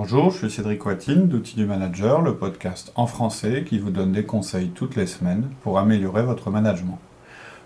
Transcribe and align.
Bonjour, 0.00 0.30
je 0.30 0.38
suis 0.38 0.50
Cédric 0.52 0.86
Watine 0.86 1.26
d'Outils 1.26 1.56
du 1.56 1.66
Manager, 1.66 2.22
le 2.22 2.36
podcast 2.36 2.92
en 2.94 3.08
français 3.08 3.64
qui 3.68 3.80
vous 3.80 3.90
donne 3.90 4.12
des 4.12 4.22
conseils 4.22 4.68
toutes 4.68 4.94
les 4.94 5.08
semaines 5.08 5.50
pour 5.62 5.76
améliorer 5.76 6.22
votre 6.22 6.52
management. 6.52 7.00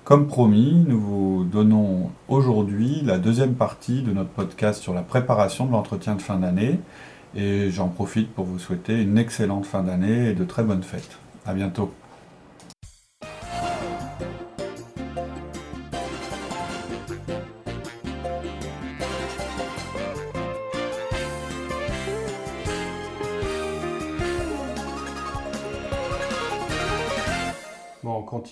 Comme 0.05 0.29
promis, 0.29 0.83
nous 0.89 0.99
vous 0.99 1.45
donnons 1.45 2.11
aujourd'hui 2.29 3.03
la 3.05 3.19
deuxième 3.19 3.53
partie 3.53 4.01
de 4.01 4.13
notre 4.13 4.31
podcast 4.31 4.81
sur 4.81 4.95
la 4.95 5.03
préparation 5.03 5.67
de 5.67 5.73
l'entretien 5.73 6.15
de 6.15 6.23
fin 6.23 6.39
d'année 6.39 6.81
et 7.35 7.71
j'en 7.71 7.89
profite 7.89 8.33
pour 8.33 8.47
vous 8.47 8.59
souhaiter 8.59 9.03
une 9.03 9.19
excellente 9.19 9.67
fin 9.67 9.83
d'année 9.83 10.31
et 10.31 10.33
de 10.33 10.45
très 10.45 10.63
bonnes 10.63 10.85
fêtes. 10.85 11.19
À 11.45 11.53
bientôt. 11.53 11.93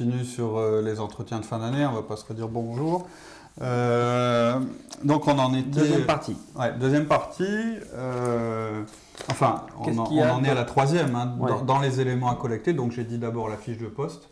Continue 0.00 0.24
sur 0.24 0.56
euh, 0.56 0.80
les 0.80 0.98
entretiens 0.98 1.40
de 1.40 1.44
fin 1.44 1.58
d'année, 1.58 1.84
on 1.84 1.92
va 1.92 2.00
pas 2.02 2.16
se 2.16 2.24
redire 2.24 2.48
bonjour. 2.48 3.06
Euh, 3.60 4.58
donc 5.04 5.26
on 5.28 5.38
en 5.38 5.52
était... 5.52 5.80
Deuxième 5.80 6.06
partie. 6.06 6.36
Ouais, 6.58 6.72
deuxième 6.80 7.04
partie. 7.04 7.44
euh, 7.94 8.82
enfin, 9.30 9.66
on, 9.78 9.98
en, 9.98 10.10
on 10.10 10.42
est 10.44 10.48
à 10.48 10.54
la 10.54 10.64
troisième, 10.64 11.14
hein, 11.14 11.36
Ouais. 11.38 11.50
dans, 11.50 11.62
dans 11.64 11.78
les 11.80 12.00
éléments 12.00 12.30
à 12.30 12.34
collecter. 12.36 12.72
Donc 12.72 12.92
j'ai 12.92 13.04
dit 13.04 13.18
d'abord 13.18 13.50
la 13.50 13.58
fiche 13.58 13.76
de 13.76 13.88
poste, 13.88 14.30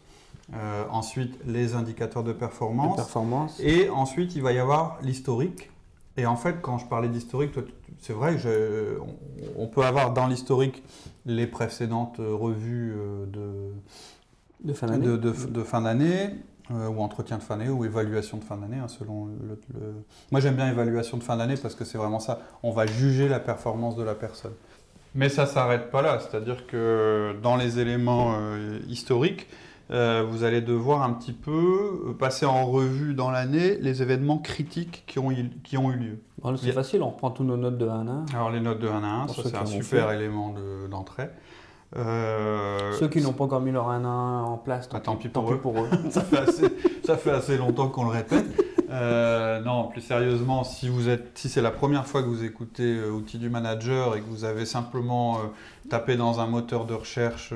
euh, 0.54 0.84
ensuite 0.90 1.34
les 1.46 1.74
indicateurs 1.74 2.22
de 2.22 2.32
de 2.32 2.38
performance, 2.38 3.60
et 3.60 3.90
ensuite 3.90 4.34
il 4.36 4.42
va 4.42 4.52
y 4.52 4.58
avoir 4.58 4.96
l'historique. 5.02 5.70
Et 6.16 6.24
en 6.24 6.36
fait, 6.36 6.62
quand 6.62 6.78
je 6.78 6.86
parlais 6.86 7.08
d'historique, 7.08 7.52
c'est 8.00 8.14
vrai, 8.14 8.38
je- 8.38 8.98
on, 9.00 9.64
on 9.64 9.66
peut 9.66 9.84
avoir 9.84 10.12
dans 10.14 10.26
l'historique 10.28 10.82
les 11.26 11.46
précédentes 11.46 12.16
revues 12.18 12.96
de, 13.26 13.72
de 14.64 14.72
fin 14.72 14.86
d'année. 14.86 15.06
de, 15.06 15.16
de- 15.16 15.30
de 15.32 15.62
fin 15.62 15.80
d'année, 15.82 16.30
euh, 16.70 16.88
ou 16.88 17.00
entretien 17.00 17.38
de 17.38 17.42
fin 17.42 17.56
d'année, 17.56 17.70
ou 17.70 17.84
évaluation 17.84 18.36
de 18.38 18.44
fin 18.44 18.56
d'année, 18.56 18.78
hein, 18.78 18.88
selon 18.88 19.26
le, 19.26 19.58
le- 19.74 19.94
Moi 20.30 20.40
j'aime 20.40 20.54
bien 20.56 20.68
évaluation 20.70 21.16
de 21.16 21.22
fin 21.22 21.36
d'année 21.36 21.54
parce 21.60 21.74
que 21.74 21.84
c'est 21.84 21.98
vraiment 21.98 22.20
ça. 22.20 22.40
On 22.62 22.70
va 22.72 22.86
juger 22.86 23.28
la 23.28 23.40
performance 23.40 23.96
de 23.96 24.02
la 24.02 24.14
personne. 24.14 24.52
Mais 25.14 25.28
ça 25.30 25.46
s'arrête 25.46 25.90
pas 25.90 26.02
là, 26.02 26.18
c'est-à-dire 26.20 26.66
que 26.66 27.34
dans 27.42 27.56
les 27.56 27.78
éléments 27.78 28.34
euh, 28.38 28.78
historiques, 28.88 29.46
euh, 29.90 30.22
vous 30.28 30.44
allez 30.44 30.60
devoir 30.60 31.02
un 31.02 31.14
petit 31.14 31.32
peu 31.32 32.14
passer 32.18 32.44
en 32.44 32.66
revue 32.66 33.14
dans 33.14 33.30
l'année 33.30 33.78
les 33.80 34.02
événements 34.02 34.36
critiques 34.36 35.04
qui 35.06 35.18
ont, 35.18 35.30
eu- 35.30 35.48
qui 35.64 35.78
ont 35.78 35.90
eu 35.90 35.96
lieu. 35.96 36.18
Bon, 36.42 36.54
c'est 36.58 36.68
a- 36.68 36.72
facile, 36.74 37.02
on 37.02 37.08
reprend 37.08 37.30
tous 37.30 37.42
nos 37.42 37.56
notes 37.56 37.78
de 37.78 37.88
1 37.88 38.06
à 38.06 38.10
1. 38.12 38.26
Alors 38.34 38.50
les 38.50 38.60
notes 38.60 38.80
de 38.80 38.86
1 38.88 39.02
à 39.02 39.06
1, 39.22 39.26
Pour 39.26 39.36
ça 39.36 39.42
c'est 39.46 39.56
un 39.56 39.64
super 39.64 40.08
fait. 40.10 40.16
élément 40.16 40.50
de- 40.52 40.86
d'entrée. 40.88 41.30
Euh, 41.96 42.92
Ceux 42.98 43.08
qui 43.08 43.20
n'ont 43.22 43.32
pas 43.32 43.44
encore 43.44 43.60
mis 43.60 43.72
leur 43.72 43.88
1 43.88 44.04
à 44.04 44.08
1 44.08 44.42
en 44.44 44.56
place, 44.58 44.88
Ah, 44.92 45.00
tant 45.00 45.16
pis 45.16 45.28
pour 45.28 45.44
tant 45.46 45.52
eux. 45.52 45.56
pis 45.56 45.62
pour 45.62 45.78
eux. 45.80 45.88
ça, 46.10 46.20
fait 46.20 46.38
assez, 46.38 46.68
ça 47.04 47.16
fait 47.16 47.30
assez 47.30 47.56
longtemps 47.56 47.88
qu'on 47.88 48.04
le 48.04 48.10
répète. 48.10 48.44
Euh, 48.90 49.60
non, 49.60 49.88
plus 49.88 50.00
sérieusement, 50.00 50.64
si 50.64 50.88
vous 50.88 51.08
êtes, 51.08 51.36
si 51.38 51.48
c'est 51.48 51.62
la 51.62 51.70
première 51.70 52.06
fois 52.06 52.22
que 52.22 52.28
vous 52.28 52.44
écoutez 52.44 52.96
euh, 52.96 53.10
Outils 53.10 53.38
du 53.38 53.50
Manager 53.50 54.16
et 54.16 54.20
que 54.20 54.26
vous 54.26 54.44
avez 54.44 54.64
simplement 54.66 55.36
euh, 55.36 55.40
tapé 55.90 56.16
dans 56.16 56.40
un 56.40 56.46
moteur 56.46 56.84
de 56.86 56.94
recherche 56.94 57.52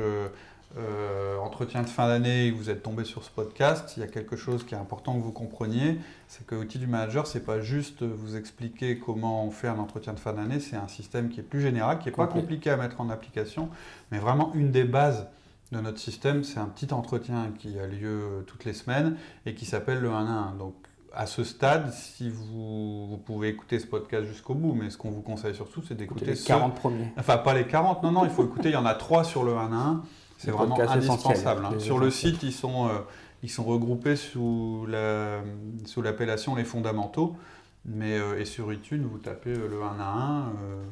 euh, 0.79 1.37
entretien 1.39 1.83
de 1.83 1.89
fin 1.89 2.07
d'année 2.09 2.47
et 2.47 2.51
vous 2.51 2.71
êtes 2.71 2.83
tombé 2.83 3.05
sur 3.05 3.23
ce 3.25 3.31
podcast, 3.31 3.95
il 3.97 4.01
y 4.01 4.03
a 4.03 4.07
quelque 4.07 4.37
chose 4.37 4.65
qui 4.65 4.75
est 4.75 4.79
important 4.79 5.15
que 5.15 5.23
vous 5.23 5.33
compreniez, 5.33 5.99
c'est 6.29 6.47
que 6.47 6.55
Outils 6.55 6.79
du 6.79 6.87
Manager, 6.87 7.27
c'est 7.27 7.45
pas 7.45 7.61
juste 7.61 8.03
vous 8.03 8.37
expliquer 8.37 8.99
comment 8.99 9.45
on 9.45 9.51
fait 9.51 9.69
un 9.69 9.79
entretien 9.79 10.13
de 10.15 10.19
fin 10.21 10.33
d'année, 10.33 10.61
c'est 10.61 10.77
un 10.77 10.89
système 10.89 11.29
qui 11.29 11.41
est 11.41 11.45
plus 11.45 11.61
général, 11.61 11.99
qui 11.99 12.09
est 12.09 12.13
pas 12.13 12.27
compliqué 12.41 12.71
à 12.71 12.77
mettre 12.77 13.01
en 13.01 13.11
application, 13.11 13.69
mais 14.11 14.19
vraiment 14.19 14.51
une 14.55 14.71
des 14.71 14.85
bases 14.85 15.27
de 15.73 15.81
notre 15.81 15.99
système, 15.99 16.45
c'est 16.45 16.59
un 16.61 16.67
petit 16.67 16.93
entretien 16.93 17.51
qui 17.59 17.79
a 17.79 17.87
lieu 17.87 18.45
toutes 18.47 18.65
les 18.65 18.75
semaines 18.75 19.17
et 19.47 19.55
qui 19.55 19.65
s'appelle 19.67 20.01
le 20.01 20.11
1 20.11 20.27
à 20.27 20.31
1. 20.53 20.55
Donc 20.59 20.75
à 21.15 21.27
ce 21.27 21.45
stade, 21.45 21.91
si 21.93 22.31
vous, 22.31 23.07
vous 23.09 23.17
pouvez 23.19 23.49
écouter 23.49 23.79
ce 23.79 23.87
podcast 23.87 24.27
jusqu'au 24.27 24.55
bout, 24.55 24.73
mais 24.75 24.89
ce 24.91 24.97
qu'on 24.97 25.11
vous 25.11 25.21
conseille 25.23 25.55
surtout, 25.55 25.83
c'est 25.87 25.95
d'écouter 25.95 26.25
les 26.27 26.35
ce- 26.35 26.47
40 26.47 26.75
premiers. 26.75 27.13
Enfin, 27.19 27.37
pas 27.39 27.53
les 27.55 27.67
40, 27.67 28.03
non, 28.03 28.13
non, 28.13 28.25
il 28.25 28.31
faut 28.31 28.45
écouter, 28.45 28.71
il 28.71 28.73
y 28.73 28.77
en 28.77 28.87
a 28.87 28.95
3 28.95 29.25
sur 29.25 29.45
le 29.45 29.53
1 29.53 29.73
à 29.73 29.77
1. 29.77 30.03
C'est 30.45 30.51
vraiment 30.51 30.77
indispensable. 30.97 31.65
hein. 31.65 31.79
Sur 31.81 31.99
le 31.99 32.11
site, 32.11 32.43
ils 32.43 32.53
sont, 32.53 32.89
euh, 32.89 32.93
ils 33.43 33.51
sont 33.51 33.65
regroupés 33.65 34.17
sous 34.17 34.87
la- 34.89 35.41
sous 35.85 36.03
l'appellation 36.03 36.55
les 36.55 36.65
fondamentaux. 36.65 37.37
Mais, 37.85 38.17
euh, 38.19 38.39
et 38.39 38.45
sur 38.45 38.73
iTunes, 38.73 39.05
vous 39.11 39.19
tapez 39.19 39.51
euh, 39.51 39.69
le 39.69 39.83
1 39.83 39.99
à 40.01 40.05
1, 40.05 40.41
euh, 40.41 40.83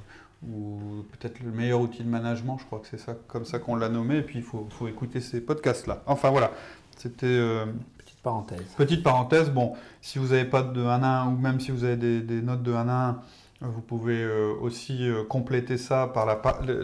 ou 0.49 1.05
peut-être 1.12 1.41
le 1.41 1.50
meilleur 1.53 1.81
outil 1.81 2.03
de 2.03 2.09
management, 2.09 2.56
je 2.59 2.65
crois 2.65 2.81
que 2.81 2.88
c'est 2.88 2.99
ça, 2.99 3.15
comme 3.28 3.44
ça 3.44 3.59
qu'on 3.61 3.77
l'a 3.77 3.88
nommé, 3.88 4.16
et 4.19 4.22
puis 4.22 4.38
il 4.38 4.44
faut, 4.44 4.66
faut 4.71 4.88
écouter 4.88 5.21
ces 5.21 5.41
podcasts-là. 5.41 6.03
Enfin 6.06 6.31
voilà, 6.31 6.50
c'était 6.97 7.27
euh, 7.27 7.67
Petite 7.99 8.19
parenthèse. 8.22 8.62
Petite 8.77 9.03
parenthèse, 9.05 9.50
bon, 9.50 9.75
si 10.00 10.19
vous 10.19 10.28
n'avez 10.28 10.44
pas 10.47 10.62
de 10.62 10.81
1 10.82 11.03
à 11.05 11.21
1 11.22 11.28
ou 11.28 11.37
même 11.38 11.61
si 11.61 11.71
vous 11.71 11.84
avez 11.84 11.97
des, 11.97 12.21
des 12.22 12.43
notes 12.43 12.62
de 12.65 12.72
1 12.72 12.88
à 12.88 12.93
1, 12.93 13.09
euh, 13.11 13.12
vous 13.60 13.82
pouvez 13.82 14.22
euh, 14.22 14.54
aussi 14.60 15.09
euh, 15.09 15.22
compléter 15.25 15.76
ça 15.76 16.06
par 16.06 16.25
la, 16.25 16.37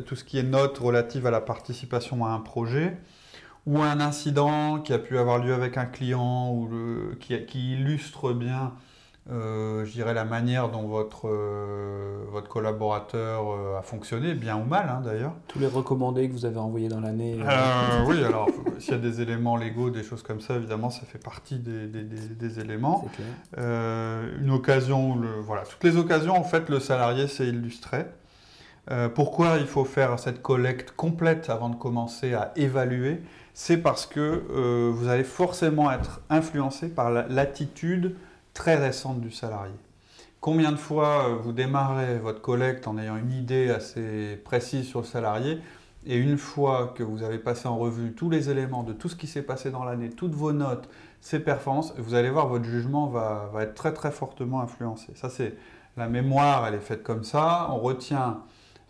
tout 0.03 0.15
ce 0.15 0.25
qui 0.25 0.39
est 0.39 0.43
notes 0.43 0.79
relatives 0.79 1.27
à 1.27 1.31
la 1.31 1.41
participation 1.41 2.25
à 2.27 2.31
un 2.31 2.41
projet 2.41 2.99
ou 3.67 3.81
à 3.83 3.87
un 3.87 4.01
incident 4.01 4.81
qui 4.81 4.93
a 4.93 4.99
pu 4.99 5.19
avoir 5.19 5.39
lieu 5.39 5.55
avec 5.55 5.79
un 5.79 5.87
client 5.87 6.53
ou 6.53 6.71
qui 7.19 7.73
illustre 7.73 8.33
bien, 8.33 8.75
euh, 9.31 9.85
je 9.85 9.91
dirais, 9.93 10.15
la 10.15 10.25
manière 10.25 10.69
dont 10.69 10.87
votre, 10.87 11.27
euh, 11.29 12.25
votre 12.31 12.49
collaborateur 12.49 13.51
euh, 13.51 13.79
a 13.79 13.83
fonctionné, 13.83 14.35
bien 14.35 14.57
ou 14.57 14.65
mal 14.65 14.89
hein, 14.89 15.03
d'ailleurs. 15.05 15.33
Tous 15.49 15.59
les 15.59 15.67
recommandés 15.67 16.29
que 16.29 16.33
vous 16.33 16.45
avez 16.45 16.59
envoyés 16.59 16.89
dans 16.89 17.01
l'année. 17.01 17.37
oui, 18.07 18.23
alors 18.25 18.49
s'il 18.79 18.93
y 18.93 18.95
a 18.95 18.99
des 18.99 19.21
éléments 19.21 19.57
légaux, 19.57 19.91
des 19.91 20.05
choses 20.05 20.23
comme 20.23 20.41
ça, 20.41 20.55
évidemment, 20.55 20.91
ça 20.91 21.03
fait 21.07 21.19
partie 21.23 21.59
des- 21.59 21.89
des- 21.89 22.05
des- 22.05 22.29
des 22.35 22.61
éléments. 22.61 23.05
clair. 23.15 23.67
Une 24.41 24.51
occasion, 24.51 25.13
où 25.15 25.19
le, 25.21 25.41
voilà, 25.41 25.63
toutes 25.63 25.83
les 25.83 25.97
occasions, 25.97 26.37
en 26.37 26.45
fait, 26.45 26.69
le 26.69 26.79
salarié 26.79 27.27
s'est 27.27 27.49
illustré. 27.49 28.07
Pourquoi 29.17 29.57
il 29.59 29.67
faut 29.67 29.85
faire 29.85 30.17
cette 30.21 30.41
collecte 30.43 30.93
complète 30.93 31.51
avant 31.51 31.69
de 31.71 31.75
commencer 31.77 32.35
à 32.35 32.53
évaluer? 32.55 33.21
C'est 33.53 33.79
parce 33.79 34.07
que 34.07 34.91
vous 34.93 35.09
allez 35.09 35.25
forcément 35.25 35.91
être 35.91 36.21
influencé 36.31 36.89
par 36.89 37.11
la- 37.11 37.27
l'attitude 37.27 38.15
très 38.57 38.75
récente 38.77 39.21
du 39.21 39.31
salarié. 39.31 39.75
Combien 40.41 40.73
de 40.73 40.77
fois 40.77 41.29
euh, 41.29 41.37
vous 41.37 41.53
démarrez 41.53 42.19
votre 42.19 42.41
collecte 42.41 42.89
en 42.89 42.99
ayant 42.99 43.17
une 43.17 43.31
idée 43.31 43.71
assez 43.71 44.41
précise 44.45 44.87
sur 44.87 45.01
le 45.01 45.07
salarié 45.07 45.59
et 46.07 46.17
une 46.17 46.39
fois 46.39 46.95
que 46.97 47.03
vous 47.03 47.23
avez 47.23 47.39
passé 47.39 47.69
en 47.69 47.77
revue 47.77 48.13
tous 48.13 48.31
les 48.31 48.49
éléments 48.49 48.83
de 48.83 48.93
tout 48.93 49.09
ce 49.09 49.17
qui 49.17 49.27
s'est 49.27 49.43
passé 49.43 49.71
dans 49.71 49.85
l'année, 49.85 50.09
toutes 50.09 50.35
vos 50.35 50.53
notes, 50.53 50.89
ses 51.21 51.41
performances, 51.41 51.93
vous 51.99 52.15
allez 52.15 52.31
voir, 52.31 52.47
votre 52.47 52.65
jugement 52.65 53.09
va, 53.09 53.51
va 53.53 53.63
être 53.65 53.75
très 53.75 53.93
très 53.93 54.11
fortement 54.11 54.61
influencé. 54.63 55.13
Ça, 55.17 55.29
c'est 55.29 55.55
la 55.97 56.09
mémoire, 56.09 56.67
elle 56.67 56.75
est 56.75 56.81
faite 56.81 57.03
comme 57.03 57.25
ça. 57.25 57.69
On 57.73 57.79
retient 57.79 58.41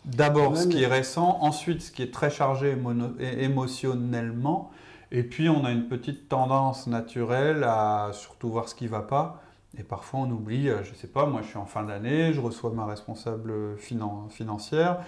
d'abord 0.05 0.55
ce 0.55 0.67
qui 0.67 0.83
est 0.83 0.87
récent, 0.87 1.39
ensuite 1.41 1.81
ce 1.81 1.91
qui 1.91 2.03
est 2.03 2.13
très 2.13 2.29
chargé 2.29 2.77
é- 3.19 3.43
émotionnellement, 3.43 4.71
et 5.11 5.23
puis 5.23 5.49
on 5.49 5.65
a 5.65 5.71
une 5.71 5.87
petite 5.87 6.29
tendance 6.29 6.87
naturelle 6.87 7.63
à 7.65 8.11
surtout 8.13 8.49
voir 8.49 8.69
ce 8.69 8.75
qui 8.75 8.85
ne 8.85 8.89
va 8.89 9.01
pas. 9.01 9.41
Et 9.77 9.83
parfois 9.83 10.21
on 10.21 10.31
oublie, 10.31 10.69
euh, 10.69 10.83
je 10.83 10.91
ne 10.91 10.95
sais 10.95 11.07
pas, 11.07 11.25
moi 11.25 11.41
je 11.43 11.47
suis 11.49 11.57
en 11.57 11.65
fin 11.65 11.83
d'année, 11.83 12.33
je 12.33 12.41
reçois 12.41 12.71
ma 12.71 12.85
responsable 12.85 13.75
finan- 13.77 14.29
financière, 14.29 14.99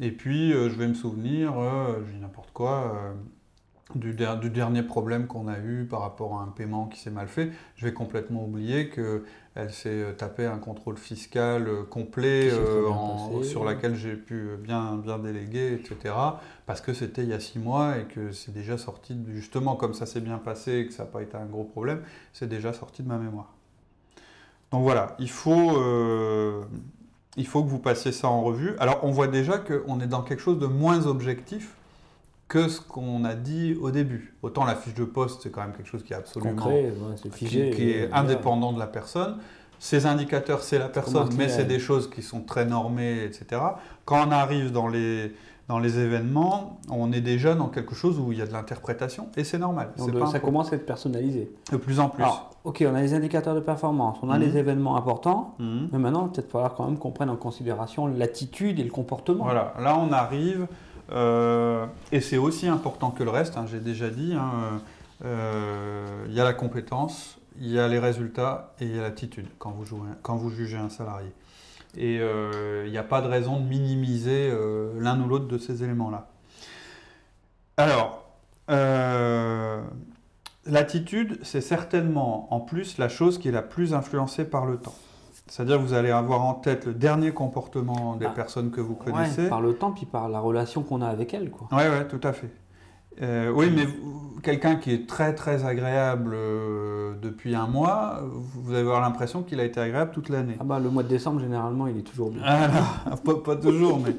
et 0.00 0.10
puis 0.10 0.52
euh, 0.52 0.68
je 0.70 0.74
vais 0.74 0.88
me 0.88 0.94
souvenir, 0.94 1.58
euh, 1.58 2.00
je 2.06 2.12
dis 2.12 2.18
n'importe 2.20 2.50
quoi, 2.52 2.92
euh, 2.96 3.12
du, 3.94 4.14
der- 4.14 4.40
du 4.40 4.50
dernier 4.50 4.82
problème 4.82 5.26
qu'on 5.28 5.46
a 5.46 5.58
eu 5.60 5.84
par 5.88 6.00
rapport 6.00 6.40
à 6.40 6.42
un 6.42 6.48
paiement 6.48 6.86
qui 6.86 6.98
s'est 6.98 7.10
mal 7.10 7.28
fait, 7.28 7.50
je 7.76 7.86
vais 7.86 7.92
complètement 7.92 8.44
oublier 8.44 8.90
qu'elle 8.90 9.70
s'est 9.72 9.90
euh, 9.90 10.12
tapé 10.12 10.44
un 10.44 10.58
contrôle 10.58 10.96
fiscal 10.96 11.68
euh, 11.68 11.84
complet 11.84 12.48
euh, 12.50 12.88
en- 12.90 13.28
passé. 13.38 13.48
sur 13.48 13.64
laquelle 13.64 13.94
j'ai 13.94 14.16
pu 14.16 14.48
bien, 14.58 14.96
bien 14.96 15.18
déléguer, 15.18 15.74
etc. 15.74 16.14
Parce 16.66 16.80
que 16.80 16.94
c'était 16.94 17.22
il 17.22 17.28
y 17.28 17.32
a 17.34 17.38
six 17.40 17.60
mois 17.60 17.98
et 17.98 18.04
que 18.06 18.32
c'est 18.32 18.52
déjà 18.52 18.76
sorti, 18.76 19.14
de- 19.14 19.30
justement 19.32 19.76
comme 19.76 19.94
ça 19.94 20.04
s'est 20.04 20.20
bien 20.20 20.38
passé 20.38 20.78
et 20.78 20.86
que 20.88 20.92
ça 20.92 21.04
n'a 21.04 21.10
pas 21.10 21.22
été 21.22 21.36
un 21.36 21.46
gros 21.46 21.64
problème, 21.64 22.02
c'est 22.32 22.48
déjà 22.48 22.72
sorti 22.72 23.04
de 23.04 23.08
ma 23.08 23.18
mémoire. 23.18 23.52
Donc 24.72 24.82
voilà, 24.82 25.14
il 25.18 25.30
faut, 25.30 25.76
euh, 25.76 26.62
il 27.36 27.46
faut 27.46 27.62
que 27.62 27.68
vous 27.68 27.78
passiez 27.78 28.12
ça 28.12 28.28
en 28.28 28.42
revue. 28.42 28.74
Alors 28.78 29.00
on 29.02 29.10
voit 29.10 29.28
déjà 29.28 29.58
qu'on 29.58 30.00
est 30.00 30.06
dans 30.06 30.22
quelque 30.22 30.40
chose 30.40 30.58
de 30.58 30.66
moins 30.66 31.06
objectif 31.06 31.74
que 32.48 32.68
ce 32.68 32.80
qu'on 32.80 33.24
a 33.24 33.34
dit 33.34 33.76
au 33.80 33.90
début. 33.90 34.34
Autant 34.42 34.64
la 34.64 34.76
fiche 34.76 34.94
de 34.94 35.04
poste, 35.04 35.42
c'est 35.42 35.50
quand 35.50 35.62
même 35.62 35.72
quelque 35.72 35.88
chose 35.88 36.04
qui 36.04 36.12
est 36.12 36.16
absolument 36.16 36.54
Concret, 36.54 36.92
ouais, 36.92 37.30
figé. 37.32 37.70
qui 37.70 37.90
est 37.90 38.04
euh, 38.04 38.14
indépendant 38.14 38.72
de 38.72 38.78
la 38.78 38.86
personne. 38.86 39.38
ces 39.78 40.06
indicateurs, 40.06 40.62
c'est 40.62 40.78
la 40.78 40.88
personne, 40.88 41.28
mais 41.36 41.48
c'est 41.48 41.64
des 41.64 41.80
choses 41.80 42.08
qui 42.08 42.22
sont 42.22 42.42
très 42.42 42.64
normées, 42.64 43.24
etc. 43.24 43.60
Quand 44.04 44.28
on 44.28 44.30
arrive 44.30 44.70
dans 44.70 44.86
les, 44.86 45.32
dans 45.68 45.80
les 45.80 45.98
événements, 45.98 46.78
on 46.90 47.12
est 47.12 47.20
déjà 47.20 47.54
dans 47.56 47.68
quelque 47.68 47.94
chose 47.94 48.20
où 48.20 48.30
il 48.30 48.38
y 48.38 48.42
a 48.42 48.46
de 48.46 48.52
l'interprétation, 48.52 49.28
et 49.36 49.42
c'est 49.42 49.58
normal. 49.58 49.90
ça 50.30 50.38
commence 50.38 50.72
à 50.72 50.76
être 50.76 50.86
personnalisé. 50.86 51.50
De 51.72 51.76
plus 51.76 51.98
en 51.98 52.08
plus. 52.08 52.24
ok, 52.64 52.84
on 52.88 52.94
a 52.94 53.00
les 53.00 53.14
indicateurs 53.14 53.54
de 53.54 53.60
performance, 53.60 54.18
on 54.22 54.30
a 54.30 54.38
les 54.38 54.48
mhm. 54.48 54.56
événements 54.58 54.96
importants, 54.96 55.54
mhm. 55.58 55.88
mais 55.92 55.98
maintenant, 55.98 56.28
peut-être 56.28 56.50
falloir 56.50 56.74
quand 56.74 56.86
même 56.86 56.98
qu'on 56.98 57.10
prenne 57.10 57.30
en 57.30 57.36
considération 57.36 58.06
l'attitude 58.06 58.78
et 58.78 58.84
le 58.84 58.90
comportement. 58.90 59.44
Voilà, 59.44 59.74
là 59.80 59.98
on 59.98 60.12
arrive, 60.12 60.68
euh, 61.10 61.86
et 62.12 62.20
c'est 62.20 62.38
aussi 62.38 62.68
important 62.68 63.10
que 63.10 63.24
le 63.24 63.30
reste, 63.30 63.56
hein, 63.56 63.64
j'ai 63.68 63.80
déjà 63.80 64.08
dit, 64.08 64.34
hein, 64.34 64.80
euh, 65.24 66.26
il 66.28 66.34
y 66.34 66.40
a 66.40 66.44
la 66.44 66.54
compétence, 66.54 67.38
il 67.60 67.72
y 67.72 67.78
a 67.78 67.88
les 67.88 67.98
résultats 67.98 68.74
et 68.80 68.84
il 68.84 68.94
y 68.94 68.98
a 68.98 69.02
l'attitude 69.02 69.46
quand 69.58 69.70
vous, 69.70 69.84
jouez, 69.84 70.08
quand 70.22 70.36
vous 70.36 70.50
jugez 70.50 70.76
un 70.76 70.90
salarié. 70.90 71.32
Et 71.96 72.18
euh, 72.20 72.84
il 72.86 72.92
n'y 72.92 72.98
a 72.98 73.02
pas 73.02 73.22
de 73.22 73.28
raison 73.28 73.58
de 73.58 73.64
minimiser 73.64 74.50
euh, 74.50 74.92
l'un 74.98 75.20
ou 75.20 75.28
l'autre 75.28 75.46
de 75.46 75.58
ces 75.58 75.82
éléments-là. 75.82 76.28
Alors, 77.78 78.26
euh, 78.70 79.82
l'attitude, 80.66 81.38
c'est 81.42 81.60
certainement 81.60 82.52
en 82.52 82.60
plus 82.60 82.98
la 82.98 83.08
chose 83.08 83.38
qui 83.38 83.48
est 83.48 83.52
la 83.52 83.62
plus 83.62 83.94
influencée 83.94 84.44
par 84.44 84.66
le 84.66 84.76
temps. 84.76 84.94
C'est-à-dire 85.46 85.76
que 85.76 85.82
vous 85.82 85.94
allez 85.94 86.10
avoir 86.10 86.44
en 86.44 86.54
tête 86.54 86.86
le 86.86 86.94
dernier 86.94 87.32
comportement 87.32 88.16
des 88.16 88.26
ah. 88.26 88.30
personnes 88.30 88.70
que 88.70 88.80
vous 88.80 88.96
connaissez. 88.96 89.48
par 89.48 89.60
le 89.60 89.74
temps, 89.74 89.92
puis 89.92 90.06
par 90.06 90.28
la 90.28 90.40
relation 90.40 90.82
qu'on 90.82 91.02
a 91.02 91.06
avec 91.06 91.32
elles. 91.34 91.50
Oui, 91.70 91.78
ouais, 91.78 92.08
tout 92.08 92.20
à 92.22 92.32
fait. 92.32 92.50
Euh, 93.22 93.50
oui, 93.54 93.70
mais 93.74 93.86
quelqu'un 94.42 94.76
qui 94.76 94.92
est 94.92 95.08
très 95.08 95.34
très 95.34 95.64
agréable 95.64 96.32
euh, 96.34 97.14
depuis 97.20 97.54
un 97.54 97.66
mois, 97.66 98.20
vous 98.54 98.70
allez 98.70 98.80
avoir 98.80 99.00
l'impression 99.00 99.42
qu'il 99.42 99.60
a 99.60 99.64
été 99.64 99.80
agréable 99.80 100.12
toute 100.12 100.28
l'année. 100.28 100.56
Ah 100.60 100.64
bah 100.64 100.78
le 100.78 100.90
mois 100.90 101.02
de 101.02 101.08
décembre 101.08 101.40
généralement 101.40 101.86
il 101.86 101.98
est 101.98 102.02
toujours 102.02 102.30
bien. 102.30 102.42
Ah, 102.44 102.68
pas, 103.44 103.56
toujours, 103.56 103.98
mais 103.98 104.14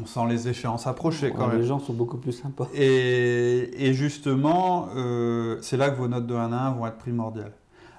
on 0.00 0.06
sent 0.06 0.28
les 0.28 0.48
échéances 0.48 0.86
approcher 0.86 1.32
quand 1.36 1.48
même. 1.48 1.58
Les 1.58 1.66
gens 1.66 1.78
sont 1.78 1.94
beaucoup 1.94 2.18
plus 2.18 2.32
sympas. 2.32 2.68
Et, 2.74 3.90
justement, 3.94 4.88
euh, 4.96 5.56
c'est 5.60 5.76
là 5.76 5.90
que 5.90 5.96
vos 5.96 6.08
notes 6.08 6.26
de 6.26 6.34
1 6.34 6.52
à 6.52 6.56
1 6.56 6.70
vont 6.72 6.86
être 6.86 6.98
primordiales. 6.98 7.52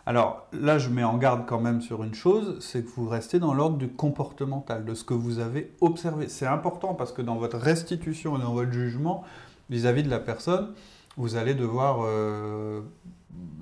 Alors 0.05 0.47
là, 0.53 0.79
je 0.79 0.89
mets 0.89 1.03
en 1.03 1.17
garde 1.17 1.43
quand 1.45 1.59
même 1.59 1.81
sur 1.81 2.03
une 2.03 2.15
chose, 2.15 2.57
c'est 2.61 2.83
que 2.83 2.89
vous 2.95 3.07
restez 3.07 3.37
dans 3.37 3.53
l'ordre 3.53 3.77
du 3.77 3.89
comportemental, 3.89 4.83
de 4.85 4.93
ce 4.95 5.03
que 5.03 5.13
vous 5.13 5.37
avez 5.39 5.71
observé. 5.81 6.29
C'est 6.29 6.47
important 6.47 6.95
parce 6.95 7.11
que 7.11 7.21
dans 7.21 7.35
votre 7.35 7.57
restitution 7.57 8.37
et 8.37 8.41
dans 8.41 8.53
votre 8.53 8.71
jugement, 8.71 9.23
vis-à-vis 9.69 10.03
de 10.03 10.09
la 10.09 10.19
personne, 10.19 10.73
vous 11.17 11.35
allez 11.35 11.53
devoir 11.53 11.99
euh, 12.03 12.81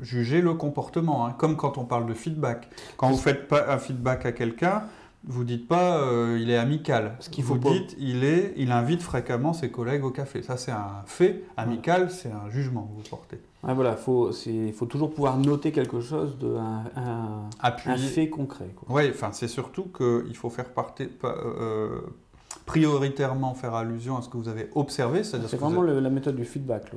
juger 0.01 0.42
le 0.42 0.54
comportement. 0.54 1.25
Hein. 1.25 1.36
comme 1.38 1.56
quand 1.56 1.77
on 1.77 1.86
parle 1.86 2.06
de 2.06 2.13
feedback. 2.13 2.69
Quand 2.98 3.09
vous 3.09 3.18
faites 3.18 3.48
pas 3.48 3.71
un 3.71 3.77
feedback 3.77 4.25
à 4.25 4.31
quelqu'un, 4.31 4.83
vous 5.24 5.44
dites 5.44 5.68
pas 5.68 5.98
euh, 5.98 6.38
il 6.39 6.50
est 6.50 6.57
amical. 6.57 7.15
Ce 7.19 7.30
qu'il 7.30 7.44
faut 7.44 7.56
vous 7.56 7.69
dites 7.74 7.95
il 8.00 8.24
est, 8.24 8.54
il 8.56 8.71
invite 8.71 9.01
fréquemment 9.01 9.54
ses 9.54 9.69
collègues 9.69 10.04
au 10.04 10.12
café. 10.12 10.42
Ça 10.42 10.57
c'est 10.57 10.71
un 10.71 11.04
fait. 11.06 11.44
Amical, 11.57 12.10
c'est 12.12 12.31
un 12.31 12.50
jugement 12.50 12.83
que 12.83 13.01
vous 13.01 13.10
portez. 13.10 13.39
voilà, 13.63 13.95
faut, 13.95 14.31
il 14.45 14.74
faut 14.74 14.86
toujours 14.86 15.13
pouvoir 15.13 15.38
noter 15.38 15.71
quelque 15.71 16.00
chose 16.00 16.38
de 16.38 16.56
un, 16.56 17.50
un, 17.62 17.98
fait 17.98 18.30
concret. 18.30 18.69
Oui, 18.88 19.03
enfin 19.10 19.31
c'est 19.33 19.48
surtout 19.50 19.86
qu'il 19.86 20.36
faut 20.36 20.50
faire 20.50 20.69
partie, 20.69 21.10
euh, 21.24 22.00
prioritairement 22.67 23.55
faire 23.55 23.73
allusion 23.73 24.17
à 24.17 24.21
ce 24.21 24.29
que 24.29 24.37
vous 24.37 24.49
avez 24.49 24.69
observé. 24.75 25.23
C'est 25.23 25.55
vraiment 25.55 25.81
la 25.81 26.09
méthode 26.11 26.35
du 26.35 26.45
feedback. 26.45 26.91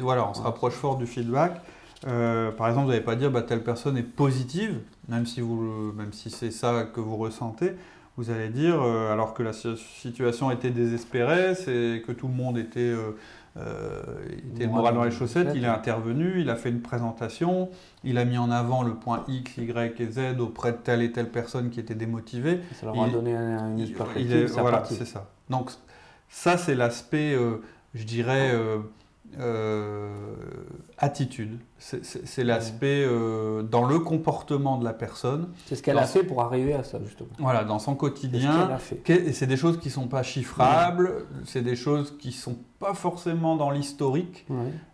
Voilà, 0.00 0.26
on 0.26 0.32
se 0.32 0.40
rapproche 0.40 0.72
fort 0.72 0.96
du 0.96 1.06
feedback. 1.06 1.60
Euh, 2.06 2.52
par 2.52 2.68
exemple, 2.68 2.86
vous 2.86 2.92
n'allez 2.92 3.04
pas 3.04 3.16
dire 3.16 3.30
bah, 3.30 3.42
telle 3.42 3.62
personne 3.62 3.96
est 3.96 4.02
positive, 4.02 4.80
même 5.08 5.26
si, 5.26 5.40
vous, 5.40 5.92
même 5.96 6.12
si 6.12 6.30
c'est 6.30 6.50
ça 6.50 6.84
que 6.84 7.00
vous 7.00 7.16
ressentez. 7.16 7.72
Vous 8.16 8.30
allez 8.30 8.48
dire, 8.48 8.80
euh, 8.80 9.12
alors 9.12 9.34
que 9.34 9.42
la 9.42 9.52
situation 9.52 10.50
était 10.50 10.70
désespérée, 10.70 11.54
c'est 11.54 12.02
que 12.06 12.12
tout 12.12 12.28
le 12.28 12.34
monde 12.34 12.56
était 12.56 12.80
euh, 12.80 13.16
euh, 13.58 14.02
il 14.44 14.54
était 14.54 14.66
moral 14.66 14.94
dans 14.94 15.04
les 15.04 15.10
chaussettes, 15.10 15.52
il 15.54 15.64
est 15.64 15.68
intervenu, 15.68 16.40
il 16.40 16.50
a 16.50 16.56
fait 16.56 16.68
une 16.68 16.82
présentation, 16.82 17.70
il 18.04 18.18
a 18.18 18.24
mis 18.24 18.36
en 18.36 18.50
avant 18.50 18.82
le 18.82 18.94
point 18.94 19.24
X, 19.28 19.56
Y 19.56 20.00
et 20.00 20.10
Z 20.10 20.40
auprès 20.40 20.72
de 20.72 20.76
telle 20.76 21.00
et 21.02 21.12
telle 21.12 21.30
personne 21.30 21.70
qui 21.70 21.80
était 21.80 21.94
démotivée. 21.94 22.60
Ça 22.74 22.86
leur 22.86 23.02
a 23.02 23.08
donné 23.08 23.32
une 23.32 23.92
perspective. 23.92 24.52
Voilà, 24.58 24.84
c'est 24.84 25.06
ça. 25.06 25.30
Donc 25.48 25.70
ça, 26.28 26.58
c'est 26.58 26.74
l'aspect, 26.74 27.34
euh, 27.34 27.62
je 27.94 28.04
dirais, 28.04 28.50
euh, 28.52 28.78
attitude. 30.98 31.58
C'est 31.78 32.44
l'aspect 32.44 33.06
dans 33.70 33.86
le 33.86 33.98
comportement 33.98 34.78
de 34.78 34.84
la 34.84 34.92
personne. 34.92 35.48
C'est 35.66 35.76
ce 35.76 35.82
qu'elle 35.82 35.98
a 35.98 36.06
fait 36.06 36.22
pour 36.22 36.42
arriver 36.42 36.72
à 36.74 36.84
ça, 36.84 36.98
justement. 37.04 37.30
Voilà, 37.38 37.64
dans 37.64 37.78
son 37.78 37.94
quotidien. 37.94 38.78
C'est 39.04 39.46
des 39.46 39.56
choses 39.56 39.78
qui 39.78 39.88
ne 39.88 39.92
sont 39.92 40.08
pas 40.08 40.22
chiffrables, 40.22 41.26
c'est 41.44 41.62
des 41.62 41.76
choses 41.76 42.16
qui 42.18 42.28
ne 42.28 42.32
sont 42.32 42.58
pas 42.78 42.94
forcément 42.94 43.56
dans 43.56 43.70
l'historique, 43.70 44.46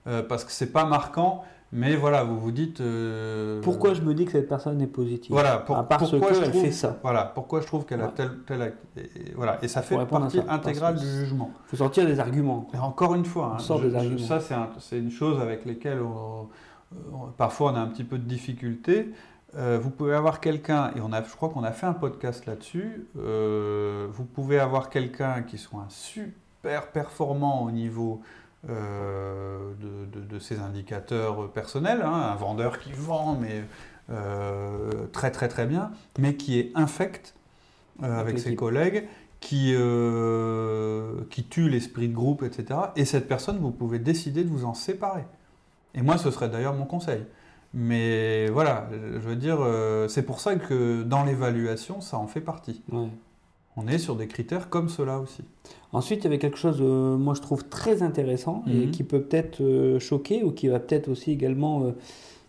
euh, 0.07 0.23
parce 0.23 0.45
que 0.45 0.53
c'est 0.53 0.73
pas 0.73 0.85
marquant. 0.85 1.45
Mais 1.75 1.97
voilà, 1.97 2.23
vous 2.23 2.39
vous 2.39 2.53
dites. 2.53 2.83
Euh, 2.83 3.63
pourquoi 3.63 3.95
je 3.95 4.03
me 4.03 4.13
dis 4.13 4.27
que 4.27 4.33
cette 4.33 4.49
personne 4.49 4.81
est 4.83 4.87
positive 4.87 5.33
Voilà, 5.33 5.57
pour, 5.57 5.83
pourquoi 5.87 6.29
elle 6.45 6.53
fait 6.53 6.71
ça. 6.71 6.99
Voilà, 7.03 7.25
pourquoi 7.25 7.63
je 7.63 7.67
trouve 7.67 7.87
qu'elle 7.87 8.03
a 8.03 8.09
tel, 8.09 8.31
tel 8.47 8.75
et, 8.97 9.33
voilà, 9.35 9.59
et 9.63 9.69
ça 9.69 9.81
fait 9.81 9.97
partie 10.05 10.41
intégrale 10.47 10.97
du 10.97 11.07
jugement. 11.07 11.51
Il 11.67 11.71
faut 11.71 11.77
sortir 11.79 12.05
des 12.05 12.21
arguments. 12.21 12.69
Et 12.75 12.79
encore 12.79 13.15
une 13.15 13.25
fois, 13.25 13.57
hein, 13.59 13.79
des 13.81 13.95
arguments. 13.95 14.19
ça 14.19 14.41
c'est 14.79 14.99
une 14.99 15.11
chose 15.11 15.41
avec 15.41 15.65
laquelle 15.65 16.01
parfois 17.39 17.73
on 17.73 17.77
a 17.77 17.81
un 17.81 17.87
petit 17.87 18.05
peu 18.05 18.19
de 18.19 18.25
difficulté. 18.25 19.11
Euh, 19.55 19.79
vous 19.81 19.91
pouvez 19.91 20.15
avoir 20.15 20.41
quelqu'un, 20.41 20.93
et 20.97 21.01
on 21.01 21.13
a, 21.13 21.23
je 21.23 21.35
crois 21.35 21.49
qu'on 21.49 21.65
a 21.65 21.73
fait 21.73 21.87
un 21.87 21.93
podcast 21.95 22.45
là-dessus, 22.45 23.07
vous 23.15 24.25
pouvez 24.25 24.59
avoir 24.59 24.91
quelqu'un 24.91 25.41
qui 25.41 25.57
soit 25.57 25.81
un 25.81 25.89
super 25.89 26.91
performant 26.93 27.63
au 27.63 27.71
niveau 27.71 28.21
euh, 28.71 29.73
de, 30.31 30.39
ses 30.39 30.61
indicateurs 30.61 31.51
personnels, 31.51 32.01
hein, 32.03 32.31
un 32.33 32.37
vendeur 32.37 32.79
qui 32.79 32.93
vend, 32.93 33.37
mais 33.41 33.65
euh, 34.11 35.07
très 35.13 35.31
très 35.31 35.49
très 35.49 35.67
bien, 35.67 35.91
mais 36.19 36.37
qui 36.37 36.59
est 36.59 36.71
infect 36.75 37.35
euh, 38.03 38.21
avec 38.21 38.39
ses 38.39 38.55
collègues, 38.55 39.09
qui, 39.41 39.75
qui 41.31 41.45
tue 41.45 41.69
l'esprit 41.69 42.09
de 42.09 42.15
groupe, 42.15 42.45
etc. 42.45 42.81
Et 42.97 43.05
cette 43.05 43.29
personne, 43.29 43.59
vous 43.59 43.73
pouvez 43.73 43.99
décider 43.99 44.45
de 44.45 44.49
vous 44.49 44.65
en 44.65 44.75
séparer. 44.75 45.25
Et 45.95 46.03
moi, 46.03 46.17
ce 46.17 46.31
serait 46.31 46.49
d'ailleurs 46.49 46.75
mon 46.75 46.87
conseil. 46.87 47.25
Mais 47.75 48.49
voilà, 48.49 48.89
je 48.93 49.19
veux 49.19 49.37
dire, 49.37 49.59
c'est 50.09 50.23
pour 50.23 50.41
ça 50.41 50.55
que 50.55 51.03
dans 51.03 51.25
l'évaluation, 51.25 52.01
ça 52.01 52.17
en 52.17 52.29
fait 52.29 52.41
partie. 52.41 52.83
On 53.77 53.89
est 53.89 53.99
sur 53.99 54.17
des 54.17 54.27
critères 54.27 54.69
comme 54.69 54.89
cela 54.89 55.19
aussi. 55.19 55.43
Ensuite, 55.93 56.21
il 56.21 56.25
y 56.25 56.27
avait 56.27 56.39
quelque 56.39 56.59
chose, 56.59 56.79
euh, 56.81 57.17
moi 57.17 57.35
je 57.35 57.41
trouve 57.41 57.65
très 57.69 58.03
intéressant 58.03 58.65
et 58.67 58.87
mhm. 58.87 58.91
qui 58.91 59.03
peut 59.03 59.23
peut-être 59.23 59.63
euh, 59.63 59.99
choquer 59.99 60.43
ou 60.43 60.53
qui 60.53 60.69
va 60.69 60.79
peut-être 60.79 61.09
aussi 61.09 61.31
également 61.31 61.85
euh, 61.85 61.93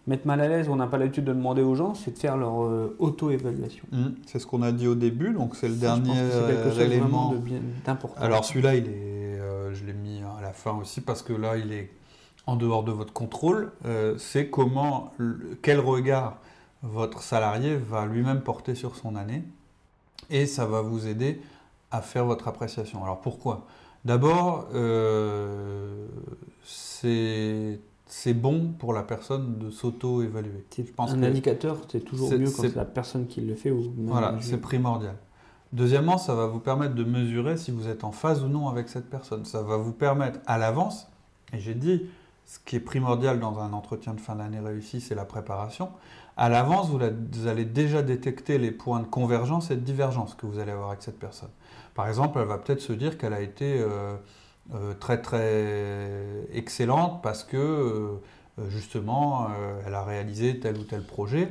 mettre 0.07 0.27
mal 0.27 0.41
à 0.41 0.49
l'aise. 0.49 0.67
On 0.69 0.75
n'a 0.75 0.87
pas 0.87 0.97
l'habitude 0.97 1.25
de 1.25 1.33
demander 1.33 1.61
aux 1.61 1.75
gens, 1.75 1.93
c'est 1.93 2.11
de 2.11 2.19
faire 2.19 2.35
leur 2.35 2.53
auto-évaluation. 2.99 3.85
Mhm. 3.91 4.15
C'est 4.25 4.39
ce 4.39 4.47
qu'on 4.47 4.61
a 4.61 4.71
dit 4.71 4.87
au 4.87 4.95
début, 4.95 5.33
donc 5.33 5.55
c'est 5.55 5.69
le 5.69 5.75
dernier 5.75 6.19
élément. 6.79 7.33
d'important. 7.85 8.21
Alors 8.21 8.43
celui-là, 8.43 8.75
il 8.75 8.87
est, 8.87 9.39
je 9.73 9.85
l'ai 9.85 9.93
mis 9.93 10.21
à 10.37 10.41
la 10.41 10.51
fin 10.51 10.77
aussi 10.77 10.99
parce 10.99 11.21
que 11.21 11.33
là, 11.33 11.57
il 11.57 11.71
est 11.71 11.89
en 12.47 12.57
dehors 12.57 12.83
de 12.83 12.91
votre 12.91 13.13
contrôle. 13.13 13.71
c'est 14.17 14.49
comment, 14.49 15.13
quel 15.61 15.79
regard 15.79 16.37
votre 16.81 17.23
salarié 17.23 17.77
va 17.77 18.05
lui-même 18.05 18.41
porter 18.41 18.75
sur 18.75 18.97
son 18.97 19.15
année 19.15 19.43
et 20.29 20.45
ça 20.45 20.65
va 20.65 20.81
vous 20.81 21.07
aider 21.07 21.41
à 21.91 22.01
faire 22.01 22.25
votre 22.25 22.47
appréciation. 22.47 23.03
Alors 23.03 23.21
pourquoi? 23.21 23.65
D'abord, 24.05 24.67
euh, 24.73 26.07
c'est 26.63 28.33
bon 28.33 28.73
pour 28.77 28.93
la 28.93 29.03
personne 29.03 29.57
de 29.59 29.69
s'auto-évaluer. 29.69 30.65
Un 30.97 31.23
indicateur, 31.23 31.77
c'est 31.89 32.01
toujours 32.01 32.31
mieux 32.31 32.49
quand 32.49 32.63
c'est 32.63 32.75
la 32.75 32.85
personne 32.85 33.27
qui 33.27 33.41
le 33.41 33.55
fait. 33.55 33.71
Ou 33.71 33.93
voilà, 33.97 34.35
c'est 34.41 34.57
primordial. 34.57 35.15
Deuxièmement, 35.71 36.17
ça 36.17 36.35
va 36.35 36.45
vous 36.45 36.59
permettre 36.59 36.93
de 36.95 37.03
mesurer 37.03 37.57
si 37.57 37.71
vous 37.71 37.87
êtes 37.87 38.03
en 38.03 38.11
phase 38.11 38.43
ou 38.43 38.47
non 38.47 38.67
avec 38.67 38.89
cette 38.89 39.09
personne. 39.09 39.45
Ça 39.45 39.63
va 39.63 39.77
vous 39.77 39.93
permettre 39.93 40.39
à 40.45 40.57
l'avance, 40.59 41.07
et 41.51 41.59
j'ai 41.59 41.73
dit, 41.73 42.03
ce 42.45 42.59
qui 42.63 42.75
est 42.75 42.79
primordial 42.81 43.39
dans 43.39 43.57
un 43.59 43.73
entretien 43.73 44.13
de 44.13 44.19
fin 44.19 44.35
d'année 44.35 44.59
réussi, 44.59 45.01
c'est 45.01 45.15
la 45.15 45.25
préparation 45.25 45.89
à 46.35 46.49
l'avance, 46.49 46.89
vous, 46.89 47.47
allez 47.47 47.65
déjà 47.65 48.01
détecter 48.01 48.57
les 48.57 48.71
points 48.71 48.99
de 48.99 49.05
convergence 49.05 49.69
et 49.69 49.75
de 49.75 49.81
divergence 49.81 50.33
que 50.33 50.45
vous 50.45 50.59
allez 50.59 50.71
avoir 50.71 50.89
avec 50.89 51.03
cette 51.03 51.19
personne. 51.19 51.49
Par 51.93 52.07
exemple, 52.07 52.39
elle 52.41 52.47
va 52.47 52.57
peut-être 52.57 52.81
se 52.81 52.93
dire 52.93 53.17
qu'elle 53.17 53.33
a 53.33 53.41
été 53.41 53.79
euh, 53.79 54.15
euh, 54.73 54.93
très 54.95 55.21
très 55.21 56.47
excellente 56.51 57.21
parce 57.21 57.43
que 57.43 57.57
euh, 57.57 58.69
justement, 58.69 59.47
elle 59.85 59.93
a 59.93 60.03
réalisé 60.03 60.59
tel 60.59 60.77
ou 60.77 60.83
tel 60.83 61.05
projet. 61.05 61.49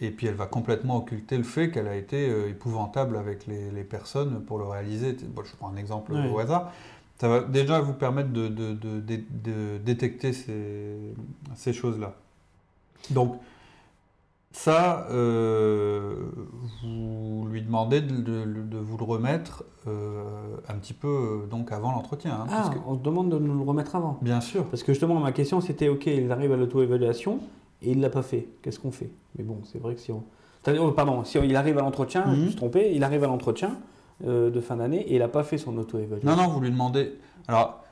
Et 0.00 0.10
puis 0.10 0.26
elle 0.26 0.34
va 0.34 0.46
complètement 0.46 0.96
occulter 0.96 1.36
le 1.36 1.44
fait 1.44 1.70
qu'elle 1.70 1.86
a 1.86 1.94
été 1.94 2.28
épouvantable 2.48 3.16
avec 3.16 3.46
les, 3.46 3.84
personnes 3.84 4.42
pour 4.44 4.58
le 4.58 4.64
réaliser. 4.64 5.16
je 5.20 5.56
prends 5.56 5.70
un 5.70 5.76
exemple 5.76 6.12
au 6.12 6.38
hasard. 6.38 6.72
Ça 7.18 7.28
va 7.28 7.40
déjà 7.40 7.80
vous 7.80 7.92
permettre 7.92 8.30
de, 8.30 9.78
détecter 9.78 10.32
ces, 10.32 10.96
ces 11.54 11.72
choses-là. 11.72 12.14
Donc, 13.10 13.38
Ça, 14.54 15.08
euh, 15.10 16.14
vous 16.80 17.44
lui 17.50 17.60
demandez 17.60 18.00
de, 18.00 18.78
vous 18.78 18.96
le 18.96 19.04
remettre 19.04 19.64
euh, 19.88 20.22
un 20.68 20.74
petit 20.76 20.92
peu 20.92 21.08
euh, 21.08 21.46
donc 21.46 21.72
avant 21.72 21.90
l'entretien. 21.90 22.38
Hein, 22.42 22.46
ah, 22.48 22.70
on 22.86 22.94
se 22.94 23.02
demande 23.02 23.30
de 23.30 23.38
nous 23.38 23.52
le 23.52 23.64
remettre 23.64 23.96
avant 23.96 24.16
Bien 24.22 24.40
sûr. 24.40 24.64
Parce 24.66 24.84
que 24.84 24.92
justement, 24.92 25.18
ma 25.18 25.32
question 25.32 25.60
c'était, 25.60 25.88
ok, 25.88 26.06
il 26.06 26.30
arrive 26.30 26.52
à 26.52 26.56
l'auto-évaluation 26.56 27.40
et 27.82 27.90
il 27.90 27.96
ne 27.98 28.02
l'a 28.02 28.10
pas 28.10 28.22
fait. 28.22 28.46
Qu'est-ce 28.62 28.78
qu'on 28.78 28.92
fait? 28.92 29.10
Mais 29.36 29.42
bon, 29.42 29.58
c'est 29.64 29.80
vrai 29.80 29.96
que 29.96 30.00
si 30.00 30.12
on... 30.12 30.22
Oh, 30.80 30.92
pardon, 30.92 31.24
si 31.24 31.36
il 31.38 31.56
arrive 31.56 31.76
à 31.78 31.82
l'entretien, 31.82 32.22
je 32.26 32.30
me 32.30 32.36
suis 32.36 32.44
mhm. 32.50 32.54
trompé, 32.54 32.92
il 32.94 33.02
arrive 33.02 33.24
à 33.24 33.26
l'entretien 33.26 33.76
de 34.24 34.60
fin 34.60 34.76
d'année 34.76 35.00
et 35.00 35.14
il 35.14 35.18
n'a 35.18 35.28
pas 35.28 35.42
fait 35.42 35.58
son 35.58 35.76
auto-évaluation. 35.76 36.30
Non, 36.30 36.36
non, 36.40 36.48
vous 36.48 36.60
lui 36.60 36.70
demandez... 36.70 37.18
Alors, 37.48 37.83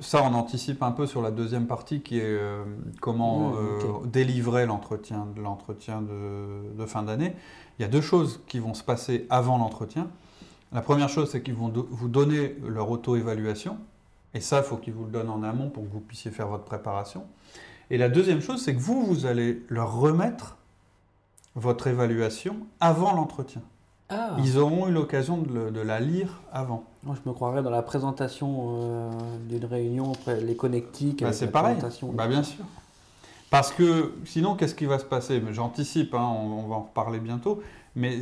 ça, 0.00 0.22
on 0.22 0.34
anticipe 0.34 0.82
un 0.82 0.92
peu 0.92 1.06
sur 1.06 1.22
la 1.22 1.30
deuxième 1.30 1.66
partie 1.66 2.00
qui 2.00 2.18
est 2.18 2.24
euh, 2.24 2.64
comment 3.00 3.54
euh, 3.54 4.06
délivrer 4.06 4.66
l'entretien 4.66 5.26
de, 5.34 5.40
l'entretien 5.40 6.02
de, 6.02 6.86
fin 6.86 7.02
d'année. 7.02 7.34
Il 7.78 7.82
y 7.82 7.84
a 7.84 7.88
deux 7.88 8.00
choses 8.00 8.40
qui 8.46 8.58
vont 8.58 8.74
se 8.74 8.82
passer 8.82 9.26
avant 9.30 9.58
l'entretien. 9.58 10.08
La 10.72 10.80
première 10.80 11.08
chose, 11.08 11.30
c'est 11.30 11.42
qu'ils 11.42 11.54
vont 11.54 11.72
vous 11.90 12.08
donner 12.08 12.56
leur 12.66 12.90
auto-évaluation. 12.90 13.78
Et 14.34 14.40
ça, 14.40 14.58
il 14.58 14.64
faut 14.64 14.76
qu'ils 14.76 14.94
vous 14.94 15.04
le 15.04 15.10
donnent 15.10 15.30
en 15.30 15.42
amont 15.42 15.68
pour 15.70 15.82
que 15.84 15.88
vous 15.88 16.00
puissiez 16.00 16.30
faire 16.30 16.48
votre 16.48 16.64
préparation. 16.64 17.24
Et 17.90 17.98
la 17.98 18.08
deuxième 18.08 18.40
chose, 18.40 18.62
c'est 18.62 18.74
que 18.74 18.80
vous, 18.80 19.04
vous 19.04 19.26
allez 19.26 19.62
leur 19.68 19.98
remettre 19.98 20.56
votre 21.56 21.88
évaluation 21.88 22.56
avant 22.78 23.12
l'entretien. 23.14 23.62
Ah. 24.10 24.36
Ils 24.38 24.58
auront 24.58 24.88
eu 24.88 24.92
l'occasion 24.92 25.38
de, 25.38 25.80
la 25.80 26.00
lire 26.00 26.40
avant. 26.52 26.84
Moi, 27.04 27.14
je 27.22 27.28
me 27.28 27.34
croirais 27.34 27.62
dans 27.62 27.70
la 27.70 27.82
présentation 27.82 28.76
euh, 28.80 29.10
d'une 29.48 29.64
réunion, 29.64 30.12
après 30.12 30.40
les 30.40 30.56
connectiques. 30.56 31.22
Bah, 31.22 31.32
c'est 31.32 31.50
pareil. 31.50 31.76
Bah, 32.12 32.26
bien 32.26 32.42
sûr. 32.42 32.64
Parce 33.50 33.72
que 33.72 34.14
sinon, 34.24 34.54
qu'est-ce 34.54 34.74
qui 34.74 34.86
va 34.86 34.98
se 34.98 35.04
passer? 35.04 35.42
J'anticipe, 35.52 36.14
hein, 36.14 36.28
on, 36.28 36.68
va 36.68 36.76
en 36.76 36.82
reparler 36.82 37.18
bientôt. 37.18 37.62
Mais 37.96 38.20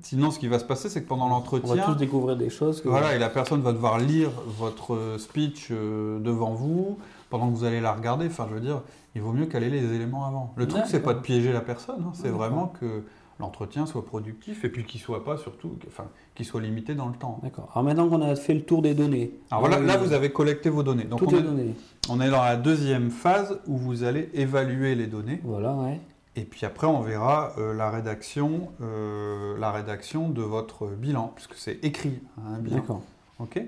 sinon, 0.00 0.30
ce 0.30 0.38
qui 0.38 0.48
va 0.48 0.58
se 0.58 0.64
passer, 0.64 0.88
c'est 0.88 1.02
que 1.02 1.08
pendant 1.08 1.28
l'entretien. 1.28 1.72
On 1.72 1.76
va 1.76 1.82
tous 1.84 1.98
découvrir 1.98 2.36
des 2.36 2.50
choses. 2.50 2.82
Voilà, 2.84 3.14
et 3.14 3.18
la 3.18 3.30
personne 3.30 3.62
va 3.62 3.72
devoir 3.72 3.98
lire 3.98 4.30
votre 4.46 5.16
speech 5.18 5.68
euh, 5.70 6.18
devant 6.20 6.54
vous 6.54 6.98
pendant 7.30 7.50
que 7.50 7.56
vous 7.56 7.64
allez 7.64 7.80
la 7.80 7.92
regarder. 7.92 8.26
Enfin, 8.26 8.46
je 8.48 8.54
veux 8.54 8.60
dire, 8.60 8.82
il 9.14 9.22
vaut 9.22 9.32
mieux 9.32 9.46
caler 9.46 9.70
les 9.70 9.92
éléments 9.92 10.24
avant. 10.26 10.52
Le 10.56 10.68
truc, 10.68 10.84
c'est 10.86 11.02
pas 11.02 11.14
de 11.14 11.20
piéger 11.20 11.52
la 11.52 11.60
personne, 11.60 12.04
hein, 12.06 12.12
c'est 12.14 12.28
vraiment 12.28 12.72
que 12.80 13.04
l'entretien 13.40 13.86
soit 13.86 14.04
productif 14.04 14.64
et 14.64 14.68
puis 14.68 14.84
qu'il 14.84 15.00
soit 15.00 15.24
pas 15.24 15.36
surtout, 15.36 15.76
enfin, 15.88 16.06
qu'il 16.34 16.46
soit 16.46 16.60
limité 16.60 16.94
dans 16.94 17.08
le 17.08 17.14
temps. 17.14 17.40
D'accord. 17.42 17.68
Alors 17.72 17.84
maintenant 17.84 18.08
qu'on 18.08 18.22
a 18.22 18.36
fait 18.36 18.54
le 18.54 18.62
tour 18.62 18.82
des 18.82 18.94
données. 18.94 19.32
Alors 19.50 19.66
voilà, 19.66 19.80
là 19.80 19.96
vous 19.96 20.12
avez 20.12 20.30
collecté 20.30 20.70
vos 20.70 20.82
données. 20.82 21.04
Donc 21.04 21.20
Toutes 21.20 21.30
on 21.30 21.32
les 21.32 21.38
est, 21.38 21.42
données. 21.42 21.74
On 22.08 22.20
est 22.20 22.30
dans 22.30 22.42
la 22.42 22.56
deuxième 22.56 23.10
phase 23.10 23.58
où 23.66 23.76
vous 23.76 24.04
allez 24.04 24.30
évaluer 24.34 24.94
les 24.94 25.06
données. 25.06 25.40
Voilà, 25.44 25.74
ouais. 25.74 26.00
Et 26.36 26.42
puis 26.42 26.66
après, 26.66 26.86
on 26.86 27.00
verra 27.00 27.52
euh, 27.58 27.74
la, 27.74 27.90
rédaction, 27.90 28.68
euh, 28.80 29.56
la 29.58 29.70
rédaction 29.70 30.28
de 30.28 30.42
votre 30.42 30.88
bilan, 30.88 31.32
puisque 31.34 31.54
c'est 31.54 31.78
écrit, 31.84 32.18
hein, 32.38 32.54
un 32.56 32.58
bilan. 32.58 32.76
D'accord. 32.76 33.02
Ok. 33.38 33.60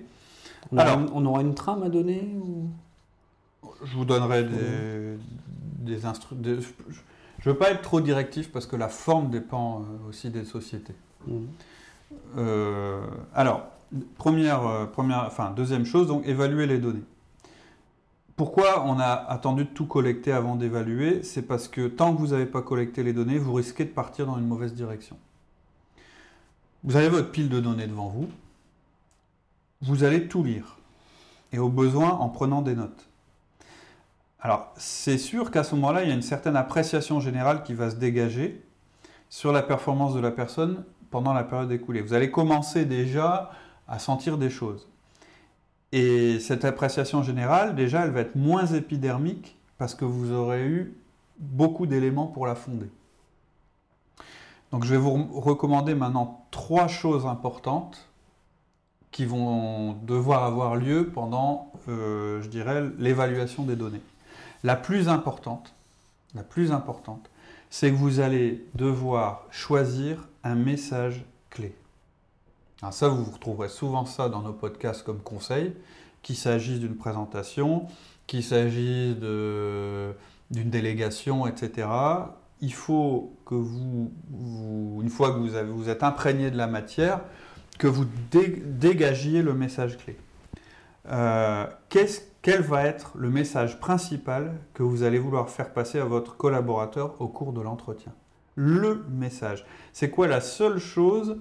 On, 0.72 0.78
Alors, 0.78 0.96
aura, 0.96 1.06
on 1.14 1.26
aura 1.26 1.40
une 1.42 1.54
trame 1.54 1.84
à 1.84 1.88
donner 1.88 2.28
ou... 2.42 2.68
Je 3.84 3.96
vous 3.96 4.04
donnerai 4.04 4.44
des, 4.44 5.18
des 5.78 6.06
instructions 6.06 6.56
je 7.46 7.50
ne 7.52 7.54
veux 7.54 7.60
pas 7.60 7.70
être 7.70 7.82
trop 7.82 8.00
directif 8.00 8.50
parce 8.50 8.66
que 8.66 8.74
la 8.74 8.88
forme 8.88 9.30
dépend 9.30 9.82
euh, 9.82 10.08
aussi 10.08 10.30
des 10.30 10.44
sociétés. 10.44 10.96
Mmh. 11.28 11.44
Euh, 12.38 13.06
alors, 13.32 13.68
première, 14.16 14.66
euh, 14.66 14.86
première, 14.86 15.22
enfin, 15.28 15.52
deuxième 15.52 15.84
chose, 15.84 16.08
donc 16.08 16.26
évaluer 16.26 16.66
les 16.66 16.78
données. 16.78 17.04
Pourquoi 18.34 18.84
on 18.84 18.98
a 18.98 19.12
attendu 19.28 19.64
de 19.64 19.68
tout 19.68 19.86
collecter 19.86 20.32
avant 20.32 20.56
d'évaluer? 20.56 21.22
C'est 21.22 21.42
parce 21.42 21.68
que 21.68 21.86
tant 21.86 22.16
que 22.16 22.18
vous 22.18 22.28
n'avez 22.28 22.46
pas 22.46 22.62
collecté 22.62 23.04
les 23.04 23.12
données, 23.12 23.38
vous 23.38 23.54
risquez 23.54 23.84
de 23.84 23.90
partir 23.90 24.26
dans 24.26 24.38
une 24.38 24.48
mauvaise 24.48 24.74
direction. 24.74 25.16
Vous 26.82 26.96
avez 26.96 27.08
votre 27.08 27.30
pile 27.30 27.48
de 27.48 27.60
données 27.60 27.86
devant 27.86 28.08
vous, 28.08 28.28
vous 29.82 30.02
allez 30.02 30.26
tout 30.26 30.42
lire, 30.42 30.78
et 31.52 31.60
au 31.60 31.68
besoin 31.68 32.10
en 32.10 32.28
prenant 32.28 32.60
des 32.60 32.74
notes. 32.74 33.06
Alors, 34.40 34.72
c'est 34.76 35.18
sûr 35.18 35.50
qu'à 35.50 35.64
ce 35.64 35.74
moment-là, 35.74 36.02
il 36.02 36.08
y 36.08 36.12
a 36.12 36.14
une 36.14 36.22
certaine 36.22 36.56
appréciation 36.56 37.20
générale 37.20 37.62
qui 37.62 37.74
va 37.74 37.90
se 37.90 37.96
dégager 37.96 38.62
sur 39.28 39.52
la 39.52 39.62
performance 39.62 40.14
de 40.14 40.20
la 40.20 40.30
personne 40.30 40.84
pendant 41.10 41.32
la 41.32 41.44
période 41.44 41.72
écoulée. 41.72 42.00
Vous 42.00 42.14
allez 42.14 42.30
commencer 42.30 42.84
déjà 42.84 43.50
à 43.88 43.98
sentir 43.98 44.38
des 44.38 44.50
choses. 44.50 44.88
Et 45.92 46.40
cette 46.40 46.64
appréciation 46.64 47.22
générale, 47.22 47.74
déjà, 47.74 48.04
elle 48.04 48.10
va 48.10 48.20
être 48.20 48.36
moins 48.36 48.66
épidermique 48.66 49.56
parce 49.78 49.94
que 49.94 50.04
vous 50.04 50.32
aurez 50.32 50.66
eu 50.66 50.94
beaucoup 51.38 51.86
d'éléments 51.86 52.26
pour 52.26 52.46
la 52.46 52.54
fonder. 52.54 52.90
Donc 54.72 54.84
je 54.84 54.90
vais 54.90 55.00
vous 55.00 55.40
recommander 55.40 55.94
maintenant 55.94 56.46
trois 56.50 56.88
choses 56.88 57.26
importantes 57.26 58.08
qui 59.10 59.24
vont 59.24 59.92
devoir 60.02 60.44
avoir 60.44 60.76
lieu 60.76 61.10
pendant, 61.14 61.72
euh, 61.88 62.42
je 62.42 62.48
dirais, 62.48 62.84
l'évaluation 62.98 63.62
des 63.62 63.76
données. 63.76 64.02
La 64.64 64.76
plus 64.76 65.08
importante, 65.08 65.74
la 66.34 66.42
plus 66.42 66.72
importante, 66.72 67.30
c'est 67.70 67.90
que 67.90 67.96
vous 67.96 68.20
allez 68.20 68.64
devoir 68.74 69.46
choisir 69.50 70.28
un 70.44 70.54
message 70.54 71.24
clé. 71.50 71.74
Alors 72.82 72.92
ça, 72.92 73.08
vous 73.08 73.24
retrouverez 73.24 73.68
souvent 73.68 74.06
ça 74.06 74.28
dans 74.28 74.42
nos 74.42 74.52
podcasts 74.52 75.02
comme 75.02 75.20
conseil, 75.20 75.74
qu'il 76.22 76.36
s'agisse 76.36 76.80
d'une 76.80 76.96
présentation, 76.96 77.86
qu'il 78.26 78.42
s'agisse 78.44 79.16
d'une 79.16 80.70
délégation, 80.70 81.46
etc. 81.46 81.88
Il 82.60 82.72
faut 82.72 83.34
que 83.44 83.54
vous, 83.54 84.10
une 85.02 85.10
fois 85.10 85.32
que 85.32 85.38
vous, 85.38 85.88
êtes 85.88 86.02
imprégné 86.02 86.50
de 86.50 86.56
la 86.56 86.66
matière, 86.66 87.20
que 87.78 87.86
vous 87.86 88.06
dégagiez 88.30 89.42
le 89.42 89.54
message 89.54 89.98
clé. 89.98 90.16
Euh, 91.08 91.66
quel 92.46 92.62
va 92.62 92.84
être 92.84 93.10
le 93.18 93.28
message 93.28 93.80
principal 93.80 94.54
que 94.72 94.84
vous 94.84 95.02
allez 95.02 95.18
vouloir 95.18 95.50
faire 95.50 95.72
passer 95.72 95.98
à 95.98 96.04
votre 96.04 96.36
collaborateur 96.36 97.20
au 97.20 97.26
cours 97.26 97.52
de 97.52 97.60
l'entretien? 97.60 98.12
Le 98.54 99.04
message. 99.10 99.66
C'est 99.92 100.10
quoi 100.10 100.28
la 100.28 100.40
seule 100.40 100.78
chose 100.78 101.38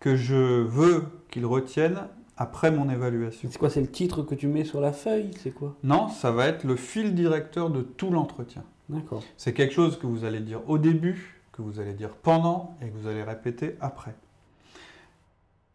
que 0.00 0.16
je 0.16 0.34
veux 0.34 1.04
qu'il 1.30 1.46
retienne 1.46 2.00
après 2.36 2.72
mon 2.72 2.90
évaluation? 2.90 3.48
C'est 3.52 3.60
quoi 3.60 3.70
C'est 3.70 3.80
le 3.80 3.92
titre 3.92 4.24
que 4.24 4.34
tu 4.34 4.48
mets 4.48 4.64
sur 4.64 4.80
la 4.80 4.92
feuille? 4.92 5.30
C'est 5.40 5.52
quoi? 5.52 5.76
Non, 5.84 6.08
ça 6.08 6.32
va 6.32 6.48
être 6.48 6.64
le 6.64 6.74
fil 6.74 7.14
directeur 7.14 7.70
de 7.70 7.82
tout 7.82 8.10
l'entretien. 8.10 8.64
D'accord. 8.88 9.22
C'est 9.36 9.52
quelque 9.52 9.72
chose 9.72 10.00
que 10.00 10.08
vous 10.08 10.24
allez 10.24 10.40
dire 10.40 10.68
au 10.68 10.78
début, 10.78 11.44
que 11.52 11.62
vous 11.62 11.78
allez 11.78 11.94
dire 11.94 12.16
pendant 12.16 12.74
et 12.82 12.88
que 12.88 12.96
vous 12.96 13.06
allez 13.06 13.22
répéter 13.22 13.76
après. 13.80 14.16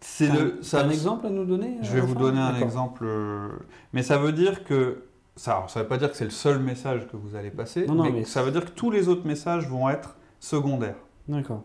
C'est 0.05 0.77
un 0.77 0.89
exemple 0.89 1.25
à 1.25 1.29
nous 1.29 1.45
donner 1.45 1.77
Je 1.81 1.91
vais 1.91 2.01
vous 2.01 2.15
donner 2.15 2.39
un 2.39 2.55
exemple, 2.55 3.03
euh, 3.05 3.50
mais 3.91 4.03
ça 4.03 4.17
veut 4.17 4.31
dire 4.31 4.63
que 4.63 5.03
ça, 5.35 5.65
ça 5.67 5.81
veut 5.81 5.88
pas 5.88 5.97
dire 5.97 6.09
que 6.12 6.15
c'est 6.15 6.25
le 6.25 6.29
seul 6.29 6.59
message 6.59 7.07
que 7.07 7.17
vous 7.17 7.35
allez 7.35 7.50
passer, 7.50 7.85
mais, 7.89 8.24
ça 8.24 8.43
veut 8.43 8.51
dire 8.51 8.63
que 8.63 8.71
tous 8.71 8.91
les 8.91 9.09
autres 9.09 9.27
messages 9.27 9.67
vont 9.67 9.89
être 9.89 10.15
secondaires. 10.39 10.95
D'accord. 11.27 11.63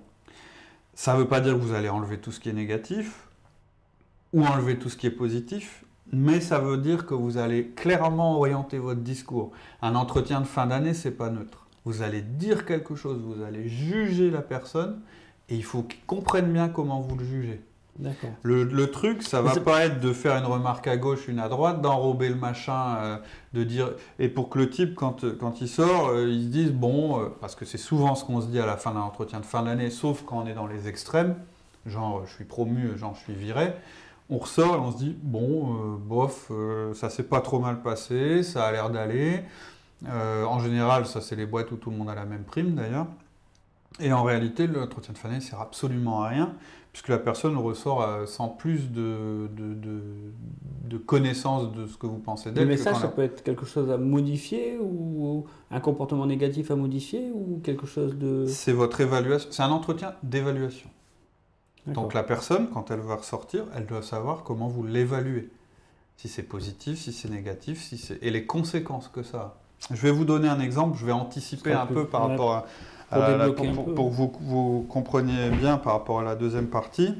Ça 0.94 1.14
ne 1.14 1.18
veut 1.20 1.28
pas 1.28 1.40
dire 1.40 1.52
que 1.52 1.58
vous 1.58 1.74
allez 1.74 1.88
enlever 1.88 2.18
tout 2.18 2.32
ce 2.32 2.40
qui 2.40 2.48
est 2.48 2.54
négatif 2.54 3.28
ou 4.32 4.44
enlever 4.44 4.78
tout 4.78 4.88
ce 4.88 4.96
qui 4.96 5.06
est 5.06 5.12
positif, 5.12 5.84
mais 6.12 6.40
ça 6.40 6.58
veut 6.58 6.78
dire 6.78 7.06
que 7.06 7.14
vous 7.14 7.38
allez 7.38 7.68
clairement 7.68 8.36
orienter 8.38 8.78
votre 8.78 9.00
discours. 9.00 9.52
Un 9.82 9.94
entretien 9.94 10.40
de 10.40 10.46
fin 10.46 10.66
d'année, 10.66 10.94
c'est 10.94 11.12
pas 11.12 11.30
neutre. 11.30 11.66
Vous 11.84 12.02
allez 12.02 12.22
dire 12.22 12.66
quelque 12.66 12.96
chose, 12.96 13.20
vous 13.20 13.42
allez 13.42 13.68
juger 13.68 14.30
la 14.30 14.42
personne, 14.42 15.00
et 15.48 15.54
il 15.54 15.64
faut 15.64 15.82
qu'il 15.82 16.00
comprenne 16.06 16.52
bien 16.52 16.68
comment 16.68 17.00
vous 17.00 17.16
le 17.16 17.24
jugez. 17.24 17.60
Le, 18.42 18.86
truc, 18.86 19.22
ça 19.22 19.42
va 19.42 19.58
pas 19.60 19.84
être 19.84 20.00
de 20.00 20.12
faire 20.12 20.36
une 20.36 20.44
remarque 20.44 20.86
à 20.86 20.96
gauche, 20.96 21.28
une 21.28 21.38
à 21.38 21.48
droite, 21.48 21.80
d'enrober 21.80 22.28
le 22.28 22.34
machin, 22.34 22.96
euh, 22.96 23.16
de 23.52 23.64
dire. 23.64 23.90
Et 24.18 24.28
pour 24.28 24.48
que 24.48 24.58
le 24.58 24.70
type, 24.70 24.94
quand, 24.94 25.24
quand 25.38 25.60
il 25.60 25.68
sort, 25.68 26.08
euh, 26.08 26.28
il 26.28 26.44
se 26.44 26.48
dise 26.48 26.72
bon, 26.72 27.20
euh, 27.20 27.28
parce 27.40 27.54
que 27.54 27.64
c'est 27.64 27.78
souvent 27.78 28.14
ce 28.14 28.24
qu'on 28.24 28.40
se 28.40 28.46
dit 28.46 28.58
à 28.58 28.66
la 28.66 28.76
fin 28.76 28.92
d'un 28.92 29.00
entretien 29.00 29.40
de 29.40 29.46
fin 29.46 29.62
d'année, 29.62 29.90
sauf 29.90 30.22
quand 30.24 30.42
on 30.42 30.46
est 30.46 30.54
dans 30.54 30.66
les 30.66 30.88
extrêmes, 30.88 31.36
genre 31.86 32.26
je 32.26 32.32
suis 32.32 32.44
promu, 32.44 32.96
genre 32.96 33.14
je 33.14 33.20
suis 33.20 33.34
viré. 33.34 33.72
On 34.30 34.38
ressort 34.38 34.76
et 34.76 34.78
on 34.78 34.92
se 34.92 34.98
dit 34.98 35.16
bon, 35.20 35.98
bof, 35.98 36.52
ça 36.94 37.10
s'est 37.10 37.24
pas 37.24 37.40
trop 37.40 37.58
mal 37.58 37.82
passé, 37.82 38.44
ça 38.44 38.64
a 38.64 38.70
l'air 38.70 38.88
d'aller. 38.90 39.42
en 40.06 40.60
général, 40.60 41.06
ça 41.06 41.20
c'est 41.20 41.34
les 41.34 41.46
boîtes 41.46 41.72
où 41.72 41.76
tout 41.76 41.90
le 41.90 41.96
monde 41.96 42.08
a 42.08 42.14
la 42.14 42.26
même 42.26 42.44
prime 42.44 42.76
d'ailleurs. 42.76 43.08
Et 43.98 44.12
en 44.12 44.22
réalité, 44.22 44.68
l'entretien 44.68 45.12
de 45.12 45.18
fin 45.18 45.28
d'année 45.28 45.40
sert 45.40 45.60
absolument 45.60 46.22
à 46.22 46.28
rien 46.28 46.54
puisque 46.92 47.08
la 47.08 47.18
personne 47.18 47.56
ressort 47.56 48.02
euh, 48.02 48.26
sans 48.26 48.48
plus 48.48 48.90
de, 48.90 49.48
de, 49.56 49.74
de, 50.84 50.98
connaissance 50.98 51.72
de 51.72 51.86
ce 51.86 51.96
que 51.96 52.06
vous 52.06 52.18
pensez 52.18 52.50
d'elle. 52.50 52.64
Le 52.64 52.68
message, 52.70 52.96
ça 52.96 53.08
peut 53.08 53.22
être 53.22 53.42
quelque 53.42 53.64
chose 53.64 53.90
à 53.90 53.96
modifier 53.96 54.78
ou 54.78 55.44
un 55.70 55.80
comportement 55.80 56.26
négatif 56.26 56.70
à 56.70 56.76
modifier 56.76 57.30
ou 57.32 57.60
quelque 57.62 57.86
chose 57.86 58.16
de... 58.16 58.44
C'est 58.46 58.72
votre 58.72 59.00
évaluation, 59.00 59.48
c'est 59.52 59.62
un 59.62 59.70
entretien 59.70 60.14
d'évaluation. 60.22 60.90
Donc 61.86 62.14
la 62.14 62.22
personne, 62.22 62.68
quand 62.68 62.90
elle 62.90 63.00
va 63.00 63.16
ressortir, 63.16 63.64
elle 63.74 63.86
doit 63.86 64.02
savoir 64.02 64.42
comment 64.42 64.68
vous 64.68 64.84
l'évaluez. 64.84 65.50
Si 66.16 66.28
c'est 66.28 66.42
positif, 66.42 66.98
si 66.98 67.12
c'est 67.12 67.30
négatif, 67.30 67.82
si 67.82 67.96
c'est... 67.96 68.18
et 68.22 68.30
les 68.30 68.44
conséquences 68.46 69.08
que 69.08 69.22
ça 69.22 69.38
a. 69.38 69.56
Je 69.94 70.02
vais 70.02 70.10
vous 70.10 70.26
donner 70.26 70.48
un 70.48 70.60
exemple, 70.60 70.98
je 70.98 71.06
vais 71.06 71.12
anticiper 71.12 71.72
un 71.72 71.86
peu 71.86 72.06
par 72.06 72.28
rapport 72.28 72.52
à 72.52 72.66
Pour 73.10 73.22
Euh, 73.22 73.52
pour, 73.52 73.94
pour 73.94 74.08
que 74.10 74.14
vous, 74.14 74.32
vous 74.40 74.86
compreniez 74.88 75.50
bien 75.50 75.76
par 75.78 75.94
rapport 75.94 76.20
à 76.20 76.24
la 76.24 76.36
deuxième 76.36 76.68
partie, 76.68 77.14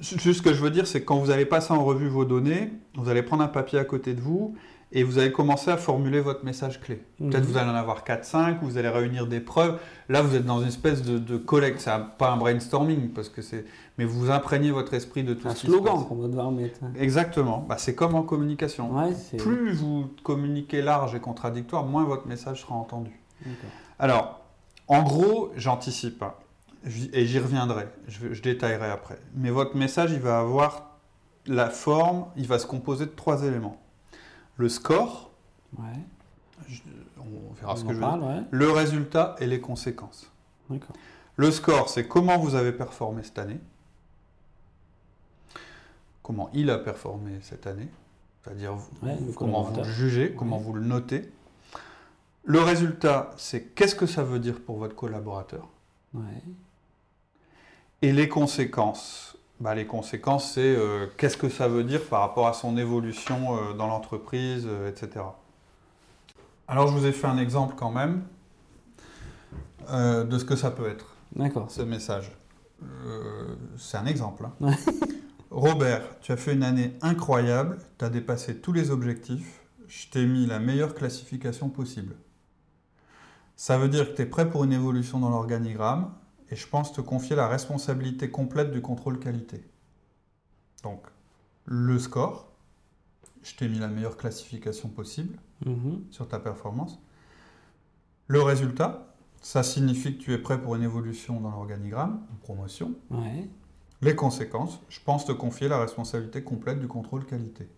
juste 0.00 0.38
ce 0.38 0.42
que 0.42 0.52
je 0.52 0.62
veux 0.62 0.70
dire, 0.70 0.86
c'est 0.86 1.00
que 1.00 1.06
quand 1.06 1.18
vous 1.18 1.30
allez 1.30 1.46
passer 1.46 1.72
en 1.72 1.84
revue 1.84 2.08
vos 2.08 2.24
données, 2.24 2.70
vous 2.94 3.08
allez 3.08 3.22
prendre 3.22 3.42
un 3.42 3.48
papier 3.48 3.78
à 3.78 3.84
côté 3.84 4.14
de 4.14 4.20
vous 4.20 4.54
et 4.92 5.02
vous 5.02 5.18
allez 5.18 5.32
commencer 5.32 5.70
à 5.70 5.76
formuler 5.76 6.20
votre 6.20 6.44
message 6.44 6.80
clé. 6.80 7.02
Peut-être 7.18 7.38
Mhm. 7.38 7.42
vous 7.42 7.56
allez 7.56 7.70
en 7.70 7.74
avoir 7.74 8.04
4-5, 8.04 8.58
vous 8.62 8.78
allez 8.78 8.88
réunir 8.88 9.26
des 9.26 9.40
preuves. 9.40 9.78
Là, 10.08 10.22
vous 10.22 10.34
êtes 10.36 10.44
dans 10.46 10.60
une 10.60 10.68
espèce 10.68 11.02
de, 11.02 11.18
de 11.18 11.36
collecte. 11.36 11.80
C'est 11.80 11.90
pas 12.18 12.30
un 12.30 12.36
brainstorming, 12.36 13.08
parce 13.10 13.28
que 13.28 13.42
c'est... 13.42 13.64
mais 13.98 14.04
vous 14.04 14.30
imprégnez 14.30 14.70
votre 14.70 14.94
esprit 14.94 15.24
de 15.24 15.34
tout 15.34 15.48
un 15.48 15.54
ce 15.54 15.62
qui 15.62 15.66
slogan 15.66 16.04
qu'on 16.06 16.14
va 16.14 16.28
devoir 16.28 16.52
mettre. 16.52 16.80
Exactement. 16.98 17.64
Bah, 17.68 17.76
c'est 17.78 17.94
comme 17.96 18.14
en 18.14 18.22
communication. 18.22 18.96
Ouais. 18.96 19.12
Plus 19.38 19.72
vous 19.72 20.06
communiquez 20.22 20.82
large 20.82 21.14
et 21.16 21.20
contradictoire, 21.20 21.84
moins 21.84 22.04
votre 22.04 22.26
message 22.28 22.60
sera 22.62 22.76
entendu. 22.76 23.10
D'accord. 23.44 23.70
Alors, 23.98 24.40
en 24.88 25.02
gros, 25.02 25.50
j'anticipe, 25.56 26.24
et 27.12 27.26
j'y 27.26 27.38
reviendrai, 27.38 27.88
je, 28.08 28.32
je 28.32 28.42
détaillerai 28.42 28.90
après. 28.90 29.18
Mais 29.34 29.50
votre 29.50 29.76
message, 29.76 30.12
il 30.12 30.20
va 30.20 30.38
avoir 30.38 30.96
la 31.46 31.70
forme, 31.70 32.26
il 32.36 32.46
va 32.46 32.58
se 32.58 32.66
composer 32.66 33.06
de 33.06 33.10
trois 33.10 33.42
éléments. 33.44 33.80
Le 34.56 34.68
score, 34.68 35.30
Ouais. 35.78 35.84
je- 36.68 36.80
on 37.18 37.52
verra 37.54 37.76
ce 37.76 37.82
On 37.82 37.86
que 37.86 37.90
en 37.90 37.92
je 37.92 37.94
veux 37.96 38.00
parle, 38.00 38.20
dire. 38.20 38.28
ouais. 38.28 38.42
Le 38.50 38.70
résultat 38.70 39.36
et 39.40 39.46
les 39.46 39.60
conséquences. 39.60 40.30
Le 41.36 41.50
score, 41.50 41.88
c'est 41.88 42.06
comment 42.08 42.38
vous 42.38 42.54
avez 42.54 42.72
performé 42.72 43.22
cette 43.22 43.38
année, 43.38 43.60
comment 46.22 46.50
il 46.52 46.70
a 46.70 46.78
performé 46.78 47.38
cette 47.42 47.66
année, 47.66 47.88
c'est-à-dire 48.42 48.74
Ouais, 49.02 49.16
comment 49.36 49.62
vous 49.62 49.76
le 49.76 49.84
jugez, 49.84 50.32
comment 50.36 50.58
vous 50.58 50.72
le 50.72 50.82
notez. 50.82 51.30
Le 52.48 52.60
résultat, 52.60 53.30
c'est 53.36 53.74
qu'est-ce 53.74 53.96
que 53.96 54.06
ça 54.06 54.22
veut 54.22 54.38
dire 54.38 54.60
pour 54.60 54.78
votre 54.78 54.94
collaborateur? 54.94 55.68
Ouais. 56.14 56.22
Et 58.02 58.12
les 58.12 58.28
conséquences, 58.28 59.36
bah, 59.58 59.74
les 59.74 59.84
conséquences, 59.86 60.52
c'est 60.52 60.60
euh, 60.76 61.08
qu'est-ce 61.16 61.36
que 61.36 61.48
ça 61.48 61.66
veut 61.66 61.82
dire 61.82 62.04
par 62.04 62.20
rapport 62.20 62.46
à 62.46 62.52
son 62.52 62.76
évolution 62.76 63.56
euh, 63.56 63.72
dans 63.72 63.88
l'entreprise, 63.88 64.64
euh, 64.68 64.88
etc. 64.88 65.24
Alors, 66.68 66.86
je 66.86 66.92
vous 66.92 67.04
ai 67.06 67.10
fait 67.12 67.26
un 67.26 67.38
exemple 67.38 67.74
quand 67.76 67.90
même 67.90 68.22
de 69.88 70.36
ce 70.38 70.44
que 70.44 70.56
ça 70.56 70.70
peut 70.72 70.88
être. 70.88 71.14
D'accord. 71.34 71.70
ce 71.70 71.82
message. 71.82 72.32
C'est 73.76 73.96
un 73.96 74.06
exemple. 74.06 74.44
hein. 74.60 74.70
Robert, 75.50 76.02
tu 76.20 76.32
as 76.32 76.36
fait 76.36 76.54
une 76.54 76.64
année 76.64 76.92
incroyable, 77.02 77.78
tu 77.98 78.04
as 78.04 78.08
dépassé 78.08 78.56
tous 78.56 78.72
les 78.72 78.90
objectifs, 78.90 79.60
je 79.86 80.08
t'ai 80.08 80.26
mis 80.26 80.46
la 80.46 80.58
meilleure 80.58 80.94
classification 80.94 81.68
possible. 81.68 82.16
Ça 83.56 83.78
veut 83.78 83.88
dire 83.88 84.10
que 84.10 84.16
tu 84.16 84.22
es 84.22 84.26
prêt 84.26 84.48
pour 84.50 84.64
une 84.64 84.72
évolution 84.72 85.18
dans 85.18 85.30
l'organigramme 85.30 86.12
et 86.50 86.56
je 86.56 86.66
pense 86.68 86.92
te 86.92 87.00
confier 87.00 87.34
la 87.36 87.48
responsabilité 87.48 88.30
complète 88.30 88.70
du 88.70 88.82
contrôle 88.82 89.18
qualité. 89.18 89.64
Donc, 90.82 91.06
le 91.64 91.98
score, 91.98 92.52
je 93.42 93.54
t'ai 93.56 93.68
mis 93.68 93.78
la 93.78 93.88
meilleure 93.88 94.16
classification 94.16 94.88
possible 94.88 95.38
Mhm. 95.64 96.04
sur 96.10 96.28
ta 96.28 96.38
performance. 96.38 96.98
Le 98.28 98.42
résultat, 98.42 99.14
ça 99.40 99.62
signifie 99.62 100.18
que 100.18 100.22
tu 100.22 100.32
es 100.34 100.38
prêt 100.38 100.60
pour 100.60 100.74
une 100.76 100.82
évolution 100.82 101.40
dans 101.40 101.50
l'organigramme, 101.50 102.26
une 102.30 102.38
promotion. 102.38 102.94
Ouais. 103.10 103.48
Les 104.02 104.14
conséquences, 104.14 104.80
je 104.90 105.00
pense 105.00 105.24
te 105.24 105.32
confier 105.32 105.68
la 105.68 105.78
responsabilité 105.80 106.42
complète 106.44 106.78
du 106.78 106.88
contrôle 106.88 107.24
qualité. 107.24 107.70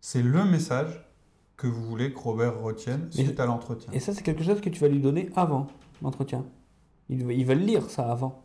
C'est 0.00 0.22
le 0.22 0.44
message 0.44 1.04
que 1.58 1.66
vous 1.66 1.84
voulez 1.84 2.14
que 2.14 2.18
Robert 2.18 2.62
retienne 2.62 3.08
suite 3.10 3.38
à 3.38 3.44
l'entretien. 3.44 3.92
Et 3.92 4.00
ça, 4.00 4.14
c'est 4.14 4.22
quelque 4.22 4.44
chose 4.44 4.62
que 4.62 4.70
tu 4.70 4.80
vas 4.80 4.88
lui 4.88 5.00
donner 5.00 5.28
avant 5.36 5.66
l'entretien. 6.00 6.46
Il, 7.10 7.30
il 7.30 7.44
va 7.44 7.54
le 7.54 7.60
lire, 7.60 7.90
ça, 7.90 8.10
avant. 8.10 8.42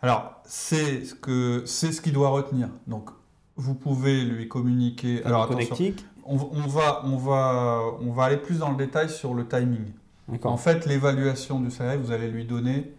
Alors, 0.00 0.40
c'est 0.46 1.04
ce 1.04 1.14
que 1.14 1.64
c'est 1.66 1.92
ce 1.92 2.00
qu'il 2.00 2.14
doit 2.14 2.30
retenir. 2.30 2.68
Donc, 2.86 3.10
vous 3.56 3.74
pouvez 3.74 4.24
lui 4.24 4.48
communiquer. 4.48 5.22
Alors, 5.24 5.42
attention, 5.42 5.76
on, 6.24 6.36
on 6.36 6.66
va, 6.66 7.02
on, 7.04 7.16
va, 7.16 7.82
on 8.00 8.12
va 8.12 8.24
aller 8.24 8.36
plus 8.38 8.58
dans 8.60 8.70
le 8.70 8.76
détail 8.76 9.10
sur 9.10 9.34
le 9.34 9.46
timing. 9.46 9.92
En 10.42 10.56
fait, 10.56 10.86
l'évaluation 10.86 11.60
du 11.60 11.70
salaire, 11.70 11.98
vous 12.00 12.12
allez 12.12 12.28
lui 12.28 12.44
donner 12.44 12.92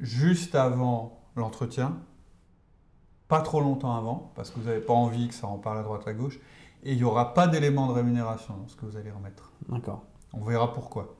juste 0.00 0.54
avant 0.54 1.20
l'entretien, 1.36 1.98
pas 3.28 3.40
trop 3.40 3.60
longtemps 3.60 3.96
avant, 3.96 4.32
parce 4.34 4.50
que 4.50 4.58
vous 4.58 4.66
n'avez 4.66 4.80
pas 4.80 4.92
envie 4.92 5.28
que 5.28 5.34
ça 5.34 5.46
en 5.46 5.58
parle 5.58 5.78
à 5.78 5.82
droite 5.82 6.06
à 6.06 6.12
gauche, 6.12 6.38
et 6.82 6.92
il 6.92 6.98
n'y 6.98 7.04
aura 7.04 7.34
pas 7.34 7.46
d'élément 7.46 7.86
de 7.86 7.92
rémunération 7.92 8.54
dans 8.56 8.68
ce 8.68 8.76
que 8.76 8.86
vous 8.86 8.96
allez 8.96 9.10
remettre. 9.10 9.52
D'accord. 9.68 10.02
On 10.32 10.42
verra 10.44 10.72
pourquoi. 10.72 11.14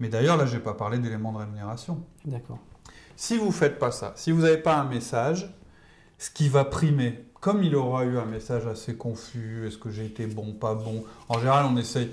Mais 0.00 0.08
d'ailleurs, 0.08 0.36
là, 0.36 0.44
je 0.46 0.56
n'ai 0.56 0.62
pas 0.62 0.74
parlé 0.74 0.98
d'éléments 0.98 1.32
de 1.32 1.38
rémunération. 1.38 2.00
D'accord. 2.24 2.58
Si 3.16 3.38
vous 3.38 3.46
ne 3.46 3.52
faites 3.52 3.78
pas 3.78 3.92
ça, 3.92 4.12
si 4.16 4.32
vous 4.32 4.42
n'avez 4.42 4.58
pas 4.58 4.76
un 4.76 4.84
message, 4.84 5.54
ce 6.18 6.30
qui 6.30 6.48
va 6.48 6.64
primer, 6.64 7.24
comme 7.40 7.62
il 7.62 7.76
aura 7.76 8.04
eu 8.04 8.18
un 8.18 8.24
message 8.24 8.66
assez 8.66 8.96
confus, 8.96 9.66
est-ce 9.66 9.78
que 9.78 9.90
j'ai 9.90 10.04
été 10.04 10.26
bon, 10.26 10.52
pas 10.52 10.74
bon, 10.74 11.04
en 11.28 11.38
général 11.38 11.66
on 11.70 11.76
essaye, 11.76 12.10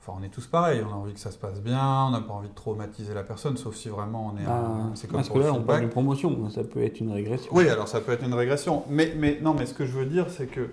enfin 0.00 0.18
on 0.20 0.22
est 0.22 0.28
tous 0.28 0.46
pareils, 0.46 0.82
on 0.86 0.92
a 0.92 0.96
envie 0.96 1.14
que 1.14 1.20
ça 1.20 1.30
se 1.30 1.38
passe 1.38 1.60
bien, 1.62 2.04
on 2.06 2.10
n'a 2.10 2.20
pas 2.20 2.34
envie 2.34 2.48
de 2.48 2.54
traumatiser 2.54 3.14
la 3.14 3.22
personne, 3.22 3.56
sauf 3.56 3.74
si 3.74 3.88
vraiment 3.88 4.34
on 4.34 4.38
est... 4.38 4.44
Ah, 4.46 4.58
un- 4.66 4.94
c'est 4.94 5.06
comme 5.06 5.16
parce 5.16 5.28
pour 5.28 5.38
que 5.38 5.42
là, 5.44 5.52
on 5.54 5.62
parle 5.62 5.80
d'une 5.80 5.88
promotion. 5.90 6.50
Ça 6.50 6.62
peut 6.64 6.82
être 6.82 7.00
une 7.00 7.12
régression. 7.12 7.50
Oui, 7.54 7.68
alors 7.68 7.88
ça 7.88 8.00
peut 8.02 8.12
être 8.12 8.24
une 8.24 8.34
régression, 8.34 8.82
mais, 8.90 9.14
mais 9.16 9.38
non, 9.40 9.54
mais 9.54 9.64
ce 9.64 9.72
que 9.72 9.86
je 9.86 9.92
veux 9.92 10.06
dire 10.06 10.26
c'est 10.28 10.46
que 10.46 10.68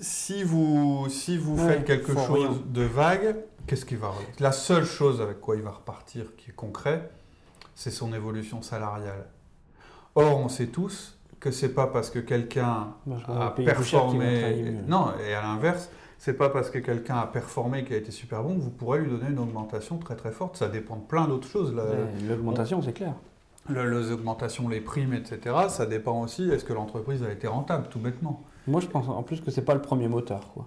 si 0.00 0.42
vous, 0.42 1.06
si 1.08 1.36
vous 1.38 1.56
Ouais, 1.56 1.74
faites 1.74 1.84
quelque 1.84 2.12
chose 2.12 2.30
rien. 2.30 2.60
de 2.66 2.82
vague, 2.82 3.36
qu'est-ce 3.66 3.84
qui 3.84 3.96
va 3.96 4.12
La 4.40 4.52
seule 4.52 4.84
chose 4.84 5.20
avec 5.20 5.40
quoi 5.40 5.56
il 5.56 5.62
va 5.62 5.70
repartir 5.70 6.34
qui 6.36 6.50
est 6.50 6.54
concret, 6.54 7.10
c'est 7.74 7.90
son 7.90 8.12
évolution 8.12 8.62
salariale. 8.62 9.26
Or, 10.14 10.38
on 10.38 10.48
sait 10.48 10.68
tous 10.68 11.18
que 11.40 11.50
c'est 11.50 11.70
pas 11.74 11.86
parce 11.88 12.08
que 12.10 12.18
quelqu'un 12.20 12.94
a 13.28 13.52
qu'il 13.56 13.64
performé. 13.64 14.72
Non, 14.86 15.12
et 15.26 15.34
à 15.34 15.42
l'inverse, 15.42 15.90
c'est 16.18 16.34
pas 16.34 16.48
parce 16.48 16.70
que 16.70 16.78
quelqu'un 16.78 17.16
a 17.18 17.26
performé 17.26 17.84
qui 17.84 17.92
a 17.92 17.96
été 17.96 18.10
super 18.12 18.42
bon 18.42 18.54
que 18.56 18.60
vous 18.62 18.70
pourrez 18.70 19.00
lui 19.00 19.10
donner 19.10 19.28
une 19.30 19.38
augmentation 19.38 19.98
très 19.98 20.14
très 20.16 20.30
forte. 20.30 20.56
Ça 20.56 20.68
dépend 20.68 20.96
de 20.96 21.02
plein 21.02 21.26
d'autres 21.26 21.48
choses. 21.48 21.74
L'augmentation, 22.28 22.80
c'est 22.80 22.92
clair. 22.92 23.14
Le- 23.68 23.98
les 24.00 24.12
augmentations, 24.12 24.68
les 24.68 24.80
primes, 24.80 25.14
etc. 25.14 25.56
Ça 25.68 25.86
dépend 25.86 26.20
aussi. 26.22 26.48
Est-ce 26.50 26.64
que 26.64 26.72
l'entreprise 26.72 27.22
a 27.22 27.30
été 27.32 27.46
rentable, 27.46 27.88
tout 27.90 27.98
bêtement 27.98 28.42
Moi, 28.66 28.80
je 28.80 28.86
pense 28.86 29.08
en 29.08 29.22
plus 29.22 29.40
que 29.40 29.50
c'est 29.50 29.64
pas 29.64 29.74
le 29.74 29.82
premier 29.82 30.08
moteur. 30.08 30.50
Quoi. 30.54 30.64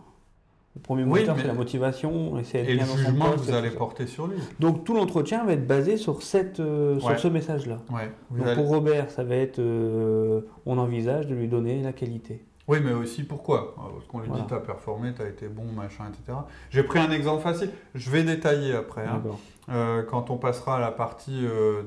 Le 0.75 0.81
premier 0.81 1.03
Oui, 1.03 1.21
moteur, 1.21 1.35
c'est 1.39 1.47
la 1.47 1.53
motivation, 1.53 2.37
et 2.37 2.43
c'est 2.43 2.59
Et 2.63 2.75
le 2.75 2.85
jugement 2.85 3.31
que 3.31 3.37
vous 3.39 3.51
allez 3.53 3.71
porter 3.71 4.05
sur 4.05 4.27
lui. 4.27 4.37
Donc 4.59 4.83
tout 4.83 4.93
l'entretien 4.93 5.43
va 5.43 5.53
être 5.53 5.65
basé 5.65 5.97
sur, 5.97 6.21
cette, 6.21 6.59
euh, 6.59 6.99
sur 6.99 7.09
Ouais. 7.09 7.17
ce 7.17 7.27
message-là. 7.27 7.79
Ouais. 7.91 8.11
Donc 8.29 8.45
allez- 8.45 8.55
pour 8.55 8.67
Robert, 8.67 9.09
ça 9.09 9.23
va 9.23 9.35
être 9.35 9.57
euh, 9.59 10.41
on 10.67 10.77
envisage 10.77 11.25
de 11.27 11.33
lui 11.33 11.47
donner 11.47 11.81
la 11.81 11.93
qualité. 11.93 12.43
Oui, 12.67 12.77
mais 12.83 12.91
aussi 12.93 13.23
pourquoi? 13.23 13.73
Parce 13.75 14.05
qu'on 14.07 14.19
lui 14.19 14.27
Voilà. 14.27 14.43
dit 14.43 14.49
t'as 14.49 14.59
performé, 14.59 15.13
t'as 15.17 15.27
été 15.27 15.47
bon, 15.47 15.63
machin, 15.75 16.03
etc. 16.09 16.37
J'ai 16.69 16.83
pris 16.83 16.99
un 16.99 17.09
exemple 17.11 17.41
facile. 17.41 17.71
Je 17.95 18.11
vais 18.11 18.23
détailler 18.23 18.73
après. 18.75 19.05
hein. 19.05 19.23
Euh, 19.69 20.03
quand 20.03 20.29
on 20.29 20.37
passera 20.37 20.75
à 20.77 20.79
la 20.79 20.91
partie 20.91 21.45
euh, 21.47 21.81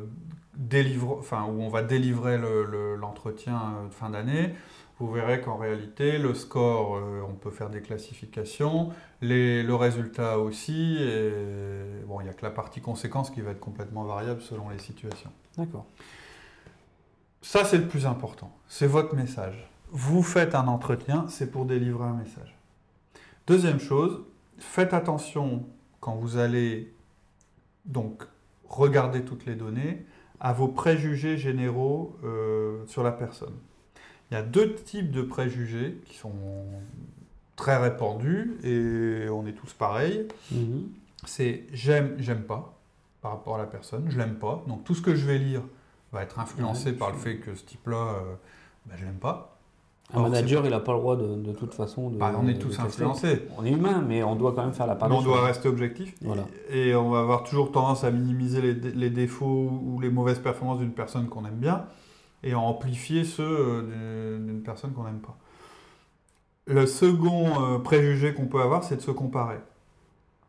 délivre, 0.57 1.17
enfin, 1.21 1.45
où 1.45 1.61
on 1.63 1.69
va 1.69 1.83
délivrer 1.83 2.39
le- 2.39 2.65
le- 2.65 2.97
l'entretien 2.97 3.55
euh, 3.55 3.89
de 3.89 3.95
fin 3.95 4.11
d'année, 4.11 4.55
vous 5.01 5.11
verrez 5.13 5.41
qu'en 5.41 5.57
réalité, 5.57 6.19
le 6.19 6.35
score, 6.35 6.97
euh, 6.97 7.23
on 7.29 7.35
peut 7.35 7.51
faire 7.51 7.71
des 7.71 7.81
classifications, 7.81 8.91
les- 9.23 9.63
le 9.63 9.75
résultat 9.75 10.39
aussi, 10.39 10.97
et 11.01 11.33
bon, 12.07 12.21
il 12.21 12.25
n'y 12.25 12.31
a 12.31 12.35
que 12.35 12.45
la 12.45 12.51
partie 12.51 12.81
conséquence 12.81 13.31
qui 13.31 13.41
va 13.41 13.51
être 13.53 13.61
complètement 13.61 14.05
variable 14.05 14.41
selon 14.43 14.69
les 14.69 14.79
situations. 14.79 15.33
D'accord. 15.57 15.87
Ça, 17.43 17.65
c'est 17.65 17.79
le 17.79 17.89
plus 17.89 18.07
important. 18.07 18.55
C'est 18.69 18.87
votre 18.87 19.15
message. 19.15 19.69
Vous 19.91 20.23
faites 20.23 20.55
un 20.55 20.69
entretien, 20.69 21.27
c'est 21.29 21.51
pour 21.51 21.65
délivrer 21.65 22.05
un 22.05 22.13
message. 22.15 22.55
Deuxième 23.47 23.81
chose, 23.81 24.21
faites 24.59 24.93
attention 24.95 25.65
quand 26.01 26.15
vous 26.15 26.37
allez 26.37 26.93
donc 27.87 28.23
regarder 28.69 29.25
toutes 29.25 29.47
les 29.47 29.55
données 29.57 30.05
à 30.39 30.53
vos 30.53 30.69
préjugés 30.69 31.37
généraux 31.39 32.17
euh, 32.23 32.85
sur 32.87 33.03
la 33.03 33.13
personne. 33.13 33.55
Il 34.31 34.35
y 34.35 34.37
a 34.37 34.43
deux 34.43 34.75
types 34.75 35.11
de 35.11 35.23
préjugés 35.23 36.01
qui 36.07 36.17
sont 36.17 36.33
très 37.57 37.77
répandus 37.77 38.57
et 38.65 39.29
on 39.29 39.47
est 39.47 39.53
tous 39.53 39.73
pareils. 39.73 40.27
Mhm. 40.53 40.89
C'est 41.27 41.65
j'aime, 41.73 42.15
j'aime 42.19 42.43
pas 42.43 42.79
par 43.21 43.33
rapport 43.33 43.57
à 43.57 43.59
la 43.59 43.67
personne, 43.67 44.07
je 44.09 44.17
l'aime 44.19 44.37
pas. 44.37 44.63
Donc 44.67 44.85
tout 44.85 44.95
ce 44.95 45.03
que 45.03 45.15
je 45.15 45.27
vais 45.27 45.39
lire 45.39 45.63
va 46.13 46.23
être 46.23 46.39
influencé 46.39 46.91
Ouais, 46.91 46.97
par 46.97 47.11
le 47.11 47.19
fait 47.19 47.37
que 47.37 47.55
ce 47.55 47.65
type-là, 47.65 47.97
euh, 47.97 48.35
ben, 48.87 48.95
je 48.97 49.05
l'aime 49.05 49.19
pas. 49.19 49.59
Un 50.13 50.19
Alors, 50.19 50.31
manager, 50.31 50.65
il 50.65 50.71
n'a 50.71 50.81
pas 50.81 50.93
le 50.93 50.99
droit 50.99 51.17
de, 51.17 51.37
de 51.37 51.53
toute 51.53 51.75
façon 51.75 52.11
de. 52.11 52.17
Bah, 52.17 52.33
on 52.41 52.49
est 52.49 52.59
tous 52.59 52.81
influencés. 52.81 53.43
On 53.59 53.65
est 53.65 53.71
humain, 53.71 54.03
mais 54.07 54.23
on 54.25 54.35
doit 54.35 54.53
quand 54.53 54.65
même 54.65 54.73
faire 54.73 54.87
la 54.87 54.97
part 54.97 55.09
Mais 55.09 55.15
on 55.15 55.23
doit 55.23 55.45
rester 55.45 55.69
objectif. 55.69 56.15
Voilà. 56.23 56.47
Et, 56.71 56.89
et 56.89 56.95
on 56.97 57.11
va 57.11 57.21
avoir 57.21 57.45
toujours 57.45 57.71
tendance 57.71 58.03
à 58.03 58.11
minimiser 58.11 58.61
les 58.75 59.11
défauts 59.11 59.71
ou 59.85 60.01
les 60.01 60.11
mauvaises 60.11 60.41
performances 60.41 60.79
d'une 60.79 60.93
personne 60.93 61.29
qu'on 61.29 61.45
aime 61.45 61.59
bien 61.59 61.85
et 62.43 62.53
à 62.53 62.59
amplifier 62.59 63.25
ceux 63.25 63.43
euh, 63.45 64.39
d'une- 64.39 64.63
personne 64.63 64.93
qu'on 64.93 65.05
n'aime 65.05 65.21
pas. 65.21 65.37
Le 66.67 66.87
second 66.87 67.63
euh, 67.63 67.79
préjugé 67.79 68.35
qu'on 68.35 68.47
peut 68.47 68.61
avoir, 68.61 68.85
c'est 68.85 68.97
de 68.97 69.01
se 69.03 69.11
comparer. 69.11 69.59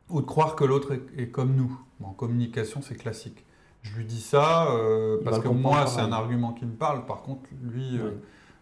ou 0.10 0.22
de 0.22 0.26
croire 0.26 0.56
que 0.56 0.64
l'autre 0.66 0.94
est, 1.18 1.28
comme 1.30 1.56
nous. 1.56 1.80
en 2.04 2.12
communication, 2.12 2.82
c'est 2.82 2.96
classique. 2.96 3.46
Je 3.82 3.96
lui 3.96 4.06
dis 4.06 4.20
ça 4.22 4.68
euh, 4.72 5.18
parce 5.24 5.40
que 5.40 5.48
moi, 5.48 5.88
c'est 5.88 6.02
un 6.02 6.12
argument 6.12 6.52
qui 6.54 6.66
me 6.66 6.74
parle. 6.74 7.06
Par 7.06 7.22
contre, 7.22 7.42
lui, 7.64 7.98
euh, 7.98 8.12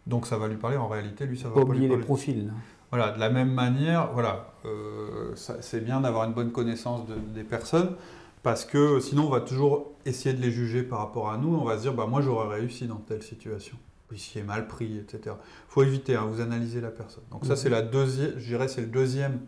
donc 0.07 0.27
ça 0.27 0.37
va 0.37 0.47
lui 0.47 0.57
parler. 0.57 0.77
En 0.77 0.87
réalité, 0.87 1.25
lui, 1.25 1.37
ça 1.37 1.49
va 1.49 1.55
pas, 1.55 1.61
oublier 1.61 1.87
les 1.87 1.97
profils. 1.97 2.53
Voilà, 2.91 3.11
de 3.11 3.19
la 3.19 3.29
même 3.29 3.51
manière, 3.51 4.11
voilà, 4.13 4.53
euh, 4.65 5.33
c'est 5.35 5.83
bien 5.83 6.01
d'avoir 6.01 6.23
une 6.25 6.33
bonne 6.33 6.51
connaissance 6.51 7.01
des 7.33 7.43
personnes 7.43 7.95
parce 8.43 8.63
que 8.65 8.99
sinon, 8.99 9.27
on 9.27 9.29
va 9.29 9.41
toujours 9.41 9.88
essayer 10.05 10.35
de 10.35 10.41
les 10.41 10.51
juger 10.51 10.83
par 10.83 10.99
rapport 10.99 11.29
à 11.29 11.37
nous. 11.37 11.55
On 11.55 11.63
va 11.63 11.77
se 11.77 11.83
dire, 11.83 11.93
bah 11.93 12.07
moi, 12.07 12.21
j'aurais 12.21 12.59
réussi 12.59 12.87
dans 12.87 12.97
telle 12.97 13.23
situation. 13.23 13.77
Ici 14.11 14.39
est 14.39 14.43
mal 14.43 14.67
pris, 14.67 14.97
etc. 14.97 15.35
Il 15.35 15.71
faut 15.71 15.83
éviter, 15.83 16.15
hein, 16.15 16.25
vous 16.25 16.41
analysez 16.41 16.81
la 16.81 16.89
personne. 16.89 17.23
Donc 17.31 17.45
ça, 17.45 17.51
mhm. 17.51 17.57
c'est 17.57 17.69
la 17.69 17.81
deuxième, 17.83 18.39
je 18.39 18.45
dirais, 18.45 18.67
c'est 18.67 18.81
le 18.81 18.87
deuxième 18.87 19.39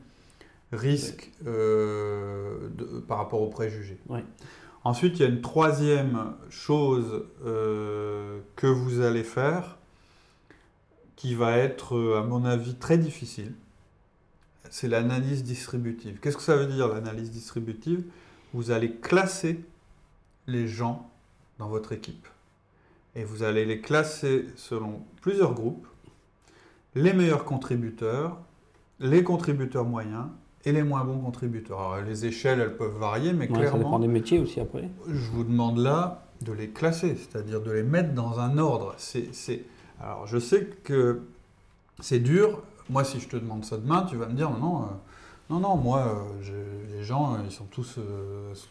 risque 0.71 1.31
euh, 1.47 2.69
par 3.07 3.17
rapport 3.17 3.41
aux 3.41 3.49
préjugés. 3.49 3.99
Ensuite, 4.83 5.19
il 5.19 5.21
y 5.21 5.25
a 5.25 5.29
une 5.29 5.41
troisième 5.41 6.33
chose 6.49 7.25
euh, 7.45 8.39
que 8.55 8.67
vous 8.67 9.01
allez 9.01 9.23
faire 9.23 9.77
qui 11.15 11.35
va 11.35 11.57
être, 11.57 11.95
euh, 11.95 12.19
à 12.19 12.23
mon 12.23 12.45
avis, 12.45 12.73
très 12.75 12.97
difficile. 12.97 13.53
C'est 14.71 14.87
l'analyse 14.87 15.43
distributive. 15.43 16.19
Qu'est-ce 16.19 16.37
que 16.37 16.43
ça 16.43 16.55
veut 16.55 16.65
dire 16.65 16.87
l'analyse 16.87 17.29
distributive? 17.29 18.03
Vous 18.53 18.71
allez 18.71 18.95
classer 18.95 19.59
les 20.51 20.67
gens 20.67 21.09
dans 21.59 21.67
votre 21.67 21.91
équipe. 21.91 22.27
Et 23.15 23.23
vous 23.23 23.43
allez 23.43 23.65
les 23.65 23.81
classer 23.81 24.47
selon 24.55 25.01
plusieurs 25.21 25.53
groupes. 25.53 25.87
Les 26.95 27.13
meilleurs 27.13 27.45
contributeurs, 27.45 28.37
les 28.99 29.23
contributeurs 29.23 29.85
moyens 29.85 30.25
et 30.65 30.71
les 30.71 30.83
moins 30.83 31.03
bons 31.03 31.19
contributeurs. 31.19 31.79
Alors, 31.79 32.05
les 32.05 32.25
échelles, 32.25 32.59
elles 32.59 32.75
peuvent 32.75 32.97
varier, 32.97 33.33
mais 33.33 33.47
clairement... 33.47 33.71
Ça 33.71 33.77
dépend 33.77 33.99
des 33.99 34.07
métiers 34.07 34.39
aussi 34.39 34.59
après. 34.59 34.89
Je 35.07 35.31
vous 35.31 35.43
demande 35.43 35.77
là 35.77 36.25
de 36.41 36.51
les 36.51 36.69
classer, 36.69 37.15
c'est-à-dire 37.15 37.61
de 37.61 37.71
les 37.71 37.83
mettre 37.83 38.13
dans 38.13 38.39
un 38.39 38.57
ordre. 38.57 38.93
C'est, 38.97 39.29
Alors, 40.01 40.27
je 40.27 40.37
sais 40.37 40.65
que 40.83 41.21
c'est 41.99 42.19
dur. 42.19 42.61
Moi, 42.89 43.03
si 43.03 43.19
je 43.19 43.27
te 43.27 43.37
demande 43.37 43.63
ça 43.65 43.77
demain, 43.77 44.03
tu 44.03 44.17
vas 44.17 44.27
me 44.27 44.33
dire, 44.33 44.51
non, 44.51 44.83
euh, 44.83 44.85
non, 45.49 45.59
non, 45.59 45.77
moi, 45.77 45.99
euh, 45.99 46.95
les 46.95 47.03
gens, 47.03 47.35
euh, 47.35 47.37
ils 47.45 47.51
sont 47.51 47.65
tous, 47.65 47.99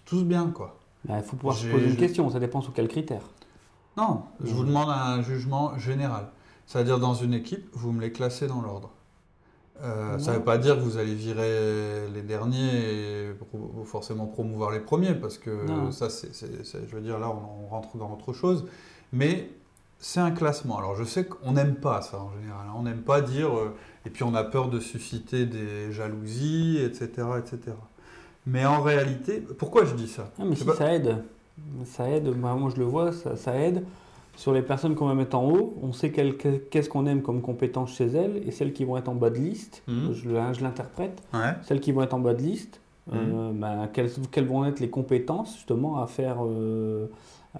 tous 0.05 0.25
bien, 0.25 0.51
quoi. 0.51 0.80
Bah, 1.05 1.15
il 1.19 1.23
faut 1.23 1.37
pouvoir 1.37 1.57
se 1.57 1.67
poser 1.67 1.87
une 1.87 1.97
question, 1.97 2.29
ça 2.31 2.39
dépend 2.39 2.61
sous 2.61 2.73
quels 2.73 2.89
critères. 2.89 3.29
Non, 3.97 4.23
je 4.43 4.53
vous 4.53 4.65
demande 4.65 4.89
un 4.91 5.23
jugement 5.23 5.77
général. 5.79 6.29
C'est-à-dire, 6.67 6.99
dans 7.01 7.15
une 7.15 7.35
équipe, 7.35 7.69
vous 7.73 7.93
me 7.93 8.01
les 8.01 8.13
classez 8.13 8.47
dans 8.47 8.61
l'ordre. 8.61 8.91
Euh, 9.83 10.19
ça 10.19 10.33
ne 10.33 10.37
veut 10.37 10.45
pas 10.45 10.59
dire 10.59 10.77
que 10.77 10.81
vous 10.81 10.99
allez 10.99 11.15
virer 11.15 12.09
les 12.13 12.23
derniers 12.23 13.29
et 13.29 13.33
forcément 13.85 14.27
promouvoir 14.27 14.71
les 14.71 14.81
premiers, 14.81 15.15
parce 15.15 15.39
que 15.39 15.67
ça, 15.91 16.11
c'est, 16.11 16.31
je 16.35 16.95
veux 16.95 17.01
dire, 17.01 17.19
là, 17.19 17.31
on, 17.31 17.67
rentre 17.67 17.97
dans 17.97 18.13
autre 18.13 18.33
chose. 18.33 18.67
Mais 19.13 19.51
c'est 19.99 20.21
un 20.21 20.31
classement. 20.31 20.79
Alors, 20.79 20.95
je 20.97 21.05
sais 21.05 21.25
qu'on 21.25 21.53
n'aime 21.53 21.77
pas 21.77 22.03
ça 22.03 22.21
en 22.21 22.33
général. 22.33 22.67
Hein. 22.69 22.75
On 22.77 22.83
n'aime 22.83 23.03
pas 23.03 23.21
dire, 23.21 23.57
euh, 23.57 23.75
et 24.07 24.11
puis 24.11 24.23
on 24.23 24.35
a 24.35 24.45
peur 24.45 24.69
de 24.69 24.81
susciter 24.81 25.47
des 25.47 25.93
jalousies, 25.93 26.79
etc., 26.79 27.09
etc. 27.39 27.77
Mais 28.47 28.65
en 28.65 28.83
réalité, 28.83 29.45
pourquoi 29.59 29.85
je 29.85 29.95
dis 29.95 30.09
ça? 30.09 30.31
Ah, 30.39 30.43
Mais 30.47 30.57
si 30.57 30.65
ça 30.65 30.93
aide, 30.93 31.17
ça 31.85 32.09
aide. 32.09 32.35
Moi, 32.37 32.57
je 32.75 32.81
le 32.81 32.87
vois, 32.87 33.13
ça, 33.13 33.37
ça 33.37 33.55
aide 33.57 33.85
sur 34.37 34.53
les 34.55 34.63
personnes 34.63 34.95
qu'on 34.95 35.07
va 35.07 35.15
mettre 35.15 35.37
en 35.37 35.45
haut, 35.45 35.75
on 35.83 35.93
sait 35.93 36.11
qu'est-ce 36.13 36.89
qu'on 36.89 37.07
aime 37.07 37.21
comme 37.21 37.43
compétence 37.43 37.95
chez 37.95 38.07
elles, 38.07 38.43
et 38.47 38.51
celles 38.51 38.73
qui 38.73 38.85
vont 38.85 38.97
être 38.97 39.09
en 39.09 39.15
bas 39.15 39.29
de 39.29 39.37
liste, 39.37 39.83
mhm. 39.87 40.15
je, 40.15 40.63
l'interprète, 40.63 41.23
celles 41.63 41.81
qui 41.81 41.93
vont 41.93 42.03
être 42.03 42.15
en 42.15 42.21
bas 42.21 42.33
de 42.33 42.41
liste, 42.41 42.81
euh, 43.13 43.51
mhm. 43.51 43.59
bah, 43.59 43.89
quelles, 43.93 44.47
vont 44.47 44.65
être 44.65 44.81
les 44.81 44.89
compétences 44.89 45.55
justement 45.57 46.01
à 46.03 46.07
faire, 46.07 46.39
euh, 46.43 47.11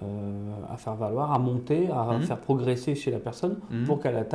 euh, 0.01 0.51
à 0.71 0.77
faire 0.77 0.95
valoir, 0.95 1.31
à 1.31 1.37
monter, 1.37 1.87
à 1.91 2.17
mhm. 2.17 2.23
faire 2.23 2.39
progresser 2.39 2.95
chez 2.95 3.11
la 3.11 3.19
personne 3.19 3.59
pour 3.85 3.99
qu'elle 3.99 4.25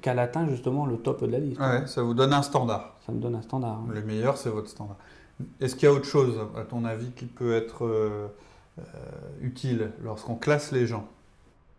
qu'elle 0.00 0.18
atteigne 0.20 0.48
justement 0.48 0.86
le 0.86 0.96
top 0.96 1.24
de 1.24 1.32
la 1.32 1.38
liste. 1.38 1.60
ça 1.86 2.02
vous 2.02 2.14
donne 2.14 2.32
un 2.32 2.42
standard. 2.42 2.94
Ça 3.04 3.10
me 3.10 3.18
donne 3.18 3.34
un 3.34 3.42
standard. 3.42 3.80
Le 3.92 4.02
meilleur, 4.02 4.36
c'est 4.36 4.50
votre 4.50 4.68
standard. 4.68 4.96
Est-ce 5.60 5.76
qu'il 5.76 5.88
y 5.88 5.90
a 5.90 5.94
autre 5.94 6.06
chose, 6.06 6.38
à 6.56 6.62
ton 6.62 6.84
avis, 6.84 7.10
qui 7.12 7.26
peut 7.26 7.54
être 7.54 8.30
utile 9.40 9.90
lorsqu'on 10.02 10.36
classe 10.36 10.72
les 10.72 10.86
gens? 10.86 11.06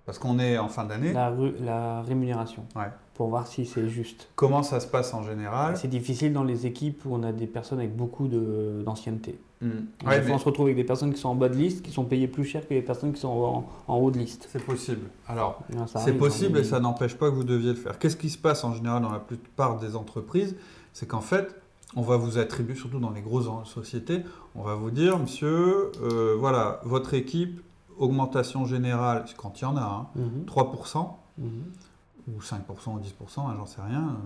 Parce 0.05 0.17
qu'on 0.17 0.39
est 0.39 0.57
en 0.57 0.67
fin 0.67 0.83
d'année. 0.83 1.13
La, 1.13 1.31
la, 1.59 2.01
rémunération. 2.01 2.65
Ouais. 2.75 2.89
Pour 3.13 3.29
voir 3.29 3.45
si 3.45 3.65
c'est 3.65 3.87
juste. 3.87 4.29
Comment 4.35 4.63
ça 4.63 4.79
se 4.79 4.87
passe 4.87 5.13
en 5.13 5.23
général? 5.23 5.77
C'est 5.77 5.87
difficile 5.87 6.33
dans 6.33 6.43
les 6.43 6.65
équipes 6.65 7.05
où 7.05 7.13
on 7.13 7.23
a 7.23 7.31
des 7.31 7.45
personnes 7.45 7.79
avec 7.79 7.95
beaucoup 7.95 8.27
d'ancienneté. 8.27 9.39
De, 9.61 9.67
hmm. 9.67 10.31
on 10.31 10.39
se 10.39 10.45
retrouve 10.45 10.65
avec 10.65 10.75
des 10.75 10.83
personnes 10.83 11.13
qui 11.13 11.19
sont 11.19 11.29
en 11.29 11.35
bas 11.35 11.49
de 11.49 11.55
liste, 11.55 11.83
qui 11.83 11.91
sont 11.91 12.05
payées 12.05 12.27
plus 12.27 12.45
cher 12.45 12.67
que 12.67 12.73
les 12.73 12.81
personnes 12.81 13.13
qui 13.13 13.21
sont 13.21 13.63
en, 13.87 13.95
haut 13.95 14.09
de 14.09 14.17
liste. 14.17 14.49
C'est 14.51 14.65
possible. 14.65 15.07
Alors, 15.27 15.61
c'est 15.85 16.17
possible 16.17 16.57
et 16.57 16.63
ça 16.63 16.79
n'empêche 16.79 17.15
pas 17.15 17.29
que 17.29 17.35
vous 17.35 17.43
deviez 17.43 17.69
le 17.69 17.75
faire. 17.75 17.99
Qu'est-ce 17.99 18.17
qui 18.17 18.31
se 18.31 18.39
passe 18.39 18.63
en 18.63 18.73
général 18.73 19.03
dans 19.03 19.11
la 19.11 19.19
plupart 19.19 19.77
des 19.77 19.95
entreprises? 19.95 20.55
C'est 20.93 21.07
qu'en 21.07 21.21
fait, 21.21 21.60
on 21.95 22.01
va 22.01 22.17
vous 22.17 22.37
attribuer, 22.37 22.75
surtout 22.75 22.99
dans 22.99 23.11
les 23.11 23.21
grosses 23.21 23.49
sociétés, 23.67 24.23
on 24.55 24.63
va 24.63 24.75
vous 24.75 24.91
dire, 24.91 25.19
monsieur, 25.19 25.91
euh, 26.01 26.35
voilà, 26.39 26.79
votre 26.83 27.13
équipe 27.13 27.61
augmentation 27.97 28.65
générale, 28.65 29.25
quand 29.37 29.59
il 29.59 29.63
y 29.63 29.65
en 29.65 29.77
a, 29.77 30.11
3%, 30.47 30.97
hein, 30.97 31.07
mhm. 31.37 31.47
mhm. 31.47 32.35
ou 32.35 32.41
5% 32.41 32.59
ou 32.95 32.99
10%, 32.99 33.39
hein, 33.39 33.53
j'en 33.57 33.65
sais 33.65 33.81
rien. 33.81 34.17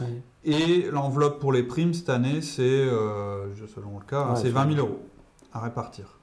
Euh. 0.00 0.18
Et 0.44 0.90
l'enveloppe 0.90 1.38
pour 1.40 1.52
les 1.52 1.62
primes 1.62 1.94
cette 1.94 2.08
année, 2.08 2.42
c'est, 2.42 2.62
euh, 2.62 3.54
selon 3.66 3.98
le 3.98 4.04
cas, 4.04 4.34
c'est 4.36 4.50
20 4.50 4.74
000 4.74 4.86
euros 4.86 5.02
à 5.52 5.60
répartir. 5.60 6.18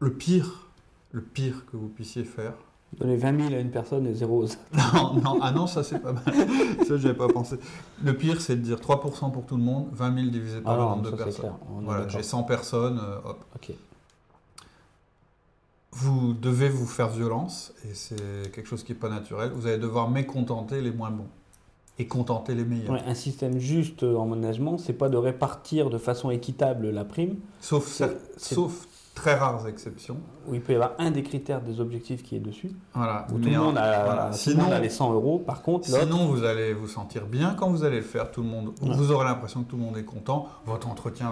Le 0.00 0.12
pire, 0.12 0.68
le 1.12 1.22
pire 1.22 1.64
que 1.66 1.76
vous 1.76 1.88
puissiez 1.88 2.24
faire. 2.24 2.54
Donner 2.98 3.16
20 3.16 3.48
000 3.48 3.54
à 3.54 3.58
une 3.58 3.70
personne 3.70 4.06
et 4.06 4.14
0 4.14 4.44
aux 4.44 4.46
Non, 4.94 5.14
non, 5.14 5.38
ah 5.42 5.52
non, 5.52 5.66
ça 5.66 5.82
c'est 5.82 5.98
pas 5.98 6.12
mal. 6.12 6.22
ça, 6.86 6.96
j'avais 6.96 7.14
pas 7.14 7.28
pensé. 7.28 7.56
Le 8.02 8.16
pire, 8.16 8.40
c'est 8.40 8.56
de 8.56 8.60
dire 8.60 8.78
3% 8.78 9.32
pour 9.32 9.46
tout 9.46 9.56
le 9.56 9.62
monde, 9.62 9.88
20 9.92 10.14
000 10.14 10.30
divisé 10.30 10.60
par 10.60 10.74
ah 10.74 10.76
le 10.76 10.82
nombre 10.82 11.10
de 11.10 11.16
personnes. 11.16 11.52
Voilà, 11.82 12.08
j'ai 12.08 12.22
100 12.22 12.42
personnes, 12.44 13.00
euh, 13.02 13.30
hop. 13.30 13.44
Ok 13.56 13.74
vous 15.96 16.34
devez 16.34 16.68
vous 16.68 16.86
faire 16.86 17.08
violence, 17.08 17.72
et 17.84 17.94
c'est 17.94 18.52
quelque 18.52 18.66
chose 18.66 18.82
qui 18.82 18.92
n'est 18.92 18.98
pas 18.98 19.08
naturel. 19.08 19.52
Vous 19.54 19.66
allez 19.66 19.78
devoir 19.78 20.10
mécontenter 20.10 20.80
les 20.80 20.90
moins 20.90 21.10
bons 21.10 21.28
et 21.98 22.08
contenter 22.08 22.56
les 22.56 22.64
meilleurs. 22.64 22.94
un 22.94 23.14
système 23.14 23.58
juste 23.58 24.02
en 24.02 24.26
management, 24.26 24.78
c'est 24.78 24.94
pas 24.94 25.08
de 25.08 25.16
répartir 25.16 25.90
de 25.90 25.98
façon 25.98 26.30
équitable 26.30 26.90
la 26.90 27.04
prime. 27.04 27.36
Sauf, 27.60 28.02
sauf 28.36 28.88
très 29.14 29.34
rares 29.34 29.66
exceptions. 29.68 30.18
Où 30.46 30.54
il 30.54 30.60
peut 30.60 30.72
y 30.72 30.76
avoir 30.76 30.92
un 30.98 31.10
des 31.10 31.22
critères 31.22 31.60
des 31.60 31.80
objectifs 31.80 32.22
qui 32.22 32.36
est 32.36 32.40
dessus. 32.40 32.72
Voilà. 32.94 33.26
Où 33.32 33.38
tout 33.38 33.48
le, 33.48 33.56
monde 33.56 33.78
a, 33.78 34.32
sinon, 34.32 34.64
les 34.80 34.90
100 34.90 35.14
euros. 35.14 35.38
Par 35.38 35.62
contre, 35.62 35.88
sinon 35.88 36.26
vous 36.26 36.44
allez 36.44 36.72
vous 36.72 36.88
sentir 36.88 37.26
bien 37.26 37.54
quand 37.58 37.70
vous 37.70 37.84
allez 37.84 37.96
le 37.96 38.02
faire. 38.02 38.30
Tout 38.30 38.42
le 38.42 38.48
monde, 38.48 38.72
vous 38.80 39.12
aurez 39.12 39.24
l'impression 39.24 39.62
que 39.62 39.70
tout 39.70 39.76
le 39.76 39.82
monde 39.82 39.96
est 39.96 40.04
content. 40.04 40.48
Votre 40.66 40.88
entretien 40.88 41.30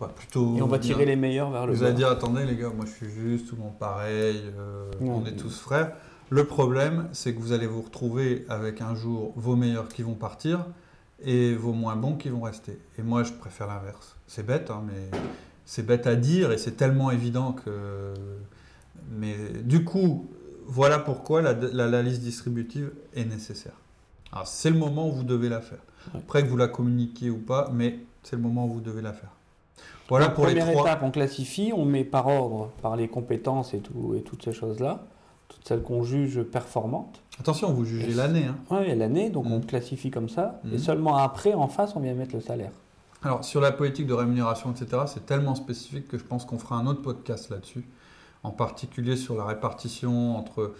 va, 0.00 0.08
plutôt. 0.08 0.56
Et 0.56 0.62
on 0.62 0.66
va 0.66 0.78
tirer 0.78 1.06
les 1.06 1.16
meilleurs 1.16 1.50
vers 1.50 1.66
le 1.66 1.72
Vous 1.72 1.82
allez 1.84 1.94
dire 1.94 2.08
attendez 2.08 2.44
les 2.44 2.56
gars, 2.56 2.70
moi 2.74 2.84
je 2.84 2.90
suis 2.90 3.10
juste, 3.10 3.48
tout 3.48 3.56
le 3.56 3.62
monde 3.62 3.78
pareil, 3.78 4.42
euh, 4.58 4.90
on 5.00 5.24
est 5.24 5.36
tous 5.36 5.58
frères. 5.58 5.92
Le 6.30 6.44
problème, 6.44 7.08
c'est 7.12 7.34
que 7.34 7.40
vous 7.40 7.52
allez 7.52 7.66
vous 7.66 7.82
retrouver 7.82 8.44
avec 8.48 8.80
un 8.80 8.94
jour 8.94 9.32
vos 9.36 9.56
meilleurs 9.56 9.88
qui 9.88 10.02
vont 10.02 10.14
partir 10.14 10.66
et 11.22 11.54
vos 11.54 11.72
moins 11.72 11.96
bons 11.96 12.16
qui 12.16 12.28
vont 12.28 12.40
rester. 12.40 12.78
Et 12.98 13.02
moi, 13.02 13.22
je 13.22 13.32
préfère 13.32 13.66
l'inverse. 13.66 14.16
C'est 14.26 14.44
bête, 14.44 14.70
hein, 14.70 14.82
mais 14.86 15.18
c'est 15.64 15.84
bête 15.84 16.06
à 16.06 16.16
dire 16.16 16.52
et 16.52 16.58
c'est 16.58 16.76
tellement 16.76 17.10
évident 17.10 17.52
que. 17.52 18.14
Mais 19.10 19.36
du 19.62 19.84
coup, 19.84 20.28
voilà 20.66 20.98
pourquoi 20.98 21.42
la, 21.42 22.02
liste 22.02 22.22
distributive 22.22 22.92
est 23.14 23.24
nécessaire. 23.24 23.74
c'est 24.44 24.70
le 24.70 24.78
moment 24.78 25.08
où 25.08 25.12
vous 25.12 25.24
devez 25.24 25.48
la 25.48 25.60
faire. 25.60 25.82
Après 26.14 26.42
que 26.42 26.48
vous 26.48 26.56
la 26.56 26.68
communiquiez 26.68 27.30
ou 27.30 27.38
pas, 27.38 27.70
mais 27.72 27.98
c'est 28.22 28.36
le 28.36 28.42
moment 28.42 28.66
où 28.66 28.74
vous 28.74 28.80
devez 28.80 29.02
la 29.02 29.12
faire. 29.12 29.30
Voilà 30.08 30.28
pour 30.28 30.44
première 30.44 30.66
les 30.66 30.72
trois. 30.72 30.86
étape, 30.86 31.02
on 31.02 31.10
classifie, 31.10 31.72
on 31.74 31.86
met 31.86 32.04
par 32.04 32.26
ordre, 32.26 32.70
par 32.82 32.96
les 32.96 33.08
compétences 33.08 33.72
et, 33.72 33.78
tout, 33.78 34.14
et 34.14 34.22
toutes 34.22 34.44
ces 34.44 34.52
choses-là, 34.52 35.06
toutes 35.48 35.66
celles 35.66 35.82
qu'on 35.82 36.02
juge 36.02 36.42
performantes. 36.42 37.22
Attention, 37.40 37.72
vous 37.72 37.86
jugez 37.86 38.12
l'année. 38.12 38.44
Hein. 38.44 38.56
Oui, 38.70 38.94
l'année, 38.94 39.30
donc 39.30 39.46
on 39.46 39.58
mm. 39.58 39.66
classifie 39.66 40.10
comme 40.10 40.28
ça. 40.28 40.60
Et 40.70 40.76
mm. 40.76 40.78
seulement 40.78 41.16
après, 41.16 41.54
en 41.54 41.68
face, 41.68 41.96
on 41.96 42.00
vient 42.00 42.14
mettre 42.14 42.34
le 42.34 42.42
salaire. 42.42 42.72
Alors, 43.24 43.42
sur 43.42 43.60
la 43.60 43.72
politique 43.72 44.06
de 44.06 44.12
rémunération, 44.12 44.70
etc., 44.70 45.02
c'est 45.06 45.24
tellement 45.24 45.54
spécifique 45.54 46.06
que 46.08 46.18
je 46.18 46.24
pense 46.24 46.44
qu'on 46.44 46.58
fera 46.58 46.76
un 46.76 46.86
autre 46.86 47.00
podcast 47.00 47.48
là-dessus, 47.48 47.86
en 48.42 48.50
particulier 48.50 49.16
sur 49.16 49.34
la 49.34 49.46
répartition 49.46 50.36
entre 50.36 50.74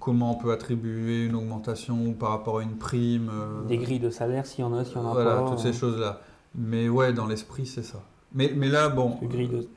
comment 0.00 0.32
on 0.32 0.34
peut 0.34 0.50
attribuer 0.50 1.26
une 1.26 1.36
augmentation 1.36 2.12
par 2.12 2.30
rapport 2.30 2.58
à 2.58 2.62
une 2.62 2.76
prime. 2.76 3.30
Euh, 3.32 3.62
Des 3.68 3.78
grilles 3.78 4.00
de 4.00 4.10
salaire, 4.10 4.46
s'il 4.46 4.60
y 4.60 4.64
en 4.64 4.74
a, 4.74 4.84
s'il 4.84 4.96
y 4.96 4.98
en 4.98 5.12
a 5.12 5.14
pas. 5.14 5.22
Voilà, 5.22 5.48
toutes 5.48 5.60
ces 5.60 5.72
choses-là. 5.72 6.20
Mais 6.56 6.88
ouais, 6.88 7.12
dans 7.12 7.26
l'esprit, 7.26 7.66
c'est 7.66 7.84
ça. 7.84 8.02
Mais, 8.34 8.52
mais 8.56 8.68
là, 8.68 8.88
bon. 8.88 9.16
Grille 9.22 9.48
de... 9.48 9.68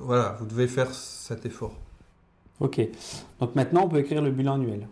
Voilà, 0.00 0.36
vous 0.38 0.46
devez 0.46 0.68
faire 0.68 0.92
cet 0.92 1.46
effort. 1.46 1.74
Ok. 2.60 2.80
Donc 3.40 3.56
maintenant, 3.56 3.84
on 3.84 3.88
peut 3.88 3.98
écrire 3.98 4.22
le 4.22 4.30
bilan 4.30 4.54
annuel. 4.54 4.88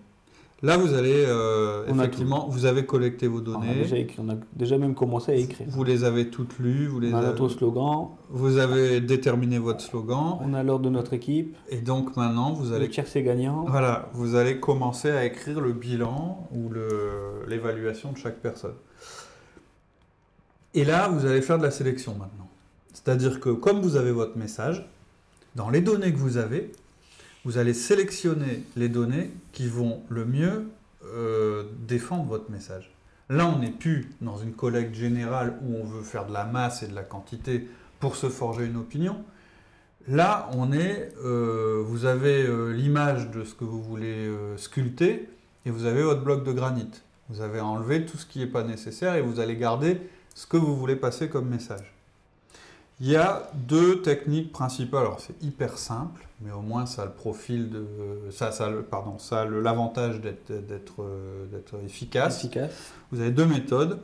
Là, 0.66 0.76
vous 0.76 0.94
allez 0.94 1.24
euh, 1.24 1.87
effectivement, 1.87 2.48
vous 2.48 2.66
avez 2.66 2.85
collecté 2.85 3.29
vos 3.29 3.40
données. 3.40 3.68
On 3.68 3.70
a, 3.70 3.74
déjà 3.85 3.98
écrit, 3.98 4.18
on 4.20 4.29
a 4.29 4.35
déjà 4.52 4.76
même 4.79 4.96
commencé 4.96 5.31
à 5.31 5.37
écrire. 5.37 5.68
Vous 5.70 5.85
les 5.85 6.02
avez 6.02 6.29
toutes 6.29 6.59
lues. 6.59 6.88
Vous 6.88 6.98
les 6.98 7.14
on 7.14 7.18
a 7.18 7.22
notre 7.22 7.48
slogan. 7.48 8.09
Vous 8.31 8.59
avez 8.59 9.00
déterminé 9.00 9.61
votre 9.61 9.81
slogan. 9.81 10.38
On 10.40 10.55
a 10.55 10.64
l'ordre 10.64 10.87
de 10.87 10.90
notre 10.90 11.12
équipe. 11.12 11.57
Et 11.68 11.76
donc 11.76 12.16
maintenant, 12.16 12.52
vous 12.52 12.72
allez. 12.72 12.88
Le 12.88 13.05
c'est 13.07 13.22
gagnant. 13.22 13.64
Voilà, 13.68 14.11
vous 14.12 14.35
allez 14.35 14.59
commencer 14.59 15.09
à 15.09 15.24
écrire 15.24 15.61
le 15.61 15.72
bilan 15.72 16.48
ou 16.52 16.68
l'évaluation 17.46 18.11
de 18.11 18.18
chaque 18.18 18.40
personne. 18.40 18.74
Et 20.74 20.85
là, 20.85 21.07
vous 21.07 21.26
allez 21.26 21.42
faire 21.42 21.59
de 21.59 21.62
la 21.62 21.70
sélection 21.70 22.16
maintenant. 22.18 22.48
C'est-à-dire 22.92 23.38
que 23.38 23.50
comme 23.50 23.81
vous 23.83 23.94
avez 23.94 24.11
votre 24.11 24.37
message, 24.37 24.85
dans 25.55 25.70
les 25.70 25.81
données 25.81 26.12
que 26.12 26.18
vous 26.18 26.38
avez, 26.38 26.72
vous 27.46 27.59
allez 27.59 27.74
sélectionner 27.74 28.64
les 28.74 28.88
données 28.88 29.30
qui 29.52 29.68
vont 29.68 30.02
le 30.09 30.24
mieux 30.24 30.68
euh, 31.04 31.62
défendre 31.87 32.24
votre 32.24 32.50
message. 32.50 32.90
Là, 33.28 33.46
on 33.46 33.61
n'est 33.61 33.70
plus 33.70 34.11
dans 34.20 34.37
une 34.37 34.52
collecte 34.52 34.96
générale 34.96 35.56
où 35.62 35.76
on 35.76 35.85
veut 35.85 36.02
faire 36.02 36.26
de 36.26 36.32
la 36.32 36.44
masse 36.44 36.82
et 36.82 36.88
de 36.88 36.94
la 36.96 37.04
quantité 37.04 37.68
pour 38.00 38.16
se 38.16 38.28
forger 38.30 38.66
une 38.66 38.76
opinion. 38.76 39.22
Là, 40.09 40.50
on 40.54 40.72
est, 40.72 41.12
euh, 41.24 41.85
vous 41.87 42.04
avez 42.04 42.44
euh, 42.44 42.72
l'image 42.72 43.30
de 43.30 43.44
ce 43.44 43.54
que 43.54 43.64
vous 43.64 43.80
voulez 43.80 44.28
sculpter 44.56 45.28
et 45.64 45.70
vous 45.70 45.85
avez 45.85 46.02
votre 46.02 46.24
bloc 46.24 46.42
de 46.42 46.50
granit. 46.50 46.90
Vous 47.28 47.42
avez 47.42 47.61
enlevé 47.61 48.06
tout 48.06 48.18
ce 48.18 48.26
qui 48.26 48.40
n'est 48.40 48.46
pas 48.48 48.64
nécessaire 48.64 49.14
et 49.14 49.22
vous 49.22 49.38
allez 49.38 49.56
garder 49.56 50.00
ce 50.35 50.48
que 50.48 50.56
vous 50.56 50.74
voulez 50.74 50.96
passer 50.96 51.28
comme 51.28 51.48
message. 51.48 51.95
Il 53.00 53.09
y 53.09 53.16
a 53.16 53.50
deux 53.54 54.00
techniques 54.00 54.52
principales. 54.52 55.00
Alors 55.00 55.20
c'est 55.20 55.40
hyper 55.42 55.76
simple, 55.76 56.26
mais 56.40 56.50
au 56.52 56.62
moins 56.62 56.87
ça 56.87 57.02
a 57.02 57.04
le 57.04 57.11
profil 57.11 57.68
de 57.68 57.85
ça, 58.30 58.52
ça 58.52 58.70
pardon, 58.90 59.18
ça 59.18 59.44
l'avantage 59.44 60.20
d'être 60.20 61.04
d'être 61.50 61.85
efficace. 61.85 62.38
efficace. 62.38 62.92
Vous 63.12 63.20
avez 63.20 63.30
deux 63.30 63.44
méthodes. 63.44 63.98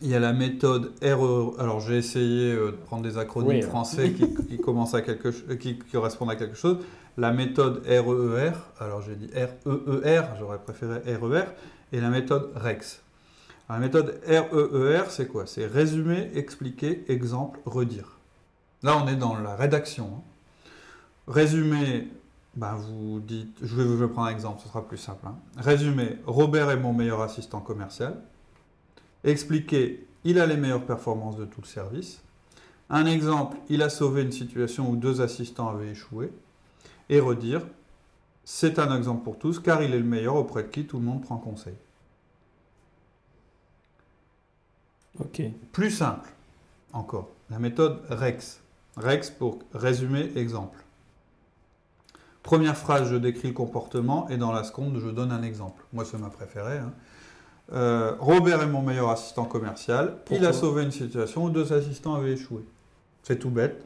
Il 0.00 0.08
y 0.08 0.14
a 0.14 0.20
la 0.20 0.32
méthode 0.32 0.92
RE. 1.02 1.54
Alors 1.58 1.80
j'ai 1.80 1.96
essayé 1.98 2.52
euh, 2.52 2.70
de 2.70 2.76
prendre 2.76 3.02
des 3.02 3.18
acronymes 3.18 3.62
français 3.62 4.12
qui, 4.12 4.32
qui, 4.46 4.56
commencent 4.64 4.94
à 4.94 5.02
quelque 5.02 5.30
qui 5.54 5.76
correspondent 5.78 6.30
à 6.30 6.36
quelque 6.36 6.56
chose. 6.56 6.78
La 7.18 7.32
méthode 7.32 7.82
REER. 7.84 8.00
E 8.00 8.52
alors 8.80 9.02
j'ai 9.02 9.16
dit 9.16 9.28
REER. 9.34 10.22
E 10.22 10.22
j'aurais 10.38 10.58
préféré 10.58 11.00
RER. 11.14 11.44
Et 11.92 12.00
la 12.00 12.10
méthode 12.10 12.50
REX. 12.54 13.02
La 13.68 13.78
méthode 13.78 14.20
REER, 14.26 14.46
e 14.52 15.04
c'est 15.10 15.28
quoi? 15.28 15.46
C'est 15.46 15.66
résumer, 15.66 16.30
expliquer, 16.34 17.04
exemple, 17.08 17.60
redire. 17.66 18.16
Là, 18.82 18.96
on 18.96 19.06
est 19.08 19.16
dans 19.16 19.36
la 19.38 19.56
rédaction. 19.56 20.06
Hein. 20.06 20.22
Résumer, 21.26 22.08
ben, 22.56 22.76
vous 22.76 23.20
dites, 23.20 23.58
je 23.62 23.76
vais 23.76 23.84
vous 23.84 24.08
prendre 24.08 24.28
un 24.28 24.30
exemple, 24.30 24.62
ce 24.62 24.68
sera 24.68 24.86
plus 24.86 24.96
simple. 24.96 25.26
Hein. 25.26 25.36
Résumer, 25.58 26.16
Robert 26.26 26.70
est 26.70 26.78
mon 26.78 26.94
meilleur 26.94 27.20
assistant 27.20 27.60
commercial. 27.60 28.16
Expliquer, 29.22 30.06
il 30.24 30.40
a 30.40 30.46
les 30.46 30.56
meilleures 30.56 30.86
performances 30.86 31.36
de 31.36 31.44
tout 31.44 31.60
le 31.60 31.66
service. 31.66 32.22
Un 32.88 33.04
exemple, 33.04 33.58
il 33.68 33.82
a 33.82 33.90
sauvé 33.90 34.22
une 34.22 34.32
situation 34.32 34.88
où 34.90 34.96
deux 34.96 35.20
assistants 35.20 35.68
avaient 35.68 35.90
échoué. 35.90 36.32
Et 37.10 37.20
redire, 37.20 37.62
c'est 38.44 38.78
un 38.78 38.96
exemple 38.96 39.24
pour 39.24 39.38
tous, 39.38 39.58
car 39.58 39.82
il 39.82 39.92
est 39.92 39.98
le 39.98 40.04
meilleur 40.04 40.36
auprès 40.36 40.62
de 40.62 40.68
qui 40.68 40.86
tout 40.86 40.98
le 40.98 41.04
monde 41.04 41.20
prend 41.20 41.36
conseil. 41.36 41.74
Plus 45.72 45.90
simple 45.90 46.28
encore, 46.92 47.28
la 47.50 47.58
méthode 47.58 48.00
REX. 48.08 48.60
REX 48.96 49.30
pour 49.30 49.58
résumer 49.72 50.32
exemple. 50.36 50.78
Première 52.42 52.76
phrase, 52.76 53.10
je 53.10 53.16
décris 53.16 53.48
le 53.48 53.54
comportement 53.54 54.28
et 54.30 54.36
dans 54.36 54.52
la 54.52 54.64
seconde, 54.64 54.98
je 54.98 55.08
donne 55.08 55.32
un 55.32 55.42
exemple. 55.42 55.84
Moi, 55.92 56.04
c'est 56.04 56.18
ma 56.18 56.30
préférée. 56.30 56.78
Hein. 56.78 56.92
Euh, 57.72 58.14
Robert 58.18 58.62
est 58.62 58.66
mon 58.66 58.80
meilleur 58.80 59.10
assistant 59.10 59.44
commercial. 59.44 60.16
il 60.30 60.46
a 60.46 60.54
sauvé 60.54 60.84
une 60.84 60.90
situation 60.90 61.44
où 61.44 61.50
deux 61.50 61.72
assistants 61.72 62.14
avaient 62.14 62.32
échoué. 62.32 62.64
C'est 63.22 63.38
tout 63.38 63.50
bête. 63.50 63.84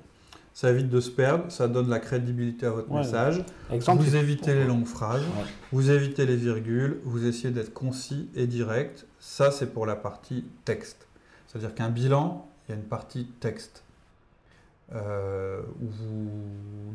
Ça 0.55 0.71
évite 0.71 0.91
de 0.91 1.01
se 1.01 1.11
perdre, 1.11 1.51
ça 1.51 1.67
donne 1.67 1.89
la 1.89 1.99
crédibilité 1.99 2.67
à 2.67 2.71
votre 2.71 2.93
message. 2.93 3.43
vous 3.71 4.17
évitez 4.17 4.55
les 4.55 4.67
longues 4.67 4.87
phrases, 4.87 5.25
vous 5.73 5.91
évitez 5.91 6.27
les 6.27 6.37
virgules, 6.37 7.01
vous 7.05 7.27
essayez 7.27 7.51
d'être 7.51 7.73
concis 7.73 8.29
et 8.37 8.47
direct. 8.47 9.07
Ça, 9.19 9.51
c'est 9.51 9.73
pour 9.73 9.87
la 9.87 9.97
partie 9.97 10.45
texte. 10.67 11.09
C'est-à-dire 11.53 11.75
qu'un 11.75 11.91
bilan, 11.91 12.49
il 12.67 12.73
y 12.73 12.75
a 12.75 12.77
une 12.77 12.87
partie 12.87 13.27
texte 13.41 13.85
euh, 14.95 15.61
où 15.81 15.87
vous 15.87 16.31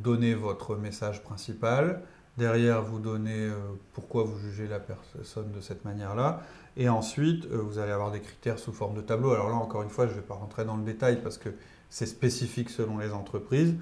donnez 0.03 0.33
votre 0.33 0.75
message 0.75 1.23
principal. 1.23 2.01
Derrière, 2.37 2.81
vous 2.81 2.99
donnez 2.99 3.45
euh, 3.47 3.55
pourquoi 3.93 4.23
vous 4.23 4.37
jugez 4.39 4.67
la 4.67 4.79
personne 4.79 5.51
de 5.51 5.61
cette 5.61 5.85
manière-là. 5.85 6.41
Et 6.75 6.89
ensuite, 6.89 7.45
euh, 7.45 7.57
vous 7.57 7.77
allez 7.77 7.91
avoir 7.91 8.11
des 8.11 8.19
critères 8.19 8.57
sous 8.57 8.73
forme 8.73 8.95
de 8.95 9.01
tableau. 9.01 9.31
Alors 9.31 9.49
là, 9.49 9.55
encore 9.55 9.83
une 9.83 9.89
fois, 9.89 10.07
je 10.07 10.11
ne 10.11 10.17
vais 10.17 10.25
pas 10.25 10.35
rentrer 10.35 10.65
dans 10.65 10.77
le 10.77 10.83
détail 10.83 11.21
parce 11.21 11.37
que 11.37 11.49
c'est 11.89 12.05
spécifique 12.07 12.69
selon 12.69 12.97
les 12.97 13.11
entreprises. 13.11 13.75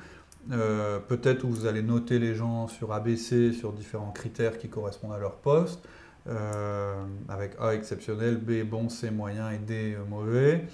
Peut-être 1.08 1.44
où 1.44 1.50
vous 1.50 1.66
allez 1.66 1.82
noter 1.82 2.20
les 2.20 2.36
gens 2.36 2.68
sur 2.68 2.94
ABC, 2.94 3.52
sur 3.52 3.74
différents 3.74 4.12
critères 4.12 4.60
qui 4.60 4.70
correspondent 4.70 5.14
à 5.14 5.18
leur 5.18 5.38
poste. 5.38 5.80
Euh, 6.28 7.04
avec 7.30 7.52
A 7.60 7.76
exceptionnel, 7.76 8.38
B 8.38 8.68
bon, 8.68 8.90
C 8.90 9.12
moyen 9.12 9.52
et 9.52 9.60
D 9.60 9.96
mauvais. 10.10 10.66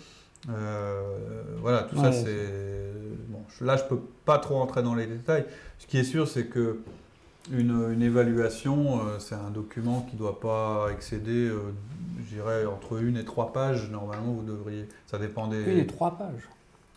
Euh, 0.49 1.43
voilà, 1.59 1.83
tout 1.83 1.97
ça 1.97 2.13
c'est. 2.13 2.93
Bon, 3.27 3.43
là, 3.59 3.75
je 3.75 3.83
peux 3.83 3.99
pas 4.23 4.39
trop 4.39 4.61
entrer 4.61 4.81
dans 4.81 4.95
les 4.95 5.07
détails. 5.07 5.45
Ce 5.77 5.87
qui 5.87 5.97
est 5.97 6.05
sûr, 6.05 6.27
c'est 6.27 6.45
que 6.45 6.79
une, 7.51 7.91
une 7.91 8.01
évaluation, 8.01 8.99
euh, 8.99 9.19
c'est 9.19 9.35
un 9.35 9.49
document 9.49 10.07
qui 10.09 10.15
ne 10.15 10.19
doit 10.19 10.39
pas 10.39 10.87
excéder, 10.93 11.51
je 12.23 12.35
dirais, 12.35 12.65
entre 12.65 13.01
une 13.01 13.17
et 13.17 13.25
trois 13.25 13.51
pages. 13.51 13.89
Normalement, 13.89 14.31
vous 14.31 14.43
devriez. 14.43 14.87
Ça 15.05 15.17
dépend 15.17 15.47
des. 15.47 15.63
Une 15.63 15.79
et 15.79 15.87
trois 15.87 16.17
pages. 16.17 16.47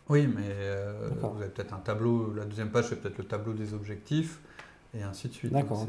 Oui, 0.08 0.28
mais 0.32 0.54
vous 1.20 1.42
avez 1.42 1.50
peut-être 1.50 1.74
un 1.74 1.78
tableau. 1.78 2.32
La 2.36 2.44
deuxième 2.44 2.70
page, 2.70 2.86
c'est 2.88 3.00
peut-être 3.00 3.18
le 3.18 3.24
tableau 3.24 3.52
des 3.52 3.74
objectifs 3.74 4.38
et 4.96 5.02
ainsi 5.02 5.26
de 5.26 5.32
suite. 5.32 5.52
D'accord. 5.52 5.86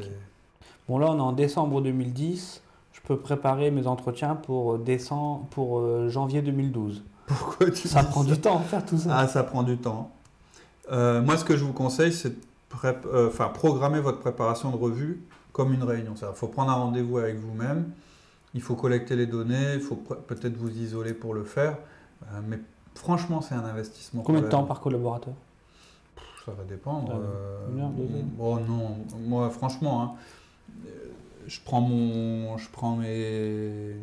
Bon, 0.87 0.99
là, 0.99 1.07
on 1.09 1.17
est 1.17 1.21
en 1.21 1.31
décembre 1.31 1.81
2010. 1.81 2.61
Je 2.93 3.01
peux 3.01 3.17
préparer 3.17 3.71
mes 3.71 3.87
entretiens 3.87 4.35
pour, 4.35 4.77
décembre, 4.77 5.45
pour 5.49 5.79
euh, 5.79 6.09
janvier 6.09 6.41
2012. 6.41 7.03
Pourquoi 7.25 7.71
tu 7.71 7.87
Ça 7.87 8.03
prend 8.03 8.23
du 8.23 8.39
temps 8.39 8.59
à 8.59 8.61
faire 8.61 8.85
tout 8.85 8.97
ça. 8.97 9.17
Ah, 9.17 9.27
ça 9.27 9.43
prend 9.43 9.63
du 9.63 9.77
temps. 9.77 10.11
Euh, 10.91 11.21
moi, 11.23 11.37
ce 11.37 11.45
que 11.45 11.57
je 11.57 11.63
vous 11.63 11.73
conseille, 11.73 12.13
c'est 12.13 12.29
de 12.29 12.35
euh, 12.85 13.29
programmer 13.53 13.99
votre 13.99 14.19
préparation 14.19 14.69
de 14.69 14.77
revue 14.77 15.23
comme 15.51 15.73
une 15.73 15.83
réunion. 15.83 16.13
Il 16.15 16.35
faut 16.35 16.47
prendre 16.47 16.71
un 16.71 16.75
rendez-vous 16.75 17.17
avec 17.17 17.37
vous-même. 17.37 17.91
Il 18.53 18.61
faut 18.61 18.75
collecter 18.75 19.15
les 19.15 19.25
données. 19.25 19.73
Il 19.73 19.81
faut 19.81 19.95
peut-être 19.95 20.55
vous 20.55 20.69
isoler 20.69 21.13
pour 21.13 21.33
le 21.33 21.43
faire. 21.43 21.77
mais 22.47 22.59
franchement, 22.93 23.41
c'est 23.41 23.55
un 23.55 23.65
investissement. 23.65 24.21
Combien 24.21 24.41
de 24.41 24.47
temps 24.47 24.63
par 24.63 24.81
collaborateur? 24.81 25.33
Ça 26.45 26.51
va 26.51 26.63
dépendre. 26.63 27.11
Une 27.71 27.81
heure, 27.81 27.89
deux 27.89 28.03
heures. 28.03 28.23
Oh 28.39 28.59
non, 28.59 28.97
moi, 29.27 29.49
franchement. 29.49 30.03
Hein, 30.03 30.11
je 31.47 31.59
prends, 31.63 31.81
mon, 31.81 32.57
je 32.57 32.69
prends 32.69 32.95
mes, 32.95 33.95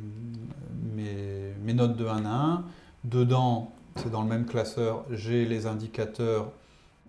mes, 0.94 1.74
notes 1.74 1.96
de 1.96 2.06
1 2.06 2.24
à 2.24 2.28
1. 2.28 2.64
Dedans, 3.04 3.72
c'est 3.96 4.10
dans 4.10 4.22
le 4.22 4.28
même 4.28 4.46
classeur, 4.46 5.04
j'ai 5.10 5.44
les 5.44 5.66
indicateurs 5.66 6.52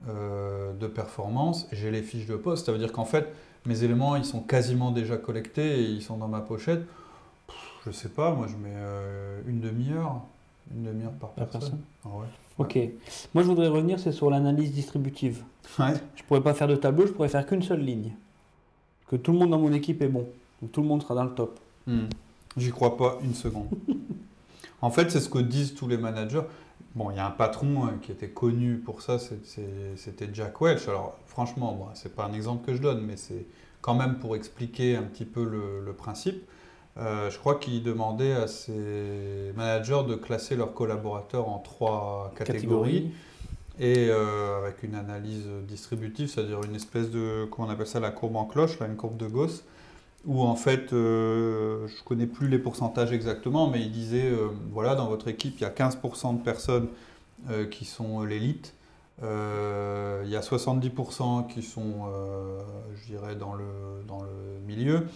euh, 0.10 0.74
de 0.74 0.88
performance, 0.88 1.68
j'ai 1.72 1.92
les 1.92 2.02
fiches 2.02 2.26
de 2.26 2.36
poste. 2.36 2.66
Ça 2.66 2.72
veut 2.72 2.80
dire 2.80 2.92
qu'en 2.92 3.06
fait, 3.06 3.32
mes 3.66 3.84
éléments, 3.84 4.16
ils 4.16 4.26
sont 4.26 4.42
quasiment 4.42 4.92
déjà 4.92 5.18
collectés 5.18 5.80
et 5.80 5.84
ils 5.84 6.02
sont 6.02 6.18
dans 6.18 6.28
ma 6.28 6.42
pochette. 6.42 6.84
Je 7.86 7.92
je 7.92 7.96
sais 7.96 8.10
pas, 8.10 8.34
moi 8.34 8.48
je 8.48 8.56
mets 8.56 8.76
euh, 8.76 9.42
une 9.48 9.60
demi-heure, 9.60 10.22
une 10.74 10.84
demi-heure 10.84 11.12
par, 11.12 11.32
personne. 11.32 11.80
Ah 12.06 12.10
ok. 12.58 12.80
Moi 13.34 13.44
je 13.44 13.48
voudrais 13.50 13.68
revenir, 13.68 14.00
c'est 14.00 14.14
sur 14.14 14.30
l'analyse 14.30 14.72
distributive. 14.72 15.44
Ouais. 15.80 15.94
Je 16.16 16.24
pourrais 16.24 16.42
pas 16.42 16.54
faire 16.54 16.68
de 16.68 16.76
tableau, 16.76 17.06
je 17.06 17.12
pourrais 17.12 17.28
faire 17.28 17.46
qu'une 17.46 17.62
seule 17.62 17.82
ligne 17.82 18.14
que 19.14 19.18
tout 19.18 19.32
le 19.32 19.38
monde 19.38 19.52
dans 19.52 19.60
mon 19.60 19.72
équipe 19.74 20.02
est 20.02 20.08
bon. 20.08 20.28
tout 20.72 20.82
le 20.82 20.88
monde 20.88 21.04
sera 21.04 21.14
dans 21.14 21.26
le 21.26 21.36
top. 21.36 21.60
Hmm. 21.86 22.06
J'y 22.58 22.72
crois 22.72 22.98
pas 22.98 23.20
une 23.24 23.36
seconde. 23.36 23.68
en 24.82 24.90
fait, 24.90 25.12
c'est 25.12 25.20
ce 25.20 25.30
que 25.30 25.38
disent 25.38 25.76
tous 25.76 25.88
les 25.88 25.98
managers. 25.98 26.42
Bon, 26.96 27.12
il 27.12 27.18
y 27.18 27.20
a 27.20 27.28
un 27.28 27.32
patron 27.32 27.86
hein, 27.86 27.94
qui 28.02 28.12
était 28.12 28.30
connu 28.30 28.78
pour 28.78 29.04
ça, 29.04 29.20
c'était 29.20 30.30
Jack 30.34 30.60
Welch. 30.62 30.88
Alors, 30.88 31.20
franchement, 31.28 31.74
bon, 31.74 31.86
c'est 31.94 32.16
pas 32.16 32.26
un 32.26 32.34
exemple 32.34 32.66
que 32.66 32.76
je 32.76 32.82
donne, 32.82 33.06
mais 33.06 33.16
c'est 33.16 33.46
quand 33.82 33.94
même 33.94 34.16
pour 34.16 34.36
expliquer 34.36 34.96
un 34.96 35.04
petit 35.04 35.26
peu 35.26 35.44
le, 35.44 35.94
principe. 35.94 36.44
Euh, 36.98 37.30
je 37.30 37.38
crois 37.38 37.56
qu'il 37.56 37.84
demandait 37.84 38.34
à 38.34 38.48
ses 38.48 39.52
managers 39.56 40.04
de 40.08 40.16
classer 40.16 40.56
leurs 40.56 40.74
collaborateurs 40.74 41.50
en 41.50 41.60
trois 41.60 42.32
catégories 42.36 43.12
et 43.80 44.10
euh, 44.10 44.60
avec 44.60 44.84
une 44.84 44.96
analyse 44.96 45.48
distributive, 45.68 46.30
c'est-à-dire 46.30 46.64
une 46.64 46.76
espèce 46.76 47.10
de, 47.10 47.46
comment 47.50 47.68
on 47.68 47.72
appelle 47.72 47.88
ça, 47.88 48.00
la 48.00 48.12
courbe 48.12 48.36
en 48.36 48.46
cloche, 48.46 48.80
là, 48.80 48.86
une 48.86 48.96
courbe 48.96 49.18
de 49.18 49.28
Gauss, 49.28 49.64
où 50.26 50.42
en 50.42 50.56
fait, 50.56 50.94
euh, 50.94 51.88
je 51.88 51.96
ne 51.96 52.04
connais 52.06 52.28
plus 52.28 52.48
les 52.48 52.60
pourcentages 52.60 53.12
exactement, 53.12 53.70
mais 53.70 53.82
il 53.82 53.92
disait, 53.92 54.30
euh, 54.30 54.50
voilà, 54.72 54.96
dans 54.96 55.08
votre 55.08 55.28
équipe, 55.28 55.56
il 55.58 55.64
y 55.64 55.66
a 55.66 55.72
15% 55.72 56.38
de 56.38 56.44
personnes 56.44 56.88
qui 57.72 57.84
sont 57.84 58.24
l'élite, 58.24 58.74
il 59.22 59.26
y 60.30 60.36
a 60.36 60.40
70% 60.40 61.48
qui 61.48 61.62
sont, 61.62 62.06
je 62.96 63.06
dirais, 63.06 63.36
dans 63.36 63.54
le, 63.54 63.66
dans 64.08 64.22
le 64.22 64.62
milieu, 64.66 65.08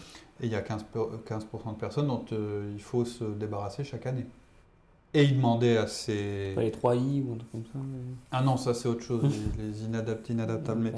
et 0.42 0.48
il 0.48 0.52
y 0.52 0.56
a 0.56 0.62
15%, 0.62 1.24
15 1.26 1.46
de 1.46 1.80
personnes 1.80 2.08
dont 2.08 2.26
il 2.30 2.82
faut 2.82 3.06
se 3.06 3.24
débarrasser 3.24 3.86
chaque 3.86 4.06
année. 4.08 4.26
Et 5.18 5.24
il 5.24 5.38
demandait 5.38 5.78
à 5.78 5.88
ses. 5.88 6.54
les 6.56 6.70
3i 6.70 7.24
ou 7.26 7.34
un 7.34 7.38
truc 7.38 7.52
comme 7.52 7.64
ça 7.74 7.80
Ah 8.32 8.44
non, 8.44 8.56
ça 8.56 8.76
c'est 8.76 8.88
autre 8.88 9.02
chose, 9.02 9.24
les, 9.58 9.84
inadaptés, 9.86 10.34
inadaptables. 10.34 10.80
Mais, 10.80 10.94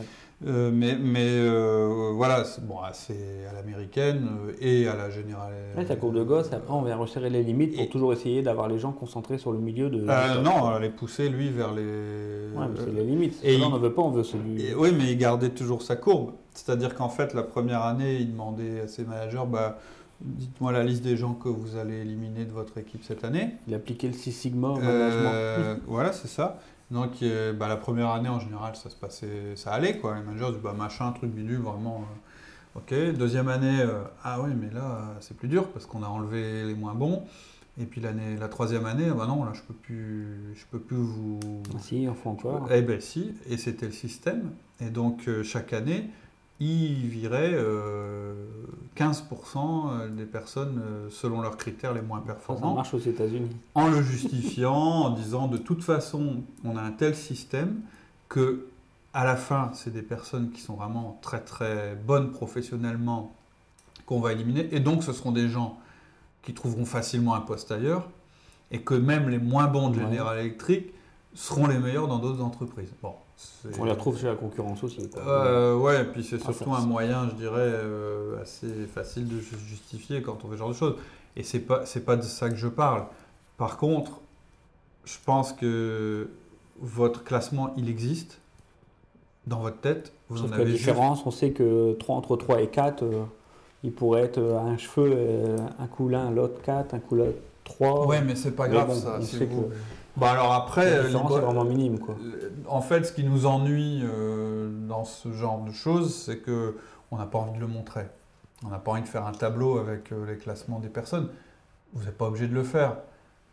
euh, 0.45 0.71
mais, 0.73 0.97
mais 0.97 1.25
euh, 1.25 2.11
voilà, 2.13 2.43
bon, 2.63 2.75
c'est 2.91 3.45
à 3.49 3.53
l'américaine 3.53 4.27
euh, 4.45 4.51
et 4.59 4.89
à 4.89 4.97
la 4.97 5.09
générale. 5.09 5.53
Ouais, 5.77 5.85
ta 5.85 5.95
courbe 5.95 6.15
de 6.15 6.23
gosse, 6.23 6.49
et 6.51 6.55
après 6.55 6.73
on 6.73 6.81
vient 6.81 6.97
resserrer 6.97 7.29
les 7.29 7.43
limites 7.43 7.77
pour 7.77 7.87
toujours 7.87 8.11
essayer 8.11 8.41
d'avoir 8.41 8.67
les 8.67 8.77
gens 8.77 8.91
concentrés 8.91 9.37
sur 9.37 9.53
le 9.53 9.59
milieu 9.59 9.89
de. 9.89 10.01
non, 10.43 10.77
les 10.79 10.89
pousser 10.89 11.29
lui 11.29 11.49
vers 11.49 11.73
les. 11.73 12.49
Ouais, 12.53 12.65
c'est 12.75 12.91
les 12.91 13.05
limites. 13.05 13.39
Et 13.41 13.55
on 13.63 13.69
ne 13.69 13.77
veut 13.77 13.93
pas, 13.93 14.01
on 14.01 14.11
veut 14.11 14.23
celui. 14.23 14.73
oui, 14.75 14.89
mais 14.97 15.11
il 15.13 15.17
gardait 15.17 15.51
toujours 15.51 15.81
sa 15.81 15.95
courbe. 15.95 16.31
C'est-à-dire 16.53 16.93
qu'en 16.93 17.07
fait, 17.07 17.33
la 17.33 17.43
première 17.43 17.83
année, 17.83 18.17
il 18.17 18.31
demandait 18.31 18.81
à 18.81 18.87
ses 18.89 19.05
managers, 19.05 19.45
bah 19.49 19.77
Dites-moi 20.21 20.73
la 20.73 20.83
liste 20.83 21.01
des 21.01 21.15
gens 21.15 21.33
que 21.33 21.47
vous 21.47 21.77
allez 21.77 22.01
éliminer 22.01 22.43
de 22.43 22.51
votre 22.51 22.77
équipe 22.77 23.03
cette 23.03 23.23
année. 23.23 23.55
Il 23.67 23.73
appliquait 23.73 24.07
le 24.07 24.13
Six 24.13 24.33
Sigma 24.33 24.67
au 24.67 24.75
management. 24.75 25.31
Euh, 25.33 25.75
voilà, 25.87 26.11
c'est 26.11 26.27
ça. 26.27 26.59
Donc 26.91 27.21
euh, 27.21 27.53
bah, 27.53 27.67
la 27.69 27.77
première 27.77 28.09
année 28.09 28.27
en 28.27 28.39
général, 28.39 28.75
ça 28.75 28.89
se 28.89 28.95
passait, 28.95 29.55
ça 29.55 29.71
allait 29.71 29.97
quoi. 29.97 30.15
Les 30.15 30.21
managers 30.21 30.47
disaient 30.47 30.59
bah, 30.61 30.75
machin, 30.77 31.11
truc 31.13 31.31
bidule, 31.31 31.59
vraiment. 31.59 32.03
Euh, 32.75 32.79
ok. 32.79 33.17
Deuxième 33.17 33.47
année, 33.47 33.81
ah 34.23 34.41
oui, 34.41 34.51
mais 34.59 34.69
là 34.73 35.15
c'est 35.21 35.37
plus 35.37 35.47
dur 35.47 35.69
parce 35.69 35.85
qu'on 35.85 36.03
a 36.03 36.07
enlevé 36.07 36.65
les 36.65 36.75
moins 36.75 36.93
bons. 36.93 37.23
Et 37.81 37.85
puis 37.85 38.01
l'année, 38.01 38.35
la 38.37 38.49
troisième 38.49 38.85
année, 38.85 39.09
bah 39.09 39.25
non, 39.25 39.45
là 39.45 39.51
je 39.53 39.61
peux 39.61 39.73
plus, 39.73 40.53
je 40.53 40.65
peux 40.69 40.79
plus 40.79 40.97
vous. 40.97 41.39
Si, 41.79 42.07
on 42.09 42.13
fait 42.13 42.27
encore. 42.27 42.67
Eh 42.71 42.81
ben 42.81 42.99
si, 42.99 43.35
et 43.49 43.55
c'était 43.55 43.85
le 43.85 43.93
système. 43.93 44.51
Et 44.81 44.89
donc 44.89 45.29
chaque 45.43 45.71
année, 45.71 46.09
il 46.59 47.07
virait 47.07 47.55
15% 48.99 49.57
euh, 49.57 50.09
des 50.09 50.25
personnes 50.25 50.81
euh, 50.83 51.09
selon 51.09 51.41
leurs 51.41 51.57
critères 51.57 51.93
les 51.93 52.01
moins 52.01 52.19
performants. 52.19 52.69
Ça 52.69 52.75
marche 52.75 52.93
aux 52.93 52.99
États-Unis. 52.99 53.55
En 53.75 53.87
le 53.87 54.01
justifiant, 54.01 54.73
en 54.73 55.09
disant 55.11 55.47
de 55.47 55.57
toute 55.57 55.83
façon, 55.83 56.43
on 56.65 56.75
a 56.75 56.81
un 56.81 56.91
tel 56.91 57.15
système 57.15 57.81
que 58.27 58.65
à 59.13 59.25
la 59.25 59.35
fin, 59.35 59.71
c'est 59.73 59.91
des 59.91 60.01
personnes 60.01 60.51
qui 60.51 60.61
sont 60.61 60.75
vraiment 60.75 61.17
très 61.21 61.39
très 61.39 61.95
bonnes 61.95 62.31
professionnellement 62.31 63.33
qu'on 64.05 64.19
va 64.19 64.33
éliminer. 64.33 64.67
Et 64.71 64.79
donc, 64.79 65.03
ce 65.03 65.13
seront 65.13 65.31
des 65.31 65.49
gens 65.49 65.79
qui 66.43 66.53
trouveront 66.53 66.85
facilement 66.85 67.33
un 67.35 67.41
poste 67.41 67.71
ailleurs. 67.71 68.07
Et 68.71 68.81
que 68.81 68.93
même 68.93 69.29
les 69.29 69.39
moins 69.39 69.65
bons 69.65 69.89
de 69.89 69.99
General 69.99 70.37
Electric 70.37 70.93
seront 71.33 71.65
les 71.65 71.79
meilleurs 71.79 72.07
dans 72.07 72.19
d'autres 72.19 72.43
entreprises. 72.43 72.93
Bon, 73.01 73.15
on 73.77 73.85
les 73.85 73.91
retrouve 73.91 74.19
chez 74.19 74.27
la 74.27 74.35
concurrence 74.35 74.83
aussi. 74.83 75.09
Euh, 75.17 75.75
ouais, 75.77 76.01
et 76.01 76.05
puis 76.05 76.23
c'est 76.23 76.39
surtout 76.39 76.73
un 76.73 76.85
moyen, 76.85 77.29
je 77.29 77.35
dirais, 77.35 77.57
euh, 77.59 78.41
assez 78.41 78.85
facile 78.93 79.27
de 79.27 79.39
justifier 79.39 80.21
quand 80.21 80.43
on 80.43 80.47
fait 80.47 80.55
ce 80.55 80.59
genre 80.59 80.69
de 80.69 80.75
choses. 80.75 80.95
Et 81.35 81.43
c'est 81.43 81.59
pas, 81.59 81.85
c'est 81.85 82.05
pas 82.05 82.15
de 82.15 82.23
ça 82.23 82.49
que 82.49 82.55
je 82.55 82.67
parle. 82.67 83.05
Par 83.57 83.77
contre, 83.77 84.21
je 85.05 85.17
pense 85.25 85.53
que 85.53 86.29
votre 86.81 87.23
classement, 87.23 87.73
il 87.77 87.89
existe 87.89 88.39
dans 89.47 89.59
votre 89.59 89.79
tête. 89.79 90.13
Vous 90.29 90.43
en 90.43 90.51
avez 90.51 90.65
la 90.65 90.71
différence, 90.71 91.25
on 91.25 91.31
sait 91.31 91.51
que 91.51 91.93
3, 91.93 92.15
entre 92.15 92.35
3 92.35 92.61
et 92.61 92.67
4, 92.67 93.03
euh, 93.03 93.23
il 93.83 93.91
pourrait 93.91 94.23
être 94.23 94.39
un 94.39 94.77
cheveu, 94.77 95.55
un 95.79 95.87
coup 95.87 96.09
l'un, 96.09 96.31
l'autre 96.31 96.61
4, 96.61 96.93
un 96.93 96.99
coup 96.99 97.15
l'autre 97.15 97.39
3. 97.63 98.07
Ouais, 98.07 98.21
mais 98.21 98.35
c'est 98.35 98.51
pas 98.51 98.67
grave 98.67 98.93
ça. 98.95 99.19
Bah 100.17 100.31
alors 100.31 100.53
après, 100.53 100.89
la 100.89 101.03
différence 101.03 101.31
est 101.31 101.39
vraiment 101.41 101.63
minime 101.63 101.99
quoi. 101.99 102.15
En 102.67 102.81
fait, 102.81 103.05
ce 103.05 103.13
qui 103.13 103.23
nous 103.23 103.45
ennuie 103.45 104.01
euh, 104.03 104.69
dans 104.87 105.05
ce 105.05 105.31
genre 105.31 105.59
de 105.59 105.71
choses, 105.71 106.13
c'est 106.13 106.39
que 106.39 106.77
on 107.11 107.17
n'a 107.17 107.25
pas 107.25 107.39
envie 107.39 107.53
de 107.53 107.59
le 107.59 107.67
montrer. 107.67 108.05
On 108.65 108.69
n'a 108.69 108.79
pas 108.79 108.91
envie 108.91 109.01
de 109.01 109.07
faire 109.07 109.25
un 109.25 109.31
tableau 109.31 109.77
avec 109.77 110.11
euh, 110.11 110.25
les 110.25 110.37
classements 110.37 110.79
des 110.79 110.89
personnes. 110.89 111.29
Vous 111.93 112.03
n'êtes 112.03 112.17
pas 112.17 112.27
obligé 112.27 112.47
de 112.47 112.53
le 112.53 112.63
faire. 112.63 112.97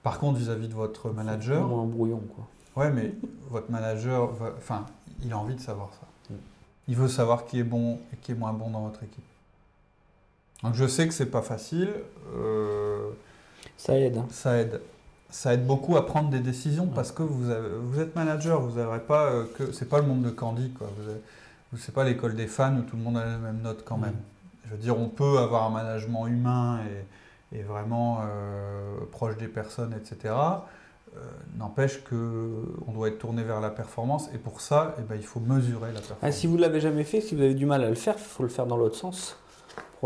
Par 0.03 0.19
contre, 0.19 0.39
vis-à-vis 0.39 0.69
de 0.69 0.75
votre 0.75 1.11
manager. 1.11 1.67
C'est 1.67 1.75
un 1.75 1.85
brouillon 1.85 2.23
quoi. 2.35 2.47
Ouais, 2.83 2.91
mais 2.91 3.15
votre 3.49 3.71
manager, 3.71 4.31
enfin, 4.59 4.85
il 5.25 5.33
a 5.33 5.39
envie 5.39 5.55
de 5.55 5.61
savoir 5.61 5.91
ça. 5.95 6.35
Mm. 6.35 6.39
Il 6.89 6.97
veut 6.97 7.09
savoir 7.09 7.47
qui 7.47 7.59
est 7.59 7.65
bon 7.65 8.01
et 8.13 8.17
qui 8.21 8.33
est 8.33 8.35
moins 8.35 8.53
bon 8.53 8.71
dans 8.71 8.83
votre 8.83 9.03
équipe. 9.03 9.25
Donc 10.63 10.75
je 10.75 10.87
sais 10.87 11.07
que 11.07 11.15
c'est 11.15 11.31
pas 11.31 11.43
facile. 11.43 11.91
Euh, 12.35 13.11
ça 13.77 13.99
aide. 13.99 14.19
Hein. 14.19 14.27
Ça 14.31 14.59
aide 14.59 14.81
ça 15.31 15.55
aide 15.55 15.67
beaucoup 15.67 15.97
à 15.97 16.07
prendre 16.07 16.31
des 16.31 16.41
décisions 16.41 16.87
parce 16.87 17.13
que 17.13 17.23
vous, 17.23 17.53
vous 17.83 18.01
êtes 18.01 18.15
manager, 18.15 18.61
vous 18.61 18.81
n'aurez 18.81 19.01
pas 19.01 19.27
euh, 19.27 19.45
que 19.57 19.73
c'est 19.73 19.89
pas 19.89 20.01
le 20.01 20.07
monde 20.07 20.23
de 20.23 20.31
Candy 20.31 20.71
quoi. 20.71 20.89
Vous 20.97 21.79
c'est 21.79 21.95
pas 21.95 22.05
l'école 22.05 22.37
des 22.37 22.47
fans 22.47 22.75
où 22.77 22.83
tout 22.83 22.97
le 22.97 23.03
monde 23.03 23.19
a 23.19 23.25
la 23.25 23.39
même 23.39 23.61
note 23.63 23.85
quand 23.85 23.99
même. 23.99 24.17
Je 24.65 24.71
veux 24.71 24.79
dire, 24.79 24.99
on 24.99 25.09
peut 25.09 25.39
avoir 25.39 25.65
un 25.65 25.71
management 25.71 26.27
humain 26.27 26.81
et, 27.53 27.63
vraiment 27.63 28.21
euh, 28.23 28.99
proche 29.11 29.37
des 29.37 29.49
personnes, 29.49 29.95
etc. 29.95 30.35
Euh, 30.35 31.21
n'empêche 31.57 32.05
que 32.05 32.51
on 32.87 32.93
doit 32.93 33.09
être 33.09 33.19
tourné 33.19 33.43
vers 33.43 33.61
la 33.61 33.71
performance 33.71 34.29
et 34.35 34.39
pour 34.39 34.61
ça, 34.61 34.95
eh 34.99 35.03
ben, 35.03 35.17
il 35.17 35.25
faut 35.25 35.41
mesurer 35.41 35.89
la 35.89 36.01
performance. 36.01 36.23
Ah, 36.23 36.33
si 36.33 36.47
vous 36.47 36.57
ne 36.57 36.61
l'avez 36.61 36.81
jamais 36.81 37.05
fait, 37.05 37.21
si 37.21 37.35
vous 37.35 37.41
avez 37.43 37.55
du 37.55 37.67
mal 37.67 37.83
à 37.83 37.89
le 37.89 37.95
faire, 37.95 38.15
il 38.19 38.25
faut 38.25 38.43
le 38.43 38.49
faire 38.49 38.67
dans 38.67 38.77
l'autre 38.77 38.97
sens. 38.97 39.39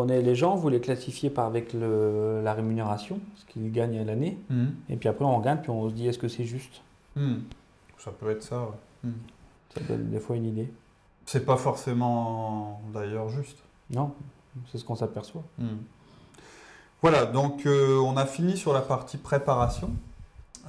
Prenez 0.00 0.22
les 0.22 0.34
gens, 0.34 0.56
vous 0.56 0.70
les 0.70 0.80
classifiez 0.80 1.28
par 1.28 1.44
avec 1.44 1.74
la 1.74 2.54
rémunération, 2.54 3.20
ce 3.36 3.44
qu'ils 3.44 3.70
gagnent 3.70 3.98
à 3.98 4.04
l'année, 4.04 4.38
hmm. 4.48 4.68
et 4.88 4.96
puis 4.96 5.10
après 5.10 5.26
on 5.26 5.36
regarde, 5.36 5.60
puis 5.60 5.68
on 5.68 5.90
se 5.90 5.94
dit 5.94 6.08
est-ce 6.08 6.16
que 6.16 6.26
c'est 6.26 6.46
juste? 6.46 6.80
Hmm. 7.16 7.40
Ça 7.98 8.10
peut 8.10 8.30
être 8.30 8.42
ça, 8.42 8.70
hmm. 9.04 9.10
Ça 9.74 9.82
donne 9.86 10.08
des 10.08 10.18
fois 10.18 10.36
une 10.36 10.46
idée. 10.46 10.72
C'est 11.26 11.44
pas 11.44 11.58
forcément 11.58 12.80
d'ailleurs 12.94 13.28
juste. 13.28 13.58
Non, 13.90 14.14
c'est 14.72 14.78
ce 14.78 14.86
qu'on 14.86 14.96
s'aperçoit. 14.96 15.44
Voilà, 17.02 17.26
donc 17.26 17.66
euh, 17.66 17.98
on 17.98 18.16
a 18.16 18.24
fini 18.24 18.56
sur 18.56 18.72
la 18.72 18.80
partie 18.80 19.18
préparation. 19.18 19.90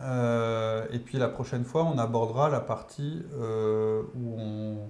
Euh, 0.02 0.86
et 0.91 1.00
puis 1.00 1.17
la 1.17 1.30
prochaine 1.30 1.63
fois, 1.63 1.86
on 1.86 1.98
abordera 2.00 2.50
la 2.50 2.60
partie 2.60 3.24
euh, 3.39 4.02
où 4.13 4.36
on 4.38 4.89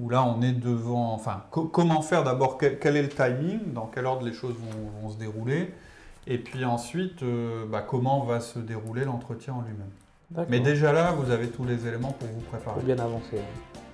où 0.00 0.08
là 0.08 0.24
on 0.24 0.42
est 0.42 0.52
devant, 0.52 1.12
enfin 1.12 1.44
comment 1.50 2.02
faire 2.02 2.24
d'abord, 2.24 2.58
quel, 2.58 2.96
est 2.96 3.02
le 3.02 3.08
timing, 3.08 3.72
dans 3.72 3.86
quel 3.86 4.06
ordre 4.06 4.24
les 4.24 4.32
choses 4.32 4.54
vont, 5.02 5.10
se 5.10 5.16
dérouler, 5.16 5.72
et 6.26 6.38
puis 6.38 6.64
ensuite 6.64 7.22
euh, 7.22 7.66
bah, 7.66 7.84
comment 7.86 8.24
va 8.24 8.40
se 8.40 8.58
dérouler 8.58 9.04
l'entretien 9.04 9.54
en 9.54 9.62
lui-même. 9.62 10.46
Mais 10.48 10.58
déjà 10.58 10.92
là, 10.92 11.12
vous 11.12 11.30
avez 11.30 11.48
tous 11.48 11.64
les 11.64 11.86
éléments 11.86 12.12
pour 12.12 12.28
vous 12.28 12.40
préparer. 12.40 12.80
bien 12.82 12.98
avancer. 12.98 13.38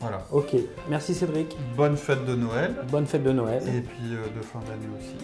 Voilà. 0.00 0.22
Ok, 0.32 0.56
merci 0.88 1.12
Cédric. 1.12 1.54
Bonne 1.76 1.96
fête 1.96 2.24
de 2.24 2.34
Noël. 2.34 2.74
Bonne 2.90 3.06
fête 3.06 3.22
de 3.22 3.32
Noël. 3.32 3.62
Et 3.68 3.82
puis 3.82 4.14
euh, 4.14 4.24
de 4.34 4.42
fin 4.42 4.60
d'année 4.60 4.88
aussi. 4.98 5.16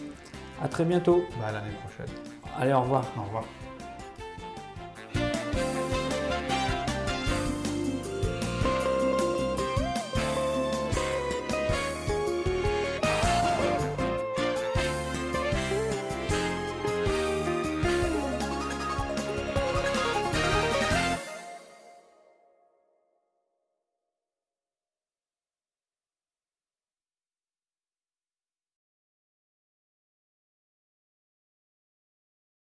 À 0.62 0.68
très 0.68 0.84
bientôt. 0.84 1.24
Bah, 1.40 1.46
à 1.48 1.52
l'année 1.52 1.74
prochaine. 1.82 2.14
Allez, 2.58 2.72
au 2.72 2.82
revoir. 2.82 3.04
Au 3.16 3.22
revoir. 3.22 3.44